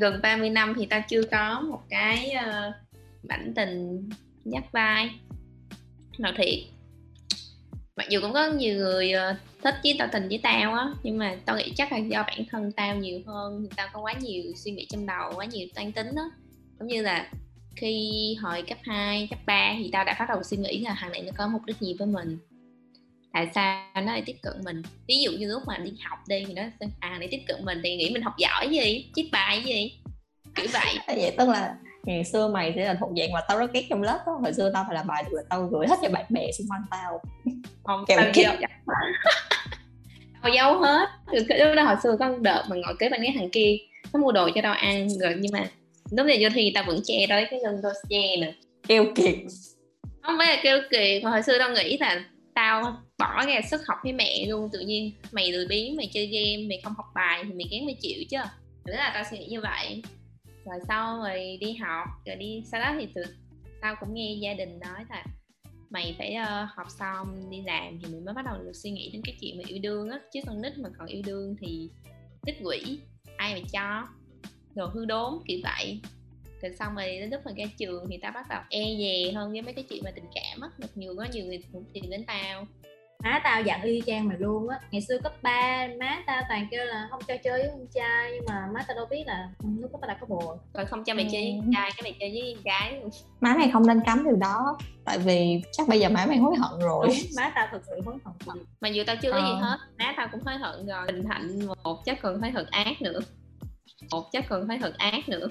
gần 0.00 0.20
30 0.22 0.50
năm 0.50 0.74
thì 0.76 0.86
tao 0.86 1.00
chưa 1.08 1.22
có 1.22 1.60
một 1.60 1.80
cái 1.88 2.30
ờ, 2.30 2.68
uh, 2.68 2.74
bản 3.22 3.52
tình 3.56 4.08
dắt 4.44 4.64
vai. 4.72 5.10
Nào 6.18 6.32
thiệt 6.36 6.58
mặc 7.96 8.06
dù 8.08 8.20
cũng 8.20 8.32
có 8.32 8.46
nhiều 8.46 8.76
người 8.76 9.12
ờ, 9.12 9.34
thích 9.62 9.74
với 9.84 9.96
tao 9.98 10.08
tình 10.12 10.28
với 10.28 10.40
tao 10.42 10.74
á 10.74 10.86
nhưng 11.02 11.18
mà 11.18 11.36
tao 11.44 11.56
nghĩ 11.56 11.72
chắc 11.76 11.92
là 11.92 11.98
do 11.98 12.22
bản 12.22 12.44
thân 12.50 12.72
tao 12.72 12.96
nhiều 12.96 13.20
hơn 13.26 13.68
tao 13.76 13.88
có 13.92 14.00
quá 14.00 14.14
nhiều 14.20 14.42
suy 14.56 14.70
nghĩ 14.70 14.86
trong 14.90 15.06
đầu 15.06 15.32
quá 15.34 15.44
nhiều 15.44 15.66
toan 15.74 15.92
tính 15.92 16.06
á. 16.16 16.24
Cũng 16.78 16.88
như 16.88 17.02
là 17.02 17.30
khi 17.76 18.34
hồi 18.42 18.62
cấp 18.62 18.78
2, 18.82 19.26
cấp 19.30 19.38
3 19.46 19.74
thì 19.78 19.90
tao 19.92 20.04
đã 20.04 20.16
bắt 20.18 20.28
đầu 20.28 20.42
suy 20.42 20.56
nghĩ 20.56 20.80
là 20.80 20.96
thằng 20.98 21.12
này 21.12 21.22
nó 21.22 21.32
có 21.36 21.48
mục 21.48 21.64
đích 21.64 21.76
gì 21.80 21.94
với 21.98 22.06
mình 22.06 22.38
tại 23.36 23.48
sao 23.54 23.84
nó 23.94 24.12
lại 24.12 24.22
tiếp 24.26 24.36
cận 24.42 24.52
mình? 24.64 24.82
Ví 25.08 25.14
dụ 25.24 25.30
như 25.30 25.46
lúc 25.48 25.62
mà 25.66 25.78
đi 25.78 25.92
học 26.04 26.18
đi 26.28 26.44
thì 26.46 26.54
nó 26.54 26.62
à 27.00 27.16
này 27.18 27.28
tiếp 27.30 27.40
cận 27.48 27.64
mình 27.64 27.80
thì 27.84 27.96
nghĩ 27.96 28.10
mình 28.10 28.22
học 28.22 28.34
giỏi 28.38 28.68
gì? 28.68 29.10
Chép 29.14 29.22
bài 29.32 29.62
gì? 29.64 30.00
Kiểu 30.54 30.66
vậy. 30.72 30.98
Vậy 31.16 31.32
tức 31.38 31.48
là 31.48 31.74
ngày 32.04 32.24
xưa 32.24 32.48
mày 32.48 32.72
sẽ 32.76 32.84
là 32.84 32.94
thuộc 33.00 33.10
dạng 33.16 33.32
mà 33.32 33.40
tao 33.48 33.58
rất 33.58 33.72
ghét 33.72 33.86
trong 33.90 34.02
lớp 34.02 34.18
đó. 34.26 34.38
Hồi 34.42 34.52
xưa 34.52 34.70
tao 34.74 34.84
phải 34.86 34.94
là 34.94 35.02
bài 35.02 35.24
được 35.26 35.36
là 35.36 35.42
tao 35.50 35.66
gửi 35.66 35.86
hết 35.88 35.98
cho 36.02 36.08
bạn 36.08 36.24
bè 36.28 36.52
xung 36.58 36.66
quanh 36.70 36.82
tao. 36.90 37.20
Không 37.84 38.04
kít. 38.08 38.18
giấu. 38.34 38.54
Tao 40.42 40.52
giấu 40.54 40.78
hết. 40.78 41.08
Lúc 41.32 41.74
đó 41.76 41.82
hồi 41.82 41.96
xưa 42.02 42.16
có 42.20 42.38
đợt 42.40 42.64
mà 42.68 42.76
ngồi 42.76 42.94
kế 42.98 43.08
bên 43.08 43.20
cái 43.22 43.34
thằng 43.38 43.50
kia 43.50 43.76
nó 44.12 44.20
mua 44.20 44.32
đồ 44.32 44.50
cho 44.54 44.60
tao 44.62 44.72
ăn 44.72 45.08
rồi 45.08 45.34
nhưng 45.38 45.52
mà 45.52 45.68
lúc 46.10 46.26
này 46.26 46.38
vô 46.40 46.48
thi 46.54 46.72
tao 46.74 46.84
vẫn 46.86 47.00
che 47.04 47.26
tới 47.28 47.46
cái 47.50 47.60
lưng 47.64 47.80
tao 47.82 47.92
che 48.08 48.36
nè. 48.40 48.52
Kêu 48.88 49.04
kiệt. 49.14 49.34
Không 50.22 50.34
phải 50.38 50.46
là 50.46 50.60
kêu 50.62 50.78
kỳ 50.90 51.20
mà 51.24 51.30
hồi 51.30 51.42
xưa 51.42 51.58
tao 51.58 51.70
nghĩ 51.70 51.98
là 51.98 52.24
tao 52.54 53.05
bỏ 53.18 53.46
ra 53.46 53.60
sức 53.70 53.80
học 53.86 53.98
với 54.02 54.12
mẹ 54.12 54.46
luôn 54.48 54.68
tự 54.72 54.80
nhiên 54.80 55.12
mày 55.32 55.52
lười 55.52 55.66
biếng 55.66 55.96
mày 55.96 56.10
chơi 56.12 56.26
game 56.26 56.68
mày 56.68 56.80
không 56.84 56.94
học 56.96 57.06
bài 57.14 57.42
thì 57.44 57.52
mày 57.52 57.66
gán 57.70 57.86
mày 57.86 57.96
chịu 58.00 58.24
chứ. 58.30 58.38
Thế 58.86 58.92
là 58.92 59.10
tao 59.14 59.24
suy 59.30 59.38
nghĩ 59.38 59.46
như 59.46 59.60
vậy. 59.60 60.02
Rồi 60.64 60.78
sau 60.88 61.18
rồi 61.18 61.58
đi 61.60 61.72
học 61.72 62.08
rồi 62.26 62.36
đi 62.36 62.62
sau 62.66 62.80
đó 62.80 62.96
thì 63.00 63.08
từ 63.14 63.22
tao 63.80 63.96
cũng 64.00 64.14
nghe 64.14 64.36
gia 64.40 64.54
đình 64.54 64.78
nói 64.78 65.04
là 65.10 65.24
mày 65.90 66.14
phải 66.18 66.36
uh, 66.42 66.68
học 66.76 66.86
xong 66.98 67.50
đi 67.50 67.62
làm 67.62 68.00
thì 68.00 68.12
mày 68.12 68.20
mới 68.20 68.34
bắt 68.34 68.44
đầu 68.44 68.62
được 68.62 68.72
suy 68.74 68.90
nghĩ 68.90 69.10
đến 69.12 69.22
cái 69.24 69.36
chuyện 69.40 69.58
mà 69.58 69.64
yêu 69.66 69.78
đương 69.82 70.10
á. 70.10 70.20
Chứ 70.32 70.40
con 70.46 70.62
nít 70.62 70.78
mà 70.78 70.88
còn 70.98 71.06
yêu 71.06 71.22
đương 71.26 71.56
thì 71.60 71.90
tích 72.46 72.56
quỷ 72.62 72.98
ai 73.36 73.54
mà 73.54 73.60
cho? 73.72 74.08
Rồi 74.74 74.90
hư 74.92 75.04
đốn 75.04 75.32
kiểu 75.46 75.58
vậy. 75.62 76.00
Rồi 76.62 76.72
xong 76.78 76.94
rồi 76.94 77.06
đến 77.06 77.30
lúc 77.30 77.40
mà 77.44 77.52
ra 77.56 77.64
trường 77.78 78.06
thì 78.10 78.18
tao 78.22 78.32
bắt 78.32 78.46
đầu 78.50 78.60
e 78.70 78.84
dè 78.98 79.32
hơn 79.32 79.52
với 79.52 79.62
mấy 79.62 79.72
cái 79.72 79.84
chuyện 79.88 80.02
mà 80.04 80.10
tình 80.10 80.26
cảm 80.34 80.60
á. 80.60 80.68
Mặc 80.78 80.90
dù 80.96 81.14
có 81.16 81.26
nhiều 81.32 81.46
người 81.46 81.58
cũng 81.72 81.84
tìm 81.92 82.04
đến 82.10 82.24
tao 82.26 82.66
má 83.24 83.40
tao 83.44 83.62
dặn 83.62 83.82
y 83.82 84.02
chang 84.06 84.28
mày 84.28 84.38
luôn 84.38 84.68
á. 84.68 84.80
Ngày 84.90 85.02
xưa 85.02 85.18
cấp 85.22 85.32
3 85.42 85.86
má 86.00 86.22
tao 86.26 86.42
toàn 86.48 86.66
kêu 86.70 86.84
là 86.84 87.08
không 87.10 87.20
cho 87.28 87.34
chơi 87.44 87.58
với 87.62 87.68
con 87.72 87.86
trai 87.94 88.30
nhưng 88.34 88.44
mà 88.48 88.68
má 88.74 88.84
tao 88.88 88.96
đâu 88.96 89.06
biết 89.10 89.24
là 89.26 89.48
lúc 89.80 89.92
đó 89.92 89.98
tao 90.02 90.08
đã 90.08 90.16
có 90.20 90.26
bồ 90.26 90.56
rồi. 90.74 90.86
Không 90.86 91.04
cho 91.04 91.14
mày 91.14 91.24
Ừ. 91.24 91.28
chơi 91.32 91.42
với 91.42 91.60
con 91.60 91.72
trai 91.74 91.90
cái 91.96 92.02
mày 92.02 92.16
chơi 92.20 92.30
với 92.30 92.54
con 92.54 92.62
gái 92.64 93.00
luôn. 93.00 93.10
Má 93.40 93.54
mày 93.58 93.70
không 93.72 93.86
nên 93.86 94.00
cấm 94.06 94.24
điều 94.24 94.36
đó 94.36 94.78
Tại 95.04 95.18
vì 95.18 95.62
chắc 95.72 95.88
bây 95.88 96.00
giờ 96.00 96.08
má 96.08 96.26
mày 96.28 96.36
hối 96.38 96.56
hận 96.56 96.80
rồi. 96.80 97.06
Đúng 97.08 97.16
má 97.36 97.52
tao 97.54 97.68
thật 97.70 97.80
sự 97.86 98.00
hối 98.06 98.14
hận 98.24 98.64
mà 98.80 98.88
dù 98.88 99.02
tao 99.06 99.16
chưa 99.22 99.30
có 99.32 99.38
gì 99.38 99.50
Ờ. 99.50 99.54
hết 99.60 99.76
má 99.98 100.14
tao 100.16 100.28
cũng 100.32 100.40
hối 100.44 100.56
hận 100.56 100.86
rồi. 100.86 101.06
Bình 101.06 101.24
thạnh 101.24 101.66
một 101.84 102.02
chắc 102.04 102.18
còn 102.22 102.40
hối 102.40 102.50
hận 102.50 102.66
ác 102.70 103.02
nữa. 103.02 103.18
Một 104.10 104.24
chắc 104.32 104.44
còn 104.48 104.68
hối 104.68 104.78
hận 104.78 104.92
ác 104.98 105.28
nữa. 105.28 105.48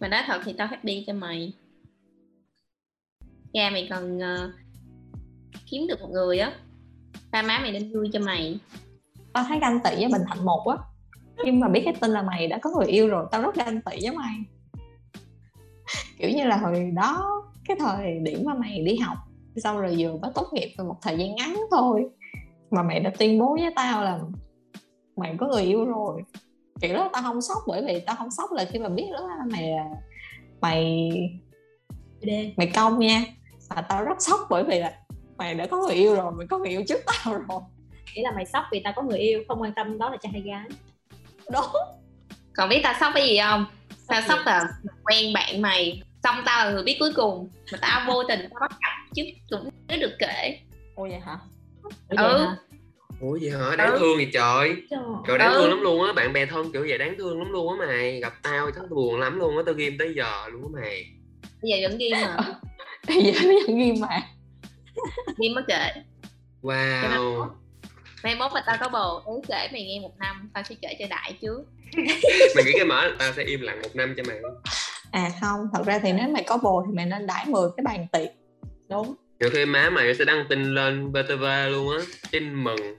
Mà 0.00 0.08
nói 0.08 0.22
thật 0.26 0.40
thì 0.44 0.52
tao 0.52 0.66
happy 0.66 1.04
cho 1.06 1.12
mày. 1.12 1.52
Ra 3.54 3.70
mày 3.70 3.86
còn 3.90 4.18
ờ, 4.20 4.52
kiếm 5.70 5.86
được 5.88 6.00
một 6.00 6.08
người 6.10 6.38
á. 6.38 6.52
Ba 7.32 7.42
má 7.42 7.58
mày 7.62 7.72
nên 7.72 7.92
vui 7.92 8.10
cho 8.12 8.20
mày. 8.20 8.58
Tao 9.32 9.44
thấy 9.48 9.58
ganh 9.60 9.80
tị 9.84 9.90
với 9.90 10.08
Bình 10.12 10.22
Thạnh 10.28 10.44
một 10.44 10.66
á. 10.66 10.76
Nhưng 11.44 11.60
mà 11.60 11.68
biết 11.68 11.82
cái 11.84 11.94
tin 12.00 12.10
là 12.10 12.22
mày 12.22 12.46
đã 12.46 12.58
có 12.62 12.70
người 12.76 12.86
yêu 12.86 13.08
rồi 13.08 13.26
Tao 13.30 13.42
rất 13.42 13.54
ganh 13.54 13.80
tị 13.82 13.96
với 14.02 14.16
mày. 14.16 14.34
Kiểu 16.18 16.30
như 16.30 16.44
là 16.44 16.56
hồi 16.56 16.92
đó 16.94 17.42
Cái 17.64 17.76
thời 17.80 18.18
điểm 18.24 18.42
mà 18.44 18.54
mày 18.54 18.82
đi 18.82 18.96
học 18.96 19.16
Xong 19.56 19.80
rồi 19.80 19.94
vừa 19.98 20.16
mới 20.16 20.30
tốt 20.34 20.46
nghiệp 20.52 20.74
về 20.78 20.84
một 20.84 20.96
thời 21.02 21.18
gian 21.18 21.34
ngắn 21.34 21.56
thôi 21.70 22.06
Mà 22.70 22.82
mày 22.82 23.00
đã 23.00 23.10
tuyên 23.18 23.38
bố 23.38 23.56
với 23.60 23.72
tao 23.76 24.04
là 24.04 24.18
Mày 25.16 25.36
có 25.38 25.46
người 25.46 25.62
yêu 25.62 25.84
rồi. 25.84 26.22
Kiểu 26.80 26.94
đó 26.94 27.10
tao 27.12 27.22
không 27.22 27.42
sốc 27.42 27.58
bởi 27.66 27.84
vì 27.86 28.00
tao 28.00 28.16
không 28.16 28.30
sốc 28.30 28.52
là 28.52 28.64
khi 28.64 28.78
mà 28.78 28.88
biết 28.88 29.06
đó 29.12 29.20
là 29.20 29.44
mày 29.50 29.70
là 29.70 29.84
Mày 30.60 31.10
mày 32.56 32.70
công 32.74 32.98
nha. 32.98 33.24
Mà 33.70 33.82
tao 33.82 34.04
rất 34.04 34.22
sốc 34.22 34.40
bởi 34.50 34.64
vì 34.64 34.78
là 34.78 34.92
Mày 35.38 35.54
đã 35.54 35.66
có 35.66 35.76
người 35.86 35.94
yêu 35.96 36.14
rồi, 36.14 36.32
mày 36.36 36.46
có 36.50 36.58
người 36.58 36.68
yêu 36.70 36.82
trước 36.88 36.98
tao 37.06 37.34
rồi 37.34 37.60
nghĩ 38.16 38.22
là 38.22 38.30
mày 38.34 38.46
sốc 38.46 38.64
vì 38.72 38.80
tao 38.84 38.92
có 38.96 39.02
người 39.02 39.18
yêu 39.18 39.42
không 39.48 39.60
quan 39.62 39.72
tâm 39.76 39.98
đó 39.98 40.10
là 40.10 40.16
trai 40.22 40.32
hay 40.32 40.42
gái 40.42 40.64
Đúng 41.52 41.64
còn 42.56 42.68
biết 42.68 42.80
tao 42.82 42.94
sốc 43.00 43.12
cái 43.14 43.28
gì 43.28 43.38
không 43.42 43.64
tao 44.08 44.20
gì? 44.20 44.26
sốc 44.28 44.38
là 44.46 44.68
quen 45.04 45.32
bạn 45.32 45.62
mày 45.62 46.02
xong 46.22 46.36
tao 46.46 46.64
là 46.66 46.72
người 46.72 46.82
biết 46.82 46.96
cuối 47.00 47.10
cùng 47.16 47.48
mà 47.72 47.78
tao 47.80 48.04
vô 48.06 48.22
tình 48.28 48.40
tao 48.40 48.60
bắt 48.60 48.70
gặp 48.70 49.12
chứ 49.14 49.22
cũng 49.50 49.68
mới 49.88 49.98
được 49.98 50.12
kể 50.18 50.58
Ồ 50.94 51.02
vậy 51.02 51.20
hả? 51.20 51.38
Ủa 52.08 52.16
Ừ. 52.16 52.16
vậy 52.16 52.40
hả? 52.46 52.56
ủa 53.20 53.38
vậy 53.40 53.50
hả 53.50 53.76
đáng 53.76 53.90
Ừ. 53.92 53.98
thương 53.98 54.16
vậy 54.16 54.30
trời 54.32 54.76
Trời. 54.90 55.00
trời 55.26 55.38
đáng 55.38 55.52
Ừ. 55.52 55.58
thương 55.58 55.70
lắm 55.70 55.80
luôn 55.80 56.06
á 56.06 56.12
bạn 56.12 56.32
bè 56.32 56.46
thân 56.46 56.72
kiểu 56.72 56.82
vậy 56.88 56.98
đáng 56.98 57.14
thương 57.18 57.38
lắm 57.38 57.52
luôn 57.52 57.80
á 57.80 57.86
mày 57.86 58.20
gặp 58.20 58.32
tao 58.42 58.70
chắc 58.70 58.90
buồn 58.90 59.20
lắm 59.20 59.38
luôn 59.38 59.56
á 59.56 59.62
tao 59.66 59.74
ghim 59.74 59.96
tới 59.98 60.12
giờ 60.16 60.48
luôn 60.52 60.62
á 60.62 60.80
mày 60.80 61.04
bây 61.62 61.70
giờ 61.70 61.88
vẫn 61.88 61.98
ghi 61.98 62.14
mà 62.24 62.36
Bây 63.08 63.22
giờ 63.32 63.40
mới 63.48 63.62
nhận 63.66 63.78
ghi 63.78 63.92
mà 64.00 64.08
ghi 65.38 65.48
mới 65.48 65.64
kể 65.68 65.90
wow. 66.62 67.48
mai 68.24 68.34
mốt. 68.34 68.52
Mà 68.52 68.62
tao 68.66 68.76
có 68.80 68.88
bồ 68.88 69.22
tao 69.26 69.42
kể 69.48 69.68
mày 69.72 69.84
nghe 69.84 70.00
một 70.00 70.18
năm 70.18 70.50
tao 70.54 70.62
sẽ 70.62 70.74
kể 70.82 70.96
cho 70.98 71.06
đại 71.10 71.38
trước. 71.42 71.64
Mày 72.56 72.64
nghĩ 72.64 72.72
cái 72.76 72.84
mở 72.84 73.04
là 73.04 73.16
tao 73.18 73.32
sẽ 73.32 73.44
im 73.44 73.60
lặng 73.60 73.82
một 73.82 73.96
năm 73.96 74.14
cho 74.16 74.22
mày. 74.26 74.36
À 75.10 75.30
không, 75.40 75.68
thật 75.74 75.86
ra 75.86 75.98
thì 75.98 76.12
nếu 76.12 76.28
mày 76.28 76.42
có 76.46 76.56
bồ 76.56 76.84
thì 76.86 76.92
mày 76.96 77.06
nên 77.06 77.26
đãi 77.26 77.46
10 77.46 77.68
cái 77.76 77.84
bàn 77.84 78.06
tiệc. 78.12 78.30
Đúng. 78.88 79.14
Nhiều 79.40 79.50
khi 79.52 79.64
má 79.64 79.90
mày 79.90 80.14
sẽ 80.14 80.24
đăng 80.24 80.44
tin 80.48 80.74
lên 80.74 81.12
VTV 81.12 81.44
luôn 81.70 81.98
á 81.98 82.04
tin 82.30 82.64
mừng. 82.64 82.80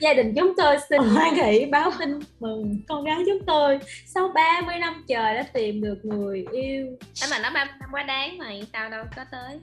Gia 0.00 0.14
đình 0.14 0.34
chúng 0.36 0.54
tôi 0.56 0.76
xin 0.88 0.98
hoan 1.02 1.34
hỷ 1.34 1.64
báo 1.64 1.92
tin 1.98 2.18
mừng. 2.40 2.82
Con 2.88 3.04
gái 3.04 3.16
chúng 3.26 3.46
tôi 3.46 3.78
sau 4.06 4.28
30 4.34 4.78
năm 4.78 5.04
trời 5.08 5.34
đã 5.34 5.42
tìm 5.42 5.80
được 5.80 5.98
người 6.02 6.44
yêu. 6.52 6.86
Thế 7.20 7.26
mà 7.30 7.38
nó 7.38 7.50
ba 7.54 7.64
năm 7.64 7.88
quá 7.92 8.02
đáng 8.02 8.38
mày 8.38 8.66
tao 8.72 8.90
đâu 8.90 9.04
có 9.16 9.24
tới 9.32 9.60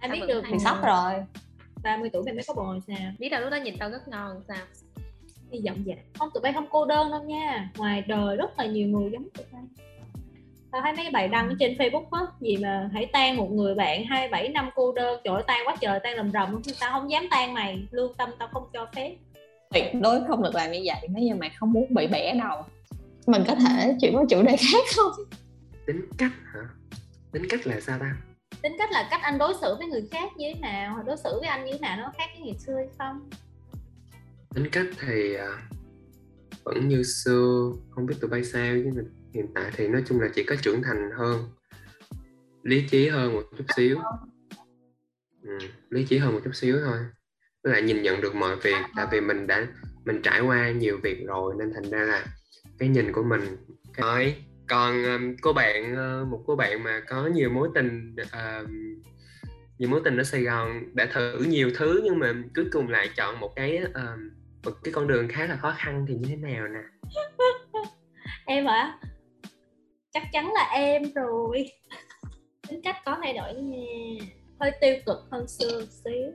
ai 0.00 0.08
Tao 0.08 0.16
biết 0.16 0.26
được 0.28 0.44
Thì 0.50 0.58
sốc 0.58 0.76
rồi. 0.82 1.12
30 1.82 2.10
tuổi 2.12 2.22
mày 2.24 2.34
mới 2.34 2.44
có 2.48 2.54
bồ 2.54 2.62
rồi 2.62 2.80
sao? 2.86 3.12
Biết 3.18 3.28
đâu 3.28 3.40
lúc 3.40 3.50
đó 3.50 3.56
nhìn 3.56 3.78
tao 3.78 3.90
rất 3.90 4.08
ngon 4.08 4.42
sao? 4.48 4.56
Hy 5.52 5.60
vọng 5.66 5.82
vậy. 5.86 5.96
Không 6.18 6.28
tụi 6.34 6.40
bay 6.40 6.52
không 6.52 6.66
cô 6.70 6.86
đơn 6.86 7.10
đâu 7.10 7.22
nha. 7.22 7.70
Ngoài 7.76 8.04
đời 8.06 8.36
rất 8.36 8.58
là 8.58 8.66
nhiều 8.66 8.88
người 8.88 9.10
giống 9.12 9.30
tụi 9.30 9.46
bay. 9.52 9.62
Tao 10.72 10.82
thấy 10.82 10.92
mấy 10.92 11.04
cái 11.04 11.12
bài 11.12 11.28
đăng 11.28 11.48
ở 11.48 11.54
trên 11.60 11.74
facebook 11.78 12.04
á 12.10 12.20
gì 12.40 12.56
mà 12.56 12.90
hãy 12.92 13.06
tan 13.12 13.36
một 13.36 13.50
người 13.50 13.74
bạn 13.74 14.04
27 14.04 14.48
năm 14.48 14.70
cô 14.74 14.92
đơn. 14.92 15.20
Trời 15.24 15.34
ơi, 15.34 15.44
tan 15.46 15.66
quá 15.66 15.76
trời 15.80 16.00
tan 16.02 16.16
lầm 16.16 16.32
rầm 16.32 16.52
luôn. 16.52 16.62
Tao 16.80 16.92
không 16.92 17.10
dám 17.10 17.26
tan 17.30 17.54
mày. 17.54 17.86
Lương 17.90 18.14
tâm 18.14 18.30
tao 18.38 18.48
không 18.52 18.70
cho 18.72 18.86
phép. 18.94 19.16
Tuyệt 19.74 19.94
đối 20.00 20.20
không 20.28 20.42
được 20.42 20.54
làm 20.54 20.72
như 20.72 20.80
vậy. 20.84 21.08
Nếu 21.08 21.24
như 21.24 21.34
mày 21.34 21.50
không 21.56 21.72
muốn 21.72 21.94
bị 21.94 22.06
bẻ 22.06 22.34
đầu 22.34 22.62
mình 23.26 23.42
có 23.48 23.54
thể 23.54 23.96
chuyển 24.00 24.16
qua 24.16 24.24
chủ 24.28 24.42
đề 24.42 24.56
khác 24.56 24.84
không? 24.96 25.12
Tính 25.86 26.00
cách 26.18 26.32
hả? 26.54 26.60
Tính 27.32 27.42
cách 27.50 27.66
là 27.66 27.80
sao 27.80 27.98
ta 27.98 28.16
tính 28.62 28.76
cách 28.78 28.92
là 28.92 29.08
cách 29.10 29.20
anh 29.22 29.38
đối 29.38 29.54
xử 29.60 29.74
với 29.78 29.86
người 29.86 30.08
khác 30.10 30.36
như 30.36 30.52
thế 30.54 30.60
nào 30.60 30.94
hoặc 30.94 31.06
đối 31.06 31.16
xử 31.16 31.38
với 31.40 31.48
anh 31.48 31.64
như 31.64 31.72
thế 31.72 31.78
nào 31.78 31.96
nó 31.96 32.12
khác 32.18 32.30
với 32.34 32.46
ngày 32.46 32.58
xưa 32.58 32.74
hay 32.74 32.88
không? 32.98 33.30
Tính 34.54 34.68
cách 34.72 34.86
thì 35.00 35.34
à, 35.34 35.48
vẫn 36.64 36.88
như 36.88 37.02
xưa 37.02 37.72
không 37.90 38.06
biết 38.06 38.14
tụi 38.20 38.30
bay 38.30 38.44
sao 38.44 38.74
nhưng 38.74 38.96
mà 38.96 39.02
hiện 39.34 39.46
tại 39.54 39.70
thì 39.76 39.88
nói 39.88 40.02
chung 40.06 40.20
là 40.20 40.28
chỉ 40.34 40.44
có 40.44 40.56
trưởng 40.62 40.82
thành 40.82 41.10
hơn 41.16 41.48
lý 42.62 42.88
trí 42.90 43.08
hơn 43.08 43.34
một 43.34 43.42
chút 43.58 43.64
xíu. 43.76 43.98
ừ, 45.42 45.58
lý 45.90 46.04
trí 46.04 46.18
hơn 46.18 46.32
một 46.32 46.40
chút 46.44 46.54
xíu 46.54 46.76
thôi. 46.84 46.98
Với 47.64 47.72
lại 47.72 47.82
nhìn 47.82 48.02
nhận 48.02 48.20
được 48.20 48.34
mọi 48.34 48.56
việc 48.56 48.82
tại 48.96 49.06
vì 49.12 49.20
mình 49.20 49.46
đã 49.46 49.66
mình 50.04 50.22
trải 50.22 50.40
qua 50.40 50.70
nhiều 50.70 50.98
việc 51.02 51.26
rồi 51.26 51.54
nên 51.58 51.72
thành 51.74 51.90
ra 51.90 51.98
là 51.98 52.26
cái 52.78 52.88
nhìn 52.88 53.12
của 53.12 53.22
mình 53.22 53.56
cái 53.94 54.02
nói 54.02 54.36
còn 54.70 55.04
um, 55.04 55.36
cô 55.42 55.52
bạn 55.52 55.92
uh, 55.92 56.28
một 56.28 56.42
cô 56.46 56.56
bạn 56.56 56.82
mà 56.84 57.00
có 57.08 57.26
nhiều 57.26 57.50
mối 57.50 57.68
tình 57.74 58.16
uh, 58.22 58.68
nhiều 59.78 59.88
mối 59.88 60.00
tình 60.04 60.16
ở 60.16 60.24
Sài 60.24 60.42
Gòn 60.42 60.82
đã 60.94 61.06
thử 61.12 61.44
nhiều 61.48 61.70
thứ 61.76 62.00
nhưng 62.04 62.18
mà 62.18 62.34
cuối 62.54 62.64
cùng 62.72 62.88
lại 62.88 63.08
chọn 63.16 63.40
một 63.40 63.52
cái 63.56 63.82
uh, 63.84 64.20
một 64.64 64.72
cái 64.84 64.92
con 64.92 65.06
đường 65.06 65.28
khá 65.28 65.46
là 65.46 65.56
khó 65.56 65.74
khăn 65.78 66.06
thì 66.08 66.14
như 66.14 66.28
thế 66.28 66.36
nào 66.36 66.68
nè? 66.68 66.80
Em 68.46 68.66
hả? 68.66 68.98
Chắc 70.12 70.22
chắn 70.32 70.52
là 70.52 70.70
em 70.74 71.02
rồi. 71.14 71.66
Tính 72.68 72.80
cách 72.82 72.96
có 73.04 73.18
thay 73.22 73.32
đổi 73.32 73.54
nha. 73.54 74.26
Hơi 74.60 74.72
tiêu 74.80 74.94
cực 75.06 75.18
hơn 75.30 75.48
xưa 75.48 75.84
xíu. 76.04 76.32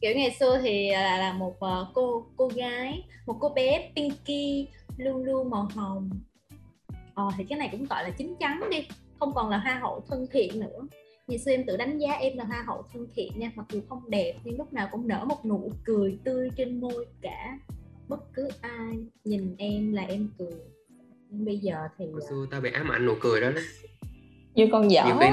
Kiểu 0.00 0.12
ngày 0.16 0.36
xưa 0.40 0.60
thì 0.62 0.90
là, 0.90 1.18
là 1.18 1.32
một 1.32 1.56
uh, 1.56 1.88
cô 1.94 2.26
cô 2.36 2.48
gái 2.54 3.04
một 3.26 3.36
cô 3.40 3.48
bé 3.48 3.92
pinky 3.96 4.68
luôn 4.96 5.24
luôn 5.24 5.50
màu 5.50 5.68
hồng 5.74 6.10
ờ 7.20 7.30
thì 7.36 7.44
cái 7.44 7.58
này 7.58 7.68
cũng 7.72 7.86
gọi 7.90 8.04
là 8.04 8.10
chín 8.10 8.34
chắn 8.40 8.60
đi 8.70 8.88
không 9.18 9.34
còn 9.34 9.50
là 9.50 9.58
hoa 9.58 9.78
hậu 9.82 10.04
thân 10.08 10.26
thiện 10.32 10.60
nữa. 10.60 10.80
Ngày 11.28 11.38
xưa 11.38 11.50
em 11.50 11.66
tự 11.66 11.76
đánh 11.76 11.98
giá 11.98 12.12
em 12.12 12.36
là 12.36 12.44
hoa 12.44 12.64
hậu 12.66 12.84
thân 12.92 13.06
thiện 13.14 13.32
nha 13.36 13.52
mặc 13.54 13.66
dù 13.70 13.80
không 13.88 14.10
đẹp 14.10 14.34
nhưng 14.44 14.58
lúc 14.58 14.72
nào 14.72 14.88
cũng 14.92 15.08
nở 15.08 15.24
một 15.24 15.44
nụ 15.44 15.72
cười 15.84 16.18
tươi 16.24 16.50
trên 16.56 16.80
môi 16.80 17.06
cả. 17.22 17.58
Bất 18.08 18.20
cứ 18.34 18.48
ai 18.60 18.98
nhìn 19.24 19.54
em 19.58 19.92
là 19.92 20.02
em 20.02 20.28
cười. 20.38 20.60
Nhưng 21.28 21.44
bây 21.44 21.58
giờ 21.58 21.76
thì 21.98 22.04
hồi 22.12 22.20
xưa 22.28 22.46
tao 22.50 22.60
bị 22.60 22.70
ám 22.70 22.92
ảnh 22.92 23.06
nụ 23.06 23.14
cười 23.20 23.40
đó 23.40 23.50
đó. 23.50 23.60
Như 24.54 24.68
con 24.72 24.90
dở. 24.90 25.04
Nhiều 25.06 25.16
khi 25.20 25.26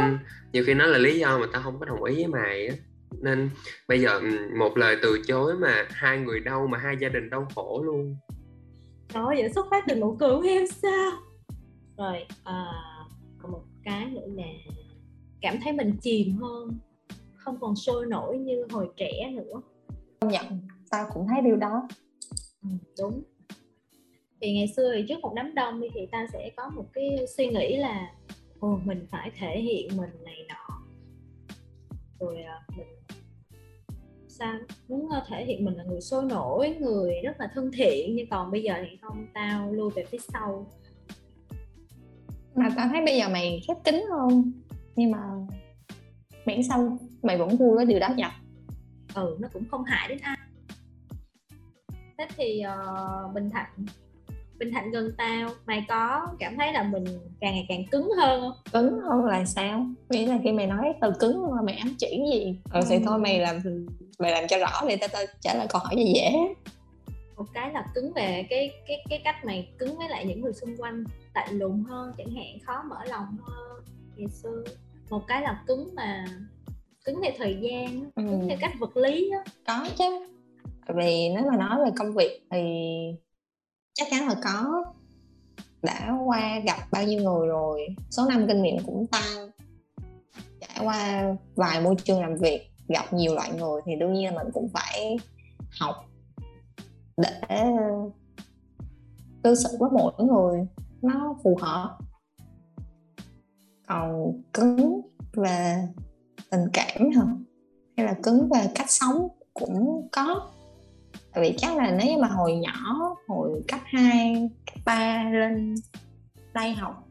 nhiều 0.54 0.63
khi 0.67 0.73
nó 0.73 0.86
là 0.86 0.97
lý 0.97 1.19
do 1.19 1.38
mà 1.38 1.45
tao 1.54 1.62
không 1.62 1.80
có 1.80 1.86
đồng 1.86 2.04
ý 2.04 2.15
với 2.15 2.28
mày 2.28 2.67
á. 2.67 2.76
Nên 3.21 3.50
bây 3.88 4.02
giờ 4.02 4.21
một 4.60 4.78
lời 4.78 4.97
từ 5.02 5.21
chối 5.28 5.54
mà 5.56 5.88
hai 5.89 6.19
người 6.19 6.39
đau 6.39 6.67
mà 6.67 6.78
hai 6.78 6.95
gia 7.00 7.10
đình 7.10 7.30
đau 7.30 7.47
khổ 7.56 7.84
luôn. 7.86 8.17
Đó 9.13 9.34
vậy 9.38 9.50
xuất 9.56 9.65
phát 9.71 9.84
từ 9.88 9.95
nụ 9.95 10.17
cười 10.19 10.30
của 10.30 10.47
em 10.47 10.67
sao 10.67 11.12
rồi 11.98 12.26
à, 12.44 12.66
còn 13.38 13.52
một 13.52 13.64
cái 13.84 14.06
nữa 14.06 14.28
là 14.36 14.44
cảm 15.42 15.58
thấy 15.64 15.74
mình 15.74 15.98
chìm 16.02 16.38
hơn 16.38 16.80
không 17.36 17.58
còn 17.60 17.76
sôi 17.76 18.06
nổi 18.06 18.38
như 18.38 18.66
hồi 18.70 18.90
trẻ 18.98 19.32
nữa. 19.32 19.62
Công 20.20 20.32
nhận 20.32 20.46
tao 20.90 21.10
cũng 21.14 21.28
thấy 21.28 21.42
điều 21.42 21.56
đó. 21.56 21.88
Ừ, 22.64 22.70
đúng. 23.00 23.24
Thì 24.42 24.54
ngày 24.54 24.68
xưa 24.68 24.94
thì 24.96 25.06
trước 25.08 25.20
một 25.22 25.34
đám 25.36 25.56
đông 25.56 25.82
thì 25.94 26.06
ta 26.12 26.28
sẽ 26.34 26.52
có 26.58 26.70
một 26.70 26.86
cái 26.94 27.26
suy 27.38 27.48
nghĩ 27.48 27.78
là 27.78 28.14
ồ 28.60 28.80
mình 28.86 29.06
phải 29.12 29.32
thể 29.40 29.62
hiện 29.62 29.98
mình 29.98 30.10
này 30.24 30.46
nọ. 30.50 30.82
Rồi 32.20 32.42
à, 32.42 32.62
mình 32.78 32.88
sao? 34.28 34.60
Muốn 34.88 35.10
ờ, 35.10 35.24
thể 35.28 35.46
hiện 35.46 35.66
mình 35.66 35.76
là 35.76 35.84
người 35.84 36.02
sôi 36.02 36.26
nổi 36.26 36.76
người 36.80 37.14
rất 37.24 37.40
là 37.40 37.52
thân 37.54 37.72
thiện 37.72 38.16
nhưng 38.16 38.30
còn 38.30 38.52
bây 38.52 38.64
giờ 38.64 38.74
thì 38.90 38.98
không 39.02 39.28
tao 39.34 39.74
lui 39.74 39.92
về 39.96 40.06
phía 40.06 40.18
sau 40.18 40.68
mà 42.58 42.70
tao 42.78 42.88
thấy 42.88 43.02
bây 43.06 43.17
giờ 43.17 43.30
mày 43.30 43.62
khép 43.67 43.78
kín 43.84 44.04
hơn 44.12 44.52
nhưng 44.96 45.12
mà 45.12 45.20
miễn 46.46 46.63
sao 46.63 46.98
mày 47.24 47.38
vẫn 47.38 47.58
vui 47.58 47.76
với 47.76 47.86
điều 47.86 48.00
đó 48.00 48.08
nhỉ? 48.15 48.24
Ừ 49.13 49.38
nó 49.39 49.48
cũng 49.54 49.63
không 49.72 49.84
hại 49.84 50.08
đến 50.10 50.17
ai. 50.22 50.38
Thế 52.17 52.28
thì 52.38 52.63
uh, 52.67 53.34
bình 53.34 53.50
thạnh 53.50 53.86
bình 54.60 54.72
thạnh 54.74 54.91
gần 54.91 55.12
tao 55.17 55.50
mày 55.65 55.86
có 55.88 56.28
cảm 56.39 56.58
thấy 56.58 56.74
là 56.74 56.84
mình 56.84 57.06
càng 57.39 57.54
ngày 57.54 57.65
càng 57.70 57.86
cứng 57.91 58.10
hơn 58.17 58.41
không? 58.41 58.52
Cứng 58.74 59.00
hơn 59.00 59.26
là 59.26 59.46
sao? 59.46 59.86
Nghĩa 60.10 60.28
là 60.28 60.38
khi 60.43 60.52
mày 60.52 60.67
nói 60.67 60.93
từ 61.02 61.12
cứng 61.20 61.52
mà 61.56 61.62
mày 61.62 61.76
ám 61.76 61.96
chỉ 61.98 62.22
gì? 62.34 62.60
Ừ 62.72 62.80
thì 62.89 63.00
thôi 63.06 63.20
mày 63.20 63.39
làm 63.39 63.60
mày 64.20 64.32
làm 64.32 64.48
cho 64.48 64.58
rõ 64.58 64.82
để 64.88 64.98
tao 64.98 65.10
tao 65.13 65.24
trả 65.41 65.54
lời 65.54 65.67
câu 65.70 65.82
hỏi 65.82 65.96
gì 65.96 66.13
dễ. 66.15 66.32
Một 67.38 67.46
cái 67.54 67.72
là 67.74 67.86
cứng 67.96 68.13
về 68.13 68.46
cái 68.50 68.72
cái 68.88 68.98
cái 69.10 69.22
cách 69.24 69.46
mày 69.46 69.70
cứng 69.78 69.98
với 69.98 70.10
lại 70.10 70.26
những 70.26 70.41
người 70.41 70.54
xung 70.54 70.78
quanh 70.78 71.04
lạnh 71.38 71.58
lùng 71.60 71.84
hơn 71.84 72.12
chẳng 72.17 72.32
hạn 72.36 72.60
khó 72.65 72.84
mở 72.89 73.06
lòng 73.06 73.38
hơn 73.43 73.86
ngày 74.15 74.28
xưa. 74.30 74.63
Một 75.10 75.21
cái 75.28 75.41
là 75.41 75.63
cứng 75.67 75.95
mà 75.95 76.26
cứng 77.06 77.19
theo 77.23 77.32
thời 77.38 77.58
gian 77.62 78.12
ừ. 78.15 78.23
cứng 78.30 78.45
theo 78.50 78.58
cách 78.62 78.71
vật 78.80 78.97
lý 78.97 79.32
đó. 79.32 79.43
có 79.67 79.89
chứ. 79.97 80.28
Vì 80.95 81.30
nếu 81.30 81.43
mà 81.52 81.58
nói 81.58 81.86
về 81.86 81.91
công 81.97 82.13
việc 82.13 82.47
thì 82.52 82.60
chắc 83.93 84.08
chắn 84.12 84.28
là 84.28 84.36
có. 84.43 84.84
Đã 85.82 86.17
qua 86.26 86.60
gặp 86.60 86.78
bao 86.91 87.04
nhiêu 87.04 87.21
người 87.21 87.47
rồi 87.47 87.88
số 88.10 88.26
năm 88.30 88.47
kinh 88.47 88.63
nghiệm 88.63 88.78
cũng 88.86 89.08
tăng. 89.08 89.50
Trải 90.62 90.86
qua 90.86 91.23
vài 91.56 91.82
môi 91.82 91.95
trường 92.04 92.21
làm 92.21 92.36
việc 92.36 92.71
gặp 92.88 93.13
nhiều 93.13 93.36
loại 93.36 93.52
người 93.54 93.82
thì 93.86 93.91
đương 93.95 94.13
nhiên 94.13 94.36
là 94.36 94.43
mình 94.43 94.52
cũng 94.54 94.69
phải 94.73 95.17
học 95.80 95.95
để 97.17 97.63
cư 99.43 99.56
xử 99.56 99.78
với 99.80 99.89
mỗi 99.93 100.13
người 100.17 100.67
nó 101.02 101.36
phù 101.44 101.58
hợp. 101.62 101.98
Còn 103.88 104.42
cứng 104.54 105.02
về 105.34 105.88
tình 106.52 106.66
cảm 106.74 107.10
hả? 107.12 107.24
Hay 107.98 108.06
là 108.06 108.14
cứng 108.24 108.50
về 108.50 108.70
cách 108.76 108.90
sống 108.90 109.28
cũng 109.54 110.08
có. 110.12 110.52
Tại 111.34 111.44
vì 111.44 111.58
chắc 111.58 111.78
là 111.78 111.92
nếu 111.92 112.20
mà 112.20 112.28
hồi 112.28 112.56
nhỏ 112.56 113.16
hồi 113.28 113.62
cấp 113.68 113.80
2, 113.84 114.50
cấp 114.66 114.80
3 114.86 115.24
lên 115.32 115.76
đây 116.54 116.74
học 116.74 117.08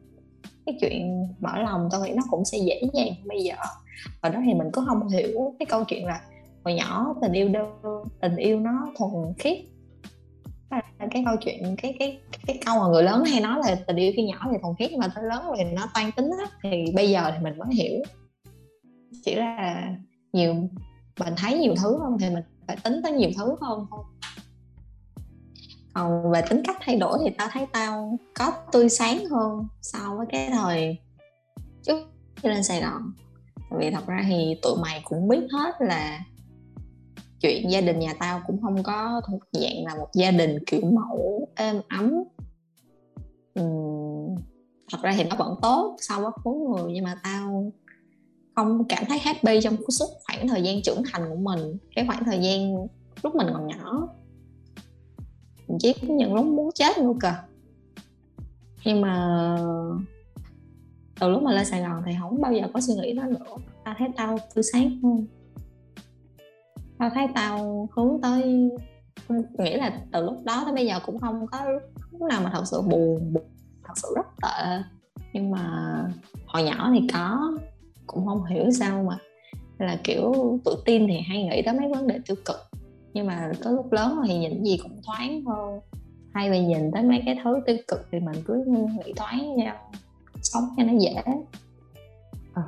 cái 0.65 0.77
chuyện 0.81 1.27
mở 1.39 1.57
lòng 1.57 1.89
tôi 1.91 2.01
nghĩ 2.01 2.13
nó 2.15 2.23
cũng 2.29 2.45
sẽ 2.45 2.57
dễ 2.57 2.81
dàng 2.93 3.13
bây 3.25 3.43
giờ. 3.43 3.55
Và 4.21 4.29
đó 4.29 4.39
thì 4.45 4.53
mình 4.53 4.67
cũng 4.71 4.85
không 4.87 5.07
hiểu 5.07 5.55
cái 5.59 5.65
câu 5.65 5.83
chuyện 5.83 6.05
là 6.05 6.21
hồi 6.63 6.73
nhỏ 6.73 7.15
tình 7.21 7.31
yêu 7.31 7.49
đơn 7.49 7.81
tình 8.21 8.35
yêu 8.35 8.59
nó 8.59 8.87
thuần 8.97 9.33
khiết 9.37 9.57
cái 11.11 11.23
câu 11.25 11.35
chuyện, 11.41 11.75
cái 11.81 11.95
cái 11.99 12.21
cái 12.47 12.59
câu 12.65 12.79
mà 12.79 12.87
người 12.87 13.03
lớn 13.03 13.23
hay 13.25 13.41
nói 13.41 13.59
là 13.65 13.75
tình 13.87 13.95
yêu 13.95 14.11
khi 14.15 14.23
nhỏ 14.23 14.47
thì 14.51 14.57
thuần 14.61 14.75
khiết 14.79 14.91
nhưng 14.91 14.99
mà 14.99 15.07
tới 15.15 15.23
lớn 15.23 15.43
thì 15.57 15.63
nó 15.63 15.87
toan 15.93 16.11
tính 16.11 16.29
á, 16.39 16.45
thì 16.63 16.85
bây 16.95 17.09
giờ 17.09 17.31
thì 17.31 17.43
mình 17.43 17.57
mới 17.57 17.75
hiểu. 17.75 18.01
Chỉ 19.25 19.35
là 19.35 19.87
nhiều, 20.33 20.53
mình 21.19 21.33
thấy 21.37 21.59
nhiều 21.59 21.75
thứ 21.81 21.97
không 21.99 22.17
thì 22.19 22.29
mình 22.29 22.43
phải 22.67 22.77
tính 22.83 23.01
tới 23.03 23.11
nhiều 23.11 23.29
thứ 23.37 23.55
hơn 23.61 23.85
thôi. 23.89 24.03
Còn 25.93 26.31
về 26.31 26.41
tính 26.49 26.61
cách 26.67 26.77
thay 26.79 26.95
đổi 26.95 27.19
thì 27.23 27.29
tao 27.37 27.47
thấy 27.51 27.67
tao 27.73 28.17
có 28.33 28.51
tươi 28.71 28.89
sáng 28.89 29.25
hơn 29.25 29.67
so 29.81 29.99
với 30.17 30.25
cái 30.29 30.49
thời 30.49 30.97
trước 31.83 32.07
khi 32.35 32.49
lên 32.49 32.63
Sài 32.63 32.81
Gòn. 32.81 33.13
Vì 33.79 33.91
thật 33.91 34.07
ra 34.07 34.23
thì 34.27 34.55
tụi 34.61 34.77
mày 34.81 35.01
cũng 35.03 35.27
biết 35.27 35.41
hết 35.51 35.75
là 35.79 36.19
chuyện 37.41 37.71
gia 37.71 37.81
đình 37.81 37.99
nhà 37.99 38.13
tao 38.19 38.41
cũng 38.47 38.61
không 38.61 38.83
có 38.83 39.21
thuộc 39.27 39.41
dạng 39.51 39.85
là 39.85 39.95
một 39.95 40.07
gia 40.13 40.31
đình 40.31 40.57
kiểu 40.65 40.81
mẫu 40.81 41.47
êm 41.55 41.81
ấm. 41.89 42.13
Uhm, 43.59 44.35
thật 44.91 44.97
ra 45.01 45.13
thì 45.17 45.23
nó 45.23 45.35
vẫn 45.35 45.55
tốt 45.61 45.95
so 45.99 46.19
với 46.19 46.31
khối 46.43 46.55
người 46.55 46.91
nhưng 46.93 47.03
mà 47.03 47.15
tao 47.23 47.71
không 48.55 48.87
cảm 48.89 49.03
thấy 49.07 49.19
happy 49.19 49.61
trong 49.61 49.75
suốt 49.89 50.07
khoảng 50.27 50.47
thời 50.47 50.61
gian 50.61 50.81
trưởng 50.81 51.03
thành 51.11 51.29
của 51.29 51.35
mình 51.35 51.77
cái 51.95 52.05
khoảng 52.07 52.23
thời 52.23 52.39
gian 52.39 52.87
lúc 53.23 53.35
mình 53.35 53.47
còn 53.53 53.67
nhỏ. 53.67 54.07
Thậm 55.67 55.77
chí 55.79 55.93
có 55.93 56.07
những 56.07 56.33
lúc 56.33 56.45
muốn 56.45 56.69
chết 56.75 56.97
luôn 56.97 57.19
cơ 57.19 57.31
nhưng 58.87 59.01
mà 59.01 59.57
từ 61.19 61.29
lúc 61.29 61.43
mà 61.43 61.51
lên 61.53 61.65
Sài 61.65 61.81
Gòn 61.81 62.03
thì 62.05 62.11
không 62.19 62.41
bao 62.41 62.53
giờ 62.53 62.67
có 62.73 62.81
suy 62.81 62.93
nghĩ 62.93 63.13
đó 63.13 63.23
nữa. 63.23 63.55
Tao 63.83 63.95
thấy 63.97 64.07
tao 64.15 64.37
tươi 64.55 64.63
sáng 64.73 65.01
hơn 65.03 65.25
tao 66.99 67.09
thấy 67.09 67.27
tao 67.35 67.87
hướng 67.95 68.21
tới 68.21 68.69
nghĩa 69.57 69.77
là 69.77 70.01
từ 70.11 70.25
lúc 70.25 70.43
đó 70.45 70.61
tới 70.65 70.73
bây 70.73 70.87
giờ 70.87 70.99
cũng 71.05 71.19
không 71.19 71.47
có 71.47 71.65
lúc 72.11 72.21
nào 72.21 72.41
mà 72.43 72.49
thật 72.53 72.63
sự 72.65 72.81
buồn, 72.81 73.33
buồn 73.33 73.43
thật 73.83 73.93
sự 73.95 74.07
rất 74.15 74.25
tệ. 74.41 74.81
Nhưng 75.33 75.51
mà 75.51 76.03
hồi 76.45 76.63
nhỏ 76.63 76.91
thì 76.93 77.07
có 77.13 77.53
cũng 78.07 78.25
không 78.25 78.45
hiểu 78.45 78.71
sao 78.71 79.03
mà 79.03 79.17
là 79.77 79.97
kiểu 80.03 80.59
tự 80.65 80.75
tin 80.85 81.07
thì 81.07 81.19
hay 81.19 81.43
nghĩ 81.43 81.61
tới 81.65 81.73
mấy 81.73 81.87
vấn 81.87 82.07
đề 82.07 82.19
tiêu 82.25 82.37
cực. 82.45 82.55
Nhưng 83.13 83.27
mà 83.27 83.51
có 83.63 83.71
lúc 83.71 83.91
lớn 83.91 84.15
rồi 84.15 84.25
thì 84.27 84.37
nhìn 84.37 84.63
gì 84.63 84.77
cũng 84.83 85.01
thoáng 85.05 85.45
hơn. 85.45 85.79
Hay 86.33 86.51
vì 86.51 86.65
nhìn 86.65 86.91
tới 86.91 87.03
mấy 87.03 87.21
cái 87.25 87.39
thứ 87.43 87.59
tiêu 87.65 87.77
cực 87.87 88.07
thì 88.11 88.19
mình 88.19 88.43
cứ 88.45 88.65
nghĩ 88.67 89.13
thoáng 89.15 89.55
nhau 89.55 89.91
sống 90.41 90.63
cho 90.77 90.83
nó 90.83 90.93
dễ. 90.99 91.15
À, 92.53 92.63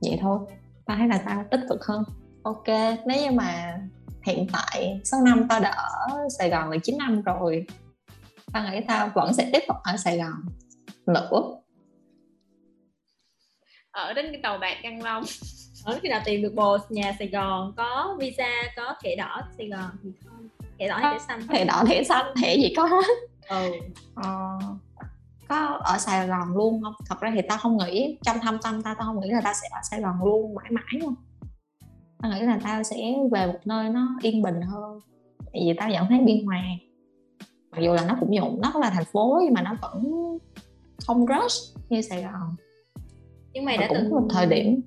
vậy 0.00 0.18
thôi. 0.20 0.38
Tao 0.84 0.96
thấy 0.96 1.08
là 1.08 1.22
tao 1.26 1.44
tích 1.50 1.60
cực 1.68 1.84
hơn 1.84 2.04
ok 2.42 2.68
nếu 3.06 3.22
như 3.22 3.30
mà 3.30 3.78
hiện 4.26 4.46
tại 4.52 5.00
số 5.04 5.18
năm 5.24 5.46
tao 5.48 5.60
đã 5.60 5.70
ở 5.70 6.08
Sài 6.38 6.50
Gòn 6.50 6.70
là 6.70 6.76
9 6.82 6.98
năm 6.98 7.22
rồi 7.22 7.66
tao 8.52 8.64
nghĩ 8.64 8.80
tao 8.88 9.10
vẫn 9.14 9.34
sẽ 9.34 9.50
tiếp 9.52 9.62
tục 9.68 9.76
ở 9.84 9.96
Sài 9.96 10.18
Gòn. 10.18 10.32
Nữa 11.06 11.62
ở 13.90 14.12
đến 14.12 14.26
cái 14.32 14.40
tàu 14.42 14.58
bạc 14.58 14.74
Căng 14.82 15.02
Long. 15.02 15.24
Ở 15.84 15.98
khi 16.02 16.08
nào 16.08 16.20
tìm 16.24 16.42
được 16.42 16.54
bồ 16.54 16.78
nhà 16.88 17.12
Sài 17.18 17.28
Gòn 17.28 17.72
có 17.76 18.16
visa 18.20 18.62
có 18.76 18.94
thẻ 19.02 19.16
đỏ 19.16 19.42
Sài 19.58 19.68
Gòn 19.68 19.90
thì 20.02 20.10
thôi 20.24 20.48
thẻ 20.78 20.88
đỏ 20.88 20.98
thẻ 21.02 21.18
xanh? 21.28 21.46
Thẻ 21.48 21.64
đỏ 21.64 21.84
thẻ 21.88 22.04
xanh 22.04 22.26
thẻ 22.42 22.54
gì 22.54 22.74
có 22.76 22.84
hết. 22.84 23.04
Ừ. 23.48 23.70
Ờ, 24.14 24.58
có 25.48 25.80
ở 25.84 25.98
Sài 25.98 26.26
Gòn 26.28 26.56
luôn 26.56 26.82
không? 26.82 26.94
Thật 27.08 27.20
ra 27.20 27.30
thì 27.34 27.40
tao 27.48 27.58
không 27.58 27.76
nghĩ 27.76 28.18
trong 28.22 28.40
thâm 28.40 28.58
tâm 28.62 28.82
tao 28.82 28.94
tao 28.94 29.06
không 29.06 29.20
nghĩ 29.20 29.30
là 29.30 29.40
tao 29.44 29.54
sẽ 29.54 29.68
ở 29.70 29.80
Sài 29.90 30.00
Gòn 30.00 30.24
luôn 30.24 30.54
mãi 30.54 30.70
mãi 30.70 31.00
luôn 31.00 31.14
tao 32.22 32.30
nghĩ 32.30 32.40
là 32.40 32.60
tao 32.62 32.82
sẽ 32.82 32.96
về 33.32 33.46
một 33.46 33.58
nơi 33.64 33.88
nó 33.88 34.08
yên 34.22 34.42
bình 34.42 34.60
hơn. 34.62 35.00
Tại 35.38 35.62
vì 35.66 35.72
tao 35.76 35.90
vẫn 35.90 36.06
thấy 36.08 36.20
biên 36.20 36.44
hòa 36.44 36.62
mặc 37.72 37.82
dù 37.82 37.92
là 37.92 38.04
nó 38.06 38.16
cũng 38.20 38.30
nhộn 38.30 38.60
nó 38.60 38.72
là 38.80 38.90
thành 38.90 39.04
phố 39.04 39.40
nhưng 39.44 39.54
mà 39.54 39.62
nó 39.62 39.76
vẫn 39.82 40.02
không 41.06 41.26
rush 41.26 41.78
như 41.88 42.02
Sài 42.02 42.22
Gòn. 42.22 42.56
Nhưng 43.52 43.64
mày 43.64 43.78
Và 43.78 43.86
đã 43.86 43.90
từng 43.94 44.10
có 44.10 44.20
một 44.20 44.26
thời 44.30 44.46
điểm. 44.46 44.80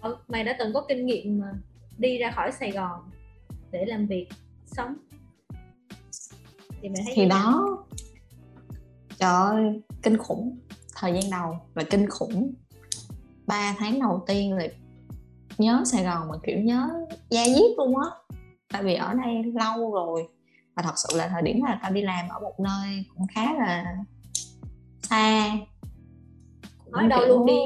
Ừ, 0.00 0.16
mày 0.28 0.44
đã 0.44 0.56
từng 0.58 0.72
có 0.72 0.84
kinh 0.88 1.06
nghiệm 1.06 1.38
mà 1.38 1.52
đi 1.98 2.18
ra 2.18 2.30
khỏi 2.30 2.52
Sài 2.52 2.70
Gòn 2.70 3.00
để 3.70 3.84
làm 3.86 4.06
việc 4.06 4.28
sống? 4.66 4.94
Thì 6.82 6.88
mày 6.88 7.02
thấy 7.04 7.12
thì 7.16 7.26
đó. 7.28 7.78
trời 9.18 9.30
ơi 9.32 9.80
kinh 10.02 10.16
khủng. 10.16 10.58
Thời 10.96 11.12
gian 11.12 11.30
đầu 11.30 11.58
là 11.74 11.84
kinh 11.90 12.08
khủng. 12.08 12.54
3 13.46 13.74
tháng 13.78 14.00
đầu 14.00 14.24
tiên 14.26 14.52
là 14.52 14.66
nhớ 15.58 15.82
Sài 15.84 16.04
Gòn 16.04 16.28
mà 16.28 16.34
kiểu 16.46 16.58
nhớ 16.58 16.88
da 17.30 17.44
diết 17.44 17.76
luôn 17.76 17.94
á. 17.98 18.10
Tại 18.72 18.82
vì 18.82 18.94
ở 18.94 19.14
đây 19.14 19.42
lâu 19.54 19.92
rồi 19.94 20.28
và 20.74 20.82
thật 20.82 20.92
sự 20.96 21.18
là 21.18 21.28
thời 21.28 21.42
điểm 21.42 21.62
là 21.62 21.78
tao 21.82 21.92
đi 21.92 22.02
làm 22.02 22.28
ở 22.28 22.40
một 22.40 22.60
nơi 22.60 23.04
cũng 23.16 23.26
khá 23.34 23.52
là 23.54 23.96
xa. 25.02 25.50
Cũng 26.84 26.92
Nói 26.92 27.08
đâu 27.08 27.20
kiểu 27.20 27.28
luôn 27.28 27.46
đi. 27.46 27.60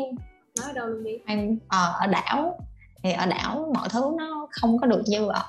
nói 0.64 0.74
đâu 0.74 0.86
luôn 0.86 1.05
đi? 1.05 1.12
em 1.26 1.59
ờ, 1.68 1.95
ở 2.01 2.07
đảo. 2.07 2.59
Thì 3.03 3.12
ở 3.12 3.26
đảo 3.26 3.72
mọi 3.74 3.88
thứ 3.88 4.14
nó 4.18 4.49
không 4.51 4.78
có 4.78 4.86
được 4.86 5.03
như 5.07 5.26
ở 5.28 5.43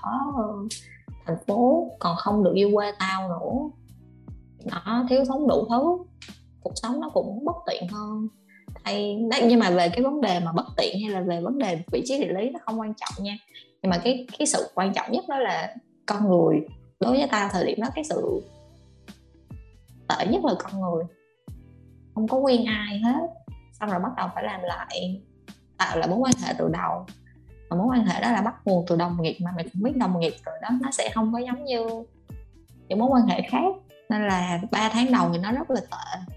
thành 1.26 1.38
phố 1.48 1.90
còn 2.00 2.16
không 2.18 2.44
được 2.44 2.52
như 2.56 2.70
quê 2.74 2.92
tao 3.00 3.30
nữa. 3.30 3.70
Nó 4.66 5.06
thiếu 5.10 5.24
thốn 5.28 5.48
đủ 5.48 5.68
thứ. 5.70 5.98
Cuộc 6.64 6.74
sống 6.76 7.00
nó 7.00 7.10
cũng 7.10 7.46
bất 7.46 7.56
tiện 7.68 7.88
hơn 7.88 8.28
hay 8.84 9.18
đấy, 9.32 9.42
nhưng 9.48 9.60
mà 9.60 9.70
về 9.70 9.90
cái 9.90 10.04
vấn 10.04 10.22
đề 10.22 10.40
mà 10.40 10.52
bất 10.52 10.66
tiện 10.78 11.02
hay 11.02 11.12
là 11.12 11.22
về 11.22 11.42
vấn 11.42 11.60
đề 11.60 11.80
vị 11.92 12.02
trí 12.06 12.18
địa 12.18 12.34
lý 12.34 12.50
nó 12.50 12.60
không 12.66 12.80
quan 12.80 12.94
trọng 12.94 13.24
nha. 13.24 13.38
Nhưng 13.82 13.90
mà 13.90 13.98
cái 13.98 14.28
cái 14.38 14.48
sự 14.48 14.72
quan 14.76 14.94
trọng 14.94 15.12
nhất 15.12 15.26
đó 15.30 15.40
là 15.40 15.76
con 16.06 16.30
người. 16.30 16.58
Đối 17.00 17.18
với 17.18 17.28
tao 17.32 17.50
thời 17.52 17.66
điểm 17.66 17.80
đó 17.82 17.88
cái 17.96 18.04
sự 18.04 18.42
tệ 20.10 20.26
nhất 20.28 20.46
là 20.46 20.54
con 20.60 20.82
người. 20.82 21.04
Không 22.16 22.28
có 22.28 22.38
quen 22.38 22.66
ai 22.66 23.00
hết. 23.00 23.28
Xong 23.80 23.90
rồi 23.90 24.00
bắt 24.00 24.12
đầu 24.18 24.30
phải 24.36 24.44
làm 24.44 24.62
lại 24.62 25.22
tạo 25.78 25.98
lại 25.98 26.08
mối 26.08 26.18
quan 26.18 26.34
hệ 26.44 26.54
từ 26.58 26.70
đầu. 26.74 27.06
Mà 27.70 27.78
mối 27.78 27.88
quan 27.90 28.06
hệ 28.06 28.22
đó 28.22 28.32
là 28.32 28.42
bắt 28.42 28.56
nguồn 28.66 28.86
từ 28.88 28.96
đồng 28.96 29.22
nghiệp 29.22 29.38
mà 29.42 29.52
mày 29.56 29.64
cũng 29.74 29.84
biết 29.84 29.98
đồng 29.98 30.20
nghiệp 30.20 30.34
rồi 30.46 30.56
đó 30.62 30.70
nó 30.82 30.92
sẽ 30.92 31.10
không 31.14 31.34
có 31.34 31.40
giống 31.40 31.64
như 31.64 31.86
những 32.88 33.00
mối 33.00 33.10
quan 33.10 33.28
hệ 33.28 33.42
khác. 33.42 33.76
Nên 34.10 34.28
là 34.28 34.60
3 34.72 34.90
tháng 34.94 35.12
đầu 35.12 35.30
thì 35.34 35.40
nó 35.40 35.52
rất 35.52 35.72
là 35.72 35.82
tệ 35.82 36.34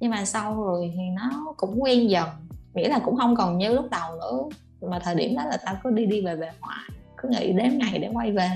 nhưng 0.00 0.10
mà 0.10 0.24
sau 0.24 0.64
rồi 0.64 0.92
thì 0.94 1.02
nó 1.16 1.54
cũng 1.56 1.82
quen 1.82 2.10
dần, 2.10 2.28
nghĩa 2.74 2.88
là 2.88 3.00
cũng 3.04 3.16
không 3.16 3.36
còn 3.36 3.58
như 3.58 3.74
lúc 3.74 3.90
đầu 3.90 4.16
nữa. 4.16 4.42
Mà 4.90 4.98
thời 4.98 5.14
điểm 5.14 5.34
đó 5.36 5.42
là 5.50 5.56
tao 5.64 5.76
cứ 5.84 5.90
đi 5.90 6.06
đi 6.06 6.20
về 6.20 6.36
về 6.36 6.50
hoài 6.60 6.90
cứ 7.16 7.28
nghĩ 7.28 7.52
đến 7.52 7.78
ngày 7.78 7.98
để 7.98 8.10
quay 8.12 8.32
về. 8.32 8.48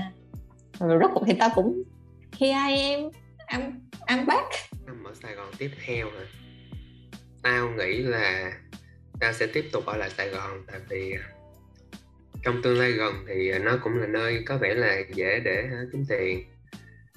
Rồi 0.79 0.99
rốt 1.01 1.11
cuộc 1.13 1.23
thì 1.27 1.33
tao 1.39 1.49
cũng 1.55 1.83
khi 2.31 2.49
ai 2.49 2.79
em, 2.79 3.09
ăn 3.45 3.79
ăn 4.05 4.25
bác 4.25 4.43
năm 4.85 5.03
ở 5.03 5.13
Sài 5.21 5.35
Gòn 5.35 5.47
tiếp 5.57 5.71
theo 5.85 6.07
hả? 6.09 6.25
Tao 7.43 7.69
nghĩ 7.69 7.97
là 7.97 8.51
tao 9.19 9.33
sẽ 9.33 9.47
tiếp 9.47 9.69
tục 9.71 9.85
ở 9.85 9.97
lại 9.97 10.09
Sài 10.09 10.29
Gòn, 10.29 10.63
tại 10.67 10.79
vì 10.89 11.13
à, 11.13 11.25
trong 12.43 12.61
tương 12.63 12.79
lai 12.79 12.91
gần 12.91 13.13
thì 13.27 13.51
nó 13.59 13.77
cũng 13.83 13.97
là 13.97 14.07
nơi 14.07 14.43
có 14.45 14.57
vẻ 14.57 14.73
là 14.73 14.97
dễ 15.13 15.39
để 15.39 15.69
kiếm 15.91 16.05
tiền. 16.09 16.43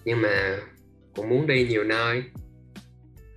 Nhưng 0.04 0.22
mà 0.22 0.56
cũng 1.16 1.28
muốn 1.28 1.46
đi 1.46 1.66
nhiều 1.68 1.84
nơi 1.84 2.22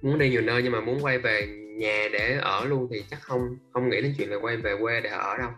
muốn 0.05 0.17
đi 0.19 0.29
nhiều 0.29 0.41
nơi 0.41 0.63
nhưng 0.63 0.71
mà 0.71 0.81
muốn 0.81 0.99
quay 1.01 1.17
về 1.17 1.47
nhà 1.77 2.07
để 2.13 2.37
ở 2.41 2.65
luôn 2.65 2.87
thì 2.91 3.03
chắc 3.11 3.21
không 3.21 3.57
không 3.73 3.89
nghĩ 3.89 4.01
đến 4.01 4.13
chuyện 4.17 4.29
là 4.29 4.37
quay 4.41 4.57
về 4.57 4.75
quê 4.81 5.01
để 5.01 5.09
ở 5.09 5.37
đâu. 5.37 5.49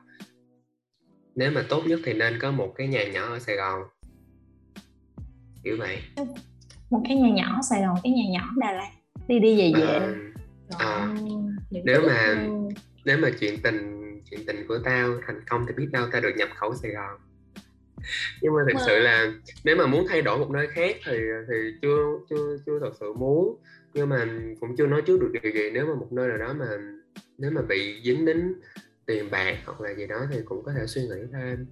Nếu 1.35 1.51
mà 1.51 1.63
tốt 1.69 1.83
nhất 1.87 1.99
thì 2.05 2.13
nên 2.13 2.39
có 2.39 2.51
một 2.51 2.73
cái 2.77 2.87
nhà 2.87 3.03
nhỏ 3.03 3.21
ở 3.23 3.39
Sài 3.39 3.55
Gòn. 3.55 3.81
Kiểu 5.63 5.77
vậy. 5.79 5.97
Một 6.89 7.01
cái 7.07 7.17
nhà 7.17 7.29
nhỏ 7.29 7.59
Sài 7.69 7.81
Gòn 7.81 7.95
cái 8.03 8.11
nhà 8.13 8.23
nhỏ 8.31 8.49
Đà 8.57 8.71
Lạt. 8.71 8.89
Đi 9.27 9.39
đi 9.39 9.57
về 9.57 9.71
về. 9.81 9.99
Ờ, 10.69 10.77
À, 10.79 11.15
Những 11.69 11.85
nếu 11.85 12.01
mà- 12.07 12.35
mơ. 12.47 12.69
nếu 13.05 13.17
mà 13.17 13.29
chuyện 13.39 13.61
tình 13.63 13.93
chuyện 14.31 14.39
tình 14.47 14.67
của 14.67 14.77
tao 14.85 15.09
thành 15.27 15.41
công 15.49 15.65
thì 15.67 15.73
biết 15.77 15.87
đâu 15.91 16.05
tao 16.11 16.21
được 16.21 16.33
nhập 16.37 16.49
khẩu 16.55 16.75
Sài 16.75 16.91
Gòn. 16.91 17.19
Nhưng 18.41 18.53
mà 18.53 18.59
thực 18.73 18.79
sự 18.85 18.99
là 18.99 19.31
nếu 19.63 19.75
mà 19.75 19.85
muốn 19.87 20.05
thay 20.09 20.21
đổi 20.21 20.37
một 20.39 20.49
nơi 20.51 20.67
khác 20.67 20.95
thì 21.05 21.17
thì 21.47 21.55
chưa 21.81 21.97
chưa 22.29 22.57
chưa 22.65 22.79
thật 22.79 22.91
sự 22.99 23.13
muốn 23.13 23.57
nhưng 23.97 24.09
mà 24.09 24.27
cũng 24.59 24.75
chưa 24.77 24.87
nói 24.87 25.01
trước 25.01 25.19
được 25.21 25.31
điều 25.33 25.53
gì. 25.53 25.69
Nếu 25.73 25.85
mà 25.85 25.95
một 25.95 26.07
nơi 26.11 26.27
nào 26.27 26.37
đó 26.37 26.53
mà 26.53 26.65
nếu 27.37 27.51
mà 27.51 27.61
bị 27.61 28.01
dính 28.03 28.25
đến 28.25 28.53
tiền 29.05 29.31
bạc 29.31 29.57
hoặc 29.65 29.81
là 29.81 29.93
gì 29.93 30.07
đó 30.07 30.25
thì 30.31 30.37
cũng 30.45 30.63
có 30.63 30.71
thể 30.73 30.87
suy 30.87 31.01
nghĩ 31.01 31.21
thêm. 31.33 31.65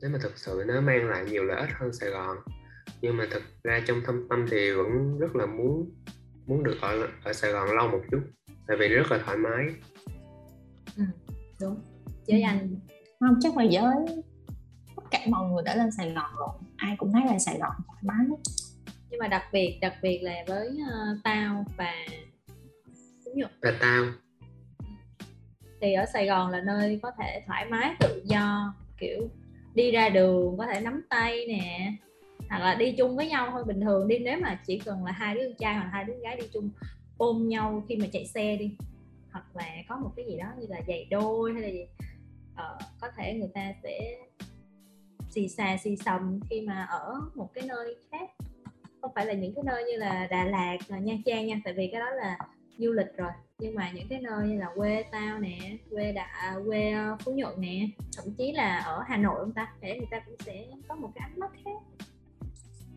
Nếu 0.00 0.10
mà 0.10 0.18
thực 0.22 0.38
sự 0.38 0.64
nó 0.66 0.80
mang 0.80 1.08
lại 1.08 1.24
nhiều 1.24 1.44
lợi 1.44 1.60
ích 1.60 1.70
hơn 1.72 1.92
Sài 1.92 2.10
Gòn. 2.10 2.36
Nhưng 3.00 3.16
mà 3.16 3.26
thực 3.30 3.42
ra 3.64 3.80
trong 3.86 4.00
thâm 4.06 4.28
tâm 4.28 4.46
thì 4.50 4.70
vẫn 4.70 5.18
rất 5.18 5.36
là 5.36 5.46
muốn 5.46 5.90
muốn 6.46 6.62
được 6.62 6.76
ở 6.80 7.08
ở 7.24 7.32
Sài 7.32 7.52
Gòn 7.52 7.76
lâu 7.76 7.88
một 7.88 8.00
chút. 8.10 8.20
Tại 8.66 8.76
vì 8.80 8.88
rất 8.88 9.10
là 9.10 9.22
thoải 9.24 9.36
mái. 9.36 9.66
Đúng. 11.60 11.80
Với 12.28 12.42
anh. 12.42 12.76
Không 13.20 13.38
chắc 13.40 13.56
là 13.56 13.64
với 13.70 14.22
tất 14.96 15.02
cả 15.10 15.18
mọi 15.28 15.50
người 15.50 15.62
đã 15.64 15.76
lên 15.76 15.90
Sài 15.90 16.12
Gòn 16.12 16.30
rồi 16.38 16.48
ai 16.76 16.96
cũng 16.98 17.12
thấy 17.12 17.22
là 17.26 17.38
Sài 17.38 17.58
Gòn 17.58 17.72
thoải 17.86 18.02
mái 18.02 18.26
mà 19.22 19.28
đặc 19.28 19.42
biệt 19.52 19.78
đặc 19.80 19.94
biệt 20.02 20.18
là 20.22 20.44
với 20.46 20.78
ờ, 20.90 21.16
tao 21.24 21.64
và 21.76 21.94
Phú 23.24 23.30
Nhuận 23.34 23.50
và 23.62 23.72
tao. 23.80 24.04
Thì 25.80 25.92
ở 25.92 26.04
Sài 26.12 26.26
Gòn 26.26 26.50
là 26.50 26.60
nơi 26.60 27.00
có 27.02 27.12
thể 27.18 27.42
thoải 27.46 27.66
mái 27.70 27.94
tự 28.00 28.22
do 28.24 28.74
kiểu 28.98 29.28
đi 29.74 29.90
ra 29.90 30.08
đường 30.08 30.56
có 30.58 30.66
thể 30.66 30.80
nắm 30.80 31.02
tay 31.10 31.46
nè 31.48 31.92
hoặc 32.48 32.58
là 32.58 32.74
đi 32.74 32.94
chung 32.98 33.16
với 33.16 33.28
nhau 33.28 33.48
thôi. 33.50 33.64
Bình 33.64 33.80
thường 33.80 34.08
đi 34.08 34.18
nếu 34.18 34.38
mà 34.40 34.60
chỉ 34.66 34.78
cần 34.78 35.04
là 35.04 35.12
hai 35.12 35.34
đứa 35.34 35.52
trai 35.58 35.74
hoặc 35.74 35.90
hai 35.92 36.04
đứa 36.04 36.18
gái 36.22 36.36
đi 36.36 36.46
chung 36.52 36.70
ôm 37.16 37.48
nhau 37.48 37.84
khi 37.88 37.96
mà 37.96 38.06
chạy 38.12 38.26
xe 38.26 38.56
đi 38.56 38.76
hoặc 39.32 39.56
là 39.56 39.68
có 39.88 39.96
một 39.96 40.10
cái 40.16 40.24
gì 40.28 40.36
đó 40.36 40.46
như 40.58 40.66
là 40.68 40.80
giày 40.88 41.06
đôi 41.10 41.52
hay 41.52 41.62
là 41.62 41.68
gì 41.68 41.86
ờ, 42.56 42.78
có 43.00 43.08
thể 43.16 43.34
người 43.34 43.50
ta 43.54 43.72
sẽ 43.82 44.18
xì 45.30 45.48
xà 45.48 45.76
xì 45.84 45.96
xầm 45.96 46.40
khi 46.50 46.60
mà 46.60 46.84
ở 46.90 47.20
một 47.34 47.50
cái 47.54 47.64
nơi 47.68 47.96
khác 48.10 48.30
không 49.02 49.12
phải 49.14 49.26
là 49.26 49.32
những 49.32 49.54
cái 49.54 49.62
nơi 49.66 49.84
như 49.84 49.96
là 49.96 50.26
Đà 50.30 50.44
Lạt 50.44 50.78
Nha 50.88 51.14
Trang 51.26 51.46
nha 51.46 51.60
tại 51.64 51.74
vì 51.74 51.88
cái 51.92 52.00
đó 52.00 52.10
là 52.10 52.38
du 52.78 52.92
lịch 52.92 53.16
rồi. 53.16 53.30
Nhưng 53.58 53.74
mà 53.74 53.90
những 53.94 54.08
cái 54.08 54.20
nơi 54.20 54.48
như 54.48 54.58
là 54.58 54.66
quê 54.74 55.04
tao 55.12 55.38
nè 55.38 55.58
quê 55.90 56.12
đã 56.12 56.54
quê 56.66 56.92
ờ, 56.92 57.16
phú 57.24 57.32
nhuận 57.32 57.52
nè 57.58 57.86
thậm 58.16 58.24
chí 58.38 58.52
là 58.52 58.78
ở 58.78 59.02
hà 59.08 59.16
nội 59.16 59.36
không 59.40 59.52
ta? 59.52 59.66
Để 59.80 59.96
người 59.98 60.08
ta 60.10 60.20
cũng 60.26 60.36
sẽ 60.46 60.64
có 60.88 60.94
một 60.94 61.10
cái 61.14 61.28
ánh 61.30 61.40
mắt 61.40 61.50
khác. 61.64 62.06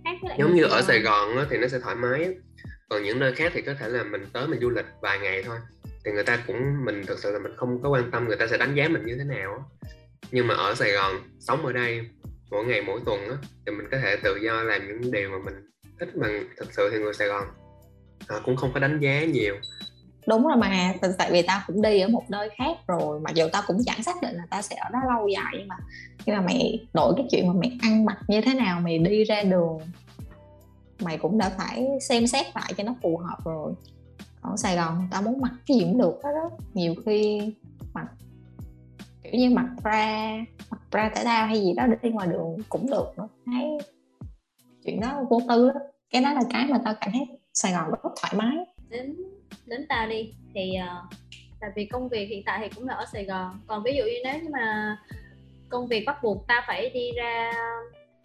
Khác 0.03 0.17
với 0.21 0.29
lại 0.29 0.37
giống 0.41 0.55
như 0.55 0.63
ở 0.63 0.81
Sài 0.81 0.99
Gòn 0.99 1.37
á, 1.37 1.45
thì 1.49 1.57
nó 1.57 1.67
sẽ 1.67 1.79
thoải 1.79 1.95
mái 1.95 2.23
á. 2.23 2.29
còn 2.89 3.03
những 3.03 3.19
nơi 3.19 3.35
khác 3.35 3.51
thì 3.55 3.61
có 3.61 3.73
thể 3.79 3.89
là 3.89 4.03
mình 4.03 4.25
tới 4.33 4.47
mình 4.47 4.59
du 4.59 4.69
lịch 4.69 4.85
vài 5.01 5.19
ngày 5.19 5.43
thôi. 5.43 5.57
Thì 6.05 6.11
người 6.11 6.23
ta 6.23 6.43
cũng 6.47 6.85
mình 6.85 7.01
thực 7.07 7.19
sự 7.19 7.31
là 7.31 7.39
mình 7.39 7.51
không 7.55 7.81
có 7.81 7.89
quan 7.89 8.11
tâm 8.11 8.27
người 8.27 8.37
ta 8.37 8.47
sẽ 8.47 8.57
đánh 8.57 8.75
giá 8.75 8.87
mình 8.87 9.05
như 9.05 9.15
thế 9.17 9.23
nào 9.23 9.51
á. 9.53 9.89
nhưng 10.31 10.47
mà 10.47 10.55
ở 10.55 10.75
Sài 10.75 10.91
Gòn 10.91 11.15
sống 11.39 11.65
ở 11.65 11.73
đây 11.73 12.09
mỗi 12.51 12.65
ngày 12.65 12.81
mỗi 12.81 12.99
tuần 13.05 13.29
á, 13.29 13.35
thì 13.65 13.71
mình 13.71 13.87
có 13.91 13.97
thể 13.97 14.15
tự 14.23 14.35
do 14.35 14.63
làm 14.63 14.87
những 14.87 15.11
điều 15.11 15.29
mà 15.29 15.37
mình 15.45 15.53
thích 15.99 16.09
mà 16.15 16.27
thật 16.57 16.65
sự 16.71 16.89
thì 16.91 16.97
người 16.99 17.13
Sài 17.13 17.27
Gòn 17.27 17.43
họ 18.29 18.39
cũng 18.45 18.55
không 18.55 18.71
có 18.73 18.79
đánh 18.79 18.99
giá 18.99 19.25
nhiều. 19.25 19.55
Đúng 20.27 20.47
rồi 20.47 20.57
mà 20.57 20.93
tại- 21.01 21.11
tại 21.17 21.31
vì 21.31 21.41
tao 21.41 21.61
cũng 21.67 21.81
đi 21.81 21.99
ở 21.99 22.07
một 22.07 22.23
nơi 22.29 22.49
khác 22.57 22.77
rồi, 22.87 23.19
mặc 23.19 23.35
dù 23.35 23.47
tao 23.51 23.63
cũng 23.67 23.77
chẳng 23.85 24.03
xác 24.03 24.15
định 24.21 24.35
là 24.35 24.43
tao 24.49 24.61
sẽ 24.61 24.75
ở 24.75 24.89
đó 24.93 24.99
lâu 25.13 25.27
dài, 25.27 25.53
nhưng 25.57 25.67
mà 25.67 25.75
nhưng 26.25 26.35
mà 26.35 26.41
mày 26.41 26.87
đổi 26.93 27.13
cái 27.17 27.25
chuyện 27.31 27.47
mà 27.47 27.53
mày 27.53 27.77
ăn 27.81 28.05
mặc 28.05 28.17
như 28.27 28.41
thế 28.41 28.53
nào, 28.53 28.81
mày 28.81 28.99
đi 28.99 29.23
ra 29.23 29.43
đường, 29.43 29.79
mày 31.01 31.17
cũng 31.17 31.37
đã 31.37 31.49
phải 31.57 31.87
xem 32.01 32.27
xét 32.27 32.45
lại 32.55 32.73
cho 32.77 32.83
nó 32.83 32.95
phù 33.03 33.17
hợp 33.17 33.37
rồi. 33.45 33.73
Còn 34.41 34.51
ở 34.51 34.57
Sài 34.57 34.75
Gòn 34.75 35.07
tao 35.11 35.21
muốn 35.21 35.41
mặc 35.41 35.51
cái 35.67 35.77
gì 35.77 35.83
cũng 35.83 35.97
được 35.97 36.19
hết 36.23 36.31
đó 36.35 36.49
nhiều 36.73 36.93
khi 37.05 37.53
mặc, 37.93 38.05
kiểu 39.23 39.33
như 39.33 39.49
mặc 39.49 39.67
bra 39.83 40.31
mặc 40.71 40.81
bra 40.91 41.09
thể 41.15 41.23
thao 41.23 41.47
hay 41.47 41.61
gì 41.61 41.73
đó 41.73 41.87
để 41.87 41.95
đi 42.01 42.09
ngoài 42.09 42.27
đường 42.27 42.57
cũng 42.69 42.89
được 42.89 43.13
nữa. 43.17 43.27
Thấy 43.45 43.63
chuyện 44.85 45.01
đó 45.01 45.23
vô 45.29 45.41
tư 45.49 45.67
lắm 45.67 45.75
cái 46.09 46.21
đó 46.21 46.33
là 46.33 46.41
cái 46.49 46.65
mà 46.67 46.77
tao 46.85 46.93
cảm 47.01 47.11
thấy 47.11 47.21
Sài 47.53 47.71
Gòn 47.71 47.89
rất 47.89 48.09
thoải 48.21 48.33
mái. 48.37 48.57
Đến 48.89 49.15
đến 49.65 49.85
tao 49.89 50.07
đi 50.07 50.33
thì 50.53 50.73
uh, 50.83 51.13
tại 51.59 51.69
vì 51.75 51.85
công 51.85 52.09
việc 52.09 52.25
hiện 52.25 52.43
tại 52.45 52.59
thì 52.61 52.75
cũng 52.75 52.87
là 52.87 52.93
ở 52.93 53.05
Sài 53.05 53.25
Gòn. 53.25 53.59
Còn 53.67 53.83
ví 53.83 53.95
dụ 53.97 54.03
như 54.03 54.19
nếu 54.23 54.43
như 54.43 54.49
mà 54.51 54.97
công 55.69 55.87
việc 55.87 56.03
bắt 56.05 56.23
buộc 56.23 56.47
tao 56.47 56.61
phải 56.67 56.89
đi 56.89 57.11
ra 57.11 57.53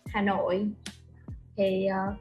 Hà 0.07 0.23
Nội 0.23 0.71
thì 1.57 1.89
uh, 1.91 2.15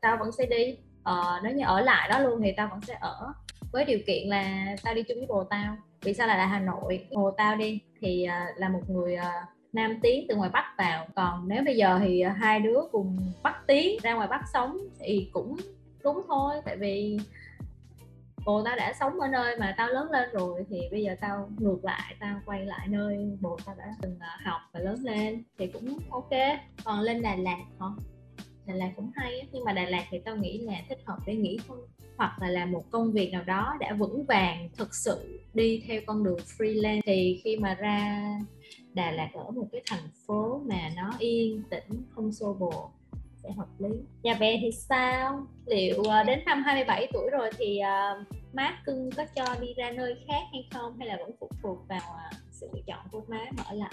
tao 0.00 0.16
vẫn 0.16 0.32
sẽ 0.32 0.46
đi. 0.46 0.76
Uh, 1.10 1.42
nếu 1.42 1.52
như 1.52 1.64
ở 1.64 1.80
lại 1.80 2.08
đó 2.08 2.18
luôn 2.18 2.40
thì 2.42 2.52
tao 2.56 2.68
vẫn 2.70 2.80
sẽ 2.80 2.96
ở 3.00 3.32
với 3.72 3.84
điều 3.84 3.98
kiện 4.06 4.28
là 4.28 4.76
tao 4.84 4.94
đi 4.94 5.02
chung 5.02 5.18
với 5.18 5.26
bồ 5.26 5.44
tao. 5.44 5.76
Vì 6.02 6.14
sao 6.14 6.26
lại 6.26 6.38
là 6.38 6.46
hà 6.46 6.60
nội? 6.60 7.06
Bồ 7.14 7.30
tao 7.30 7.56
đi 7.56 7.80
thì 8.00 8.26
uh, 8.28 8.58
là 8.58 8.68
một 8.68 8.82
người 8.88 9.16
uh, 9.16 9.55
nam 9.72 9.98
tiến 10.02 10.26
từ 10.28 10.36
ngoài 10.36 10.50
bắc 10.52 10.74
vào. 10.78 11.06
Còn 11.14 11.48
nếu 11.48 11.62
bây 11.64 11.76
giờ 11.76 11.98
thì 12.02 12.22
hai 12.22 12.60
đứa 12.60 12.80
cùng 12.92 13.16
bắc 13.42 13.66
tiến 13.66 13.98
ra 14.02 14.14
ngoài 14.14 14.28
bắc 14.28 14.42
sống 14.52 14.78
thì 14.98 15.28
cũng 15.32 15.56
đúng 16.04 16.22
thôi, 16.28 16.54
tại 16.64 16.76
vì 16.76 17.18
bồ 18.44 18.62
tao 18.64 18.76
đã 18.76 18.92
sống 19.00 19.20
ở 19.20 19.28
nơi 19.28 19.56
mà 19.58 19.74
tao 19.76 19.88
lớn 19.88 20.10
lên 20.10 20.28
rồi 20.32 20.64
thì 20.68 20.80
bây 20.90 21.02
giờ 21.02 21.16
tao 21.20 21.50
ngược 21.58 21.84
lại, 21.84 22.16
tao 22.20 22.40
quay 22.46 22.66
lại 22.66 22.88
nơi 22.88 23.38
bồ 23.40 23.58
tao 23.66 23.74
đã 23.78 23.94
từng 24.02 24.16
à, 24.20 24.38
học 24.44 24.60
và 24.72 24.80
lớn 24.80 24.98
lên 25.02 25.42
thì 25.58 25.66
cũng 25.66 25.98
ok. 26.10 26.30
Còn 26.84 27.00
lên 27.00 27.22
đà 27.22 27.36
lạt 27.36 27.62
hả? 27.80 27.86
Đà 28.66 28.74
Lạt 28.74 28.92
cũng 28.96 29.10
hay 29.14 29.48
nhưng 29.52 29.64
mà 29.64 29.72
Đà 29.72 29.84
Lạt 29.84 30.04
thì 30.10 30.18
tao 30.24 30.36
nghĩ 30.36 30.58
là 30.58 30.74
thích 30.88 30.98
hợp 31.04 31.18
để 31.26 31.34
nghỉ 31.34 31.58
thôi. 31.68 31.78
Hoặc 32.16 32.36
là 32.40 32.48
làm 32.48 32.72
một 32.72 32.84
công 32.90 33.12
việc 33.12 33.32
nào 33.32 33.44
đó 33.44 33.76
đã 33.80 33.92
vững 33.92 34.24
vàng, 34.24 34.68
thực 34.76 34.94
sự 34.94 35.40
đi 35.54 35.84
theo 35.88 36.00
con 36.06 36.24
đường 36.24 36.38
freelance 36.58 37.00
thì 37.06 37.40
khi 37.44 37.56
mà 37.56 37.74
ra 37.74 38.22
Đà 38.96 39.10
Lạt 39.10 39.28
ở 39.34 39.50
một 39.50 39.68
cái 39.72 39.82
thành 39.86 40.08
phố 40.26 40.60
mà 40.66 40.90
nó 40.96 41.12
yên 41.18 41.62
tĩnh 41.70 42.04
không 42.10 42.32
xô 42.32 42.54
bồ 42.54 42.90
sẽ 43.42 43.50
hợp 43.52 43.66
lý. 43.78 43.88
Nhà 44.22 44.34
bè 44.34 44.58
thì 44.60 44.70
sao? 44.72 45.46
Liệu 45.66 46.02
ờ, 46.02 46.22
đến 46.22 46.40
năm 46.46 46.62
27 46.62 47.06
tuổi 47.12 47.30
rồi 47.30 47.50
thì 47.58 47.80
uh, 47.80 48.26
má 48.52 48.78
cưng 48.86 49.10
có 49.10 49.24
cho 49.36 49.44
đi 49.60 49.74
ra 49.74 49.90
nơi 49.90 50.14
khác 50.28 50.42
hay 50.52 50.68
không? 50.70 50.98
Hay 50.98 51.08
là 51.08 51.16
vẫn 51.20 51.30
phụ 51.40 51.48
thuộc 51.62 51.88
vào 51.88 52.00
uh, 52.00 52.36
sự 52.52 52.68
lựa 52.74 52.80
chọn 52.86 53.06
của 53.12 53.22
má 53.28 53.44
mở 53.56 53.72
lại? 53.72 53.92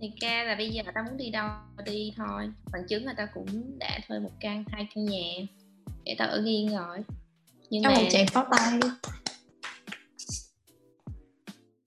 Thì 0.00 0.12
ca 0.20 0.44
là 0.44 0.54
bây 0.54 0.70
giờ 0.70 0.82
tao 0.94 1.04
muốn 1.04 1.16
đi 1.16 1.30
đâu 1.30 1.48
đi 1.84 2.12
thôi. 2.16 2.50
Bằng 2.72 2.86
chứng 2.88 3.04
là 3.04 3.14
tao 3.16 3.26
cũng 3.34 3.78
đã 3.78 3.98
thuê 4.08 4.18
một 4.18 4.32
căn 4.40 4.64
hai 4.68 4.86
căn 4.94 5.04
nhà 5.04 5.46
để 6.04 6.14
tao 6.18 6.28
ở 6.28 6.42
riêng 6.42 6.76
rồi. 6.76 6.98
Nhưng 7.70 7.82
Cho 7.82 7.90
mà 7.90 7.96
chạy 8.10 8.26
phó 8.26 8.46
tay 8.50 8.78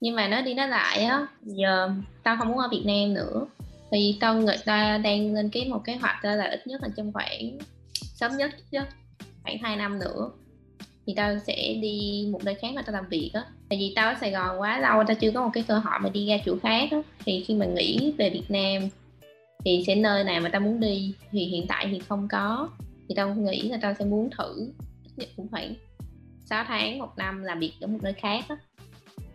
nhưng 0.05 0.15
mà 0.15 0.27
nói 0.27 0.41
đi 0.41 0.53
nói 0.53 0.67
lại 0.67 1.03
á, 1.03 1.27
giờ 1.41 1.89
tao 2.23 2.37
không 2.37 2.47
muốn 2.47 2.57
ở 2.57 2.67
Việt 2.71 2.83
Nam 2.85 3.13
nữa. 3.13 3.45
Thì 3.91 4.17
tao 4.19 4.35
người 4.35 4.57
ta 4.65 4.97
đang 4.97 5.33
lên 5.33 5.49
cái 5.49 5.67
một 5.67 5.81
kế 5.85 5.95
hoạch 5.95 6.25
là 6.25 6.45
ít 6.45 6.67
nhất 6.67 6.81
là 6.81 6.89
trong 6.97 7.13
khoảng, 7.13 7.57
sớm 7.93 8.37
nhất, 8.37 8.51
chứ, 8.71 8.79
khoảng 9.43 9.57
2 9.57 9.75
năm 9.75 9.99
nữa, 9.99 10.29
thì 11.05 11.13
tao 11.15 11.39
sẽ 11.47 11.55
đi 11.81 12.27
một 12.31 12.43
nơi 12.43 12.55
khác 12.55 12.67
mà 12.75 12.81
tao 12.81 12.93
làm 12.93 13.09
việc 13.09 13.31
á. 13.33 13.45
Tại 13.69 13.79
vì 13.79 13.93
tao 13.95 14.09
ở 14.09 14.15
Sài 14.21 14.31
Gòn 14.31 14.61
quá 14.61 14.79
lâu, 14.79 15.03
tao 15.07 15.15
chưa 15.15 15.31
có 15.31 15.43
một 15.43 15.51
cái 15.53 15.63
cơ 15.67 15.77
hội 15.77 15.99
mà 16.01 16.09
đi 16.09 16.27
ra 16.27 16.37
chỗ 16.45 16.55
khác 16.63 16.89
á. 16.91 16.97
Thì 17.25 17.43
khi 17.47 17.55
mà 17.55 17.65
nghĩ 17.65 18.13
về 18.17 18.29
Việt 18.29 18.51
Nam 18.51 18.89
thì 19.65 19.83
sẽ 19.87 19.95
nơi 19.95 20.23
nào 20.23 20.41
mà 20.41 20.49
tao 20.49 20.61
muốn 20.61 20.79
đi, 20.79 21.13
thì 21.31 21.45
hiện 21.45 21.65
tại 21.67 21.87
thì 21.91 21.99
không 21.99 22.27
có. 22.31 22.69
Thì 23.09 23.15
tao 23.15 23.35
nghĩ 23.35 23.61
là 23.61 23.77
tao 23.81 23.93
sẽ 23.99 24.05
muốn 24.05 24.29
thử, 24.37 24.71
ít 25.03 25.11
nhất 25.15 25.29
cũng 25.37 25.47
khoảng 25.51 25.73
6 26.45 26.63
tháng, 26.67 26.99
một 26.99 27.17
năm 27.17 27.43
làm 27.43 27.59
việc 27.59 27.73
ở 27.81 27.87
một 27.87 27.99
nơi 28.01 28.13
khác 28.13 28.45
á 28.49 28.55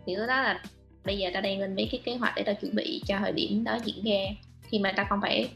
thì 0.05 0.15
đó 0.15 0.25
là 0.25 0.61
bây 1.05 1.17
giờ 1.17 1.29
ta 1.33 1.41
đang 1.41 1.59
lên 1.59 1.75
mấy 1.75 1.89
cái 1.91 2.01
kế 2.03 2.15
hoạch 2.15 2.33
để 2.35 2.43
ta 2.43 2.53
chuẩn 2.53 2.75
bị 2.75 3.01
cho 3.07 3.17
thời 3.19 3.31
điểm 3.31 3.63
đó 3.63 3.77
diễn 3.85 4.03
ra. 4.03 4.19
Khi 4.61 4.79
mà 4.79 4.93
ta 4.97 5.05
không 5.09 5.21
phải 5.21 5.49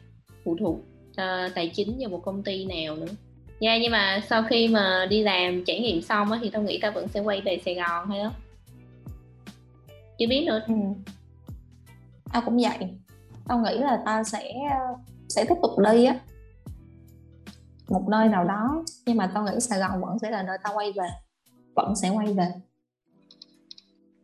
phụ 0.43 0.57
thuộc 0.59 0.75
uh, 1.09 1.53
tài 1.55 1.71
chính 1.75 1.97
vào 1.99 2.09
một 2.09 2.21
công 2.25 2.43
ty 2.43 2.65
nào 2.65 2.95
nữa. 2.95 3.13
Dạ 3.59 3.69
yeah, 3.69 3.81
nhưng 3.81 3.91
mà 3.91 4.21
sau 4.29 4.43
khi 4.43 4.67
mà 4.67 5.07
đi 5.09 5.23
làm 5.23 5.63
trải 5.65 5.79
nghiệm 5.79 6.01
xong 6.01 6.31
á 6.31 6.39
thì 6.41 6.49
tao 6.49 6.61
nghĩ 6.61 6.79
tao 6.81 6.91
vẫn 6.91 7.07
sẽ 7.07 7.19
quay 7.19 7.41
về 7.41 7.61
Sài 7.65 7.75
Gòn 7.75 8.05
thôi 8.07 8.17
đó 8.17 8.31
chưa 10.17 10.27
biết 10.27 10.43
nữa. 10.47 10.61
Ừ. 10.67 10.73
tao 12.33 12.41
cũng 12.45 12.57
vậy. 12.57 12.89
Tao 13.47 13.59
nghĩ 13.59 13.77
là 13.77 14.01
tao 14.05 14.23
sẽ 14.23 14.53
sẽ 15.29 15.45
tiếp 15.49 15.55
tục 15.61 15.71
đi 15.79 16.05
á. 16.05 16.19
Một 17.89 18.07
nơi 18.07 18.29
nào 18.29 18.43
đó. 18.43 18.83
Nhưng 19.05 19.17
mà 19.17 19.31
tao 19.33 19.43
nghĩ 19.43 19.59
Sài 19.59 19.79
Gòn 19.79 20.01
vẫn 20.01 20.19
sẽ 20.19 20.29
là 20.29 20.43
nơi 20.43 20.57
tao 20.63 20.73
quay 20.75 20.91
về. 20.91 21.07
Vẫn 21.75 21.95
sẽ 21.95 22.09
quay 22.09 22.33
về 22.33 22.47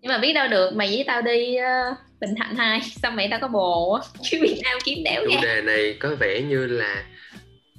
nhưng 0.02 0.10
mà 0.10 0.18
biết 0.18 0.34
đâu 0.34 0.48
được 0.48 0.70
mày 0.76 0.88
với 0.88 1.04
tao 1.08 1.22
đi 1.22 1.58
uh, 1.58 1.98
Bình 2.22 2.36
Thạnh 2.38 2.56
hai. 2.56 2.82
Xong 3.02 3.16
mày 3.16 3.28
tao 3.32 3.40
có 3.42 3.48
bồ 3.48 3.94
á. 3.94 4.08
Chứ 4.22 4.38
Việt 4.42 4.62
Nam 4.64 4.78
kiếm 4.84 4.98
đéo 5.04 5.24
chủ 5.26 5.38
đề 5.42 5.62
này 5.62 5.98
có 6.00 6.16
vẻ 6.20 6.42
như 6.42 6.68
là 6.68 7.06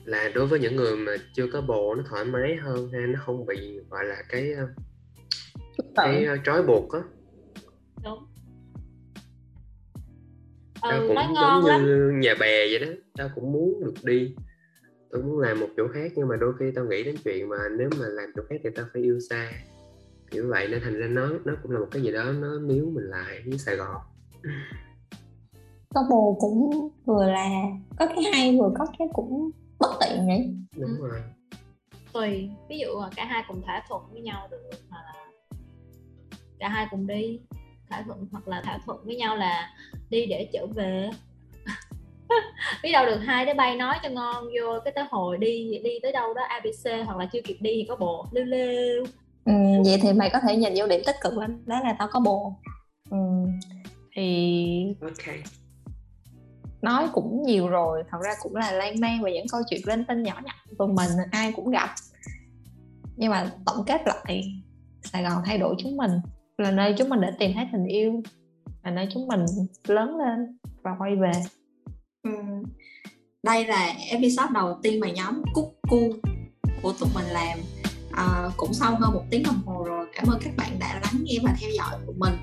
là 0.04 0.30
đối 0.34 0.46
với 0.46 0.60
những 0.60 0.76
người 0.76 0.96
mà 0.96 1.12
chưa 1.34 1.46
có 1.46 1.60
bồ 1.60 1.94
nó 1.94 2.02
thoải 2.08 2.24
mái 2.24 2.56
hơn 2.56 2.90
ha 2.92 2.98
nó 3.08 3.20
không 3.26 3.46
bị 3.46 3.78
gọi 3.90 4.04
là 4.04 4.22
cái 4.28 4.54
cái 5.94 6.26
uh, 6.34 6.40
trói 6.44 6.62
buộc 6.62 6.92
á. 6.92 7.00
Đúng. 8.04 8.18
Tao 10.82 11.00
ừ, 11.00 11.04
cũng 11.08 11.16
giống 11.16 11.64
như 11.64 11.68
lắm. 11.68 12.20
nhà 12.20 12.34
bè 12.40 12.66
vậy 12.68 12.78
đó. 12.78 12.86
Tao 13.16 13.30
cũng 13.34 13.52
muốn 13.52 13.84
được 13.84 13.94
đi. 14.02 14.34
Tôi 15.10 15.22
muốn 15.22 15.40
làm 15.40 15.60
một 15.60 15.68
chỗ 15.76 15.88
khác 15.94 16.12
nhưng 16.16 16.28
mà 16.28 16.36
đôi 16.36 16.52
khi 16.60 16.66
tao 16.74 16.84
nghĩ 16.84 17.02
đến 17.02 17.14
chuyện 17.24 17.48
mà 17.48 17.56
nếu 17.78 17.90
mà 18.00 18.06
làm 18.08 18.32
chỗ 18.36 18.42
khác 18.50 18.56
thì 18.64 18.70
tao 18.74 18.86
phải 18.92 19.02
yêu 19.02 19.18
xa 19.30 19.52
kiểu 20.32 20.48
vậy 20.48 20.68
nên 20.68 20.80
thành 20.84 20.94
ra 20.94 21.06
nó 21.06 21.28
nó 21.44 21.52
cũng 21.62 21.72
là 21.72 21.80
một 21.80 21.88
cái 21.90 22.02
gì 22.02 22.12
đó 22.12 22.24
nó 22.24 22.58
níu 22.60 22.90
mình 22.90 23.04
lại 23.04 23.42
với 23.46 23.58
Sài 23.58 23.76
Gòn. 23.76 23.96
Có 25.94 26.06
bồ 26.10 26.36
cũng 26.40 26.88
vừa 27.04 27.30
là 27.30 27.48
có 27.98 28.06
cái 28.06 28.24
hay 28.32 28.58
vừa 28.58 28.70
có 28.78 28.86
cái 28.98 29.08
cũng 29.12 29.50
bất 29.78 29.90
tiện 30.00 30.26
nhỉ? 30.26 30.54
Đúng 30.76 30.96
ừ. 31.00 31.08
rồi. 31.08 31.20
Tùy 32.12 32.50
ví 32.68 32.78
dụ 32.78 33.00
là 33.00 33.10
cả 33.16 33.24
hai 33.24 33.44
cùng 33.48 33.62
thỏa 33.62 33.82
thuận 33.88 34.02
với 34.12 34.20
nhau 34.20 34.48
được 34.50 34.70
hoặc 34.90 35.02
là 35.06 35.14
cả 36.58 36.68
hai 36.68 36.86
cùng 36.90 37.06
đi 37.06 37.40
thỏa 37.88 38.02
thuận 38.02 38.28
hoặc 38.32 38.48
là 38.48 38.62
thỏa 38.64 38.78
thuận 38.86 39.04
với 39.04 39.16
nhau 39.16 39.36
là 39.36 39.70
đi 40.10 40.26
để 40.26 40.48
trở 40.52 40.66
về. 40.66 41.10
Biết 42.82 42.92
đâu 42.92 43.06
được 43.06 43.18
hai 43.18 43.46
đứa 43.46 43.54
bay 43.54 43.76
nói 43.76 43.96
cho 44.02 44.08
ngon 44.08 44.44
vô 44.44 44.80
cái 44.84 44.92
tới 44.96 45.04
hồi 45.10 45.38
đi 45.38 45.80
đi 45.84 45.98
tới 46.02 46.12
đâu 46.12 46.34
đó 46.34 46.42
abc 46.42 47.06
hoặc 47.06 47.16
là 47.18 47.26
chưa 47.32 47.40
kịp 47.44 47.56
đi 47.60 47.70
thì 47.74 47.86
có 47.88 47.96
bồ 47.96 48.26
lêu 48.32 48.44
lêu 48.44 49.04
ừ, 49.44 49.52
vậy 49.84 49.98
thì 50.02 50.12
mày 50.12 50.30
có 50.32 50.40
thể 50.40 50.56
nhìn 50.56 50.72
vô 50.76 50.86
điểm 50.86 51.00
tích 51.06 51.16
cực 51.20 51.36
đó, 51.36 51.46
đó 51.66 51.80
là 51.80 51.96
tao 51.98 52.08
có 52.12 52.20
bồ 52.20 52.54
ừ. 53.10 53.16
thì 54.16 54.96
ok. 55.00 55.36
nói 56.82 57.08
cũng 57.12 57.42
nhiều 57.42 57.68
rồi 57.68 58.02
thật 58.10 58.18
ra 58.24 58.30
cũng 58.42 58.56
là 58.56 58.72
lan 58.72 59.00
man 59.00 59.22
và 59.22 59.30
những 59.30 59.46
câu 59.52 59.60
chuyện 59.70 59.80
linh 59.86 60.04
tinh 60.04 60.22
nhỏ 60.22 60.40
nhặt 60.44 60.56
của 60.68 60.74
tụi 60.78 60.88
mình 60.88 61.10
ai 61.30 61.52
cũng 61.52 61.70
gặp. 61.70 61.94
Nhưng 63.16 63.30
mà 63.30 63.52
tổng 63.66 63.84
kết 63.86 64.02
lại 64.06 64.62
Sài 65.02 65.22
Gòn 65.22 65.42
thay 65.44 65.58
đổi 65.58 65.74
chúng 65.78 65.96
mình 65.96 66.10
là 66.58 66.70
nơi 66.70 66.94
chúng 66.98 67.08
mình 67.08 67.20
để 67.20 67.28
tìm 67.38 67.50
thấy 67.54 67.66
tình 67.72 67.84
yêu 67.84 68.22
là 68.82 68.90
nơi 68.90 69.08
chúng 69.14 69.28
mình 69.28 69.44
lớn 69.86 70.16
lên 70.16 70.58
và 70.82 70.90
quay 70.98 71.16
về. 71.16 71.32
Ừ. 72.22 72.30
đây 73.42 73.66
là 73.66 73.94
episode 74.10 74.48
đầu 74.54 74.78
tiên 74.82 75.00
mà 75.00 75.10
nhóm 75.10 75.42
cúc 75.54 75.78
cu 75.90 76.00
của 76.82 76.92
tụi 77.00 77.08
mình 77.14 77.24
làm 77.24 77.58
à, 78.12 78.48
cũng 78.56 78.74
sau 78.74 78.96
hơn 79.00 79.12
một 79.12 79.24
tiếng 79.30 79.42
đồng 79.42 79.62
hồ 79.66 79.84
rồi. 79.84 80.06
Cảm 80.14 80.26
ơn 80.28 80.40
các 80.44 80.56
bạn 80.56 80.78
đã 80.78 81.00
lắng 81.04 81.22
nghe 81.24 81.38
và 81.42 81.54
theo 81.60 81.70
dõi 81.70 82.00
của 82.06 82.12
mình. 82.16 82.34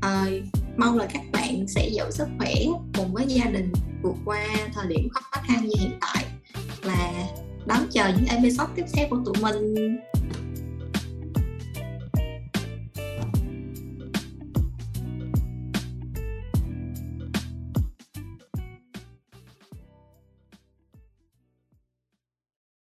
À, 0.00 0.26
mong 0.76 0.98
là 0.98 1.06
các 1.12 1.22
bạn 1.32 1.66
sẽ 1.68 1.88
giữ 1.88 2.10
sức 2.10 2.28
khỏe 2.38 2.54
cùng 2.94 3.12
với 3.12 3.26
gia 3.28 3.44
đình 3.44 3.72
vượt 4.02 4.16
qua 4.24 4.46
thời 4.74 4.86
điểm 4.86 5.08
khó 5.12 5.20
khăn 5.32 5.66
như 5.66 5.74
hiện 5.80 5.98
tại. 6.00 6.24
Và 6.82 7.12
đón 7.66 7.78
chờ 7.90 8.08
những 8.08 8.26
episode 8.26 8.72
tiếp 8.76 8.84
theo 8.92 9.06
của 9.10 9.18
tụi 9.24 9.34
mình. 9.42 9.74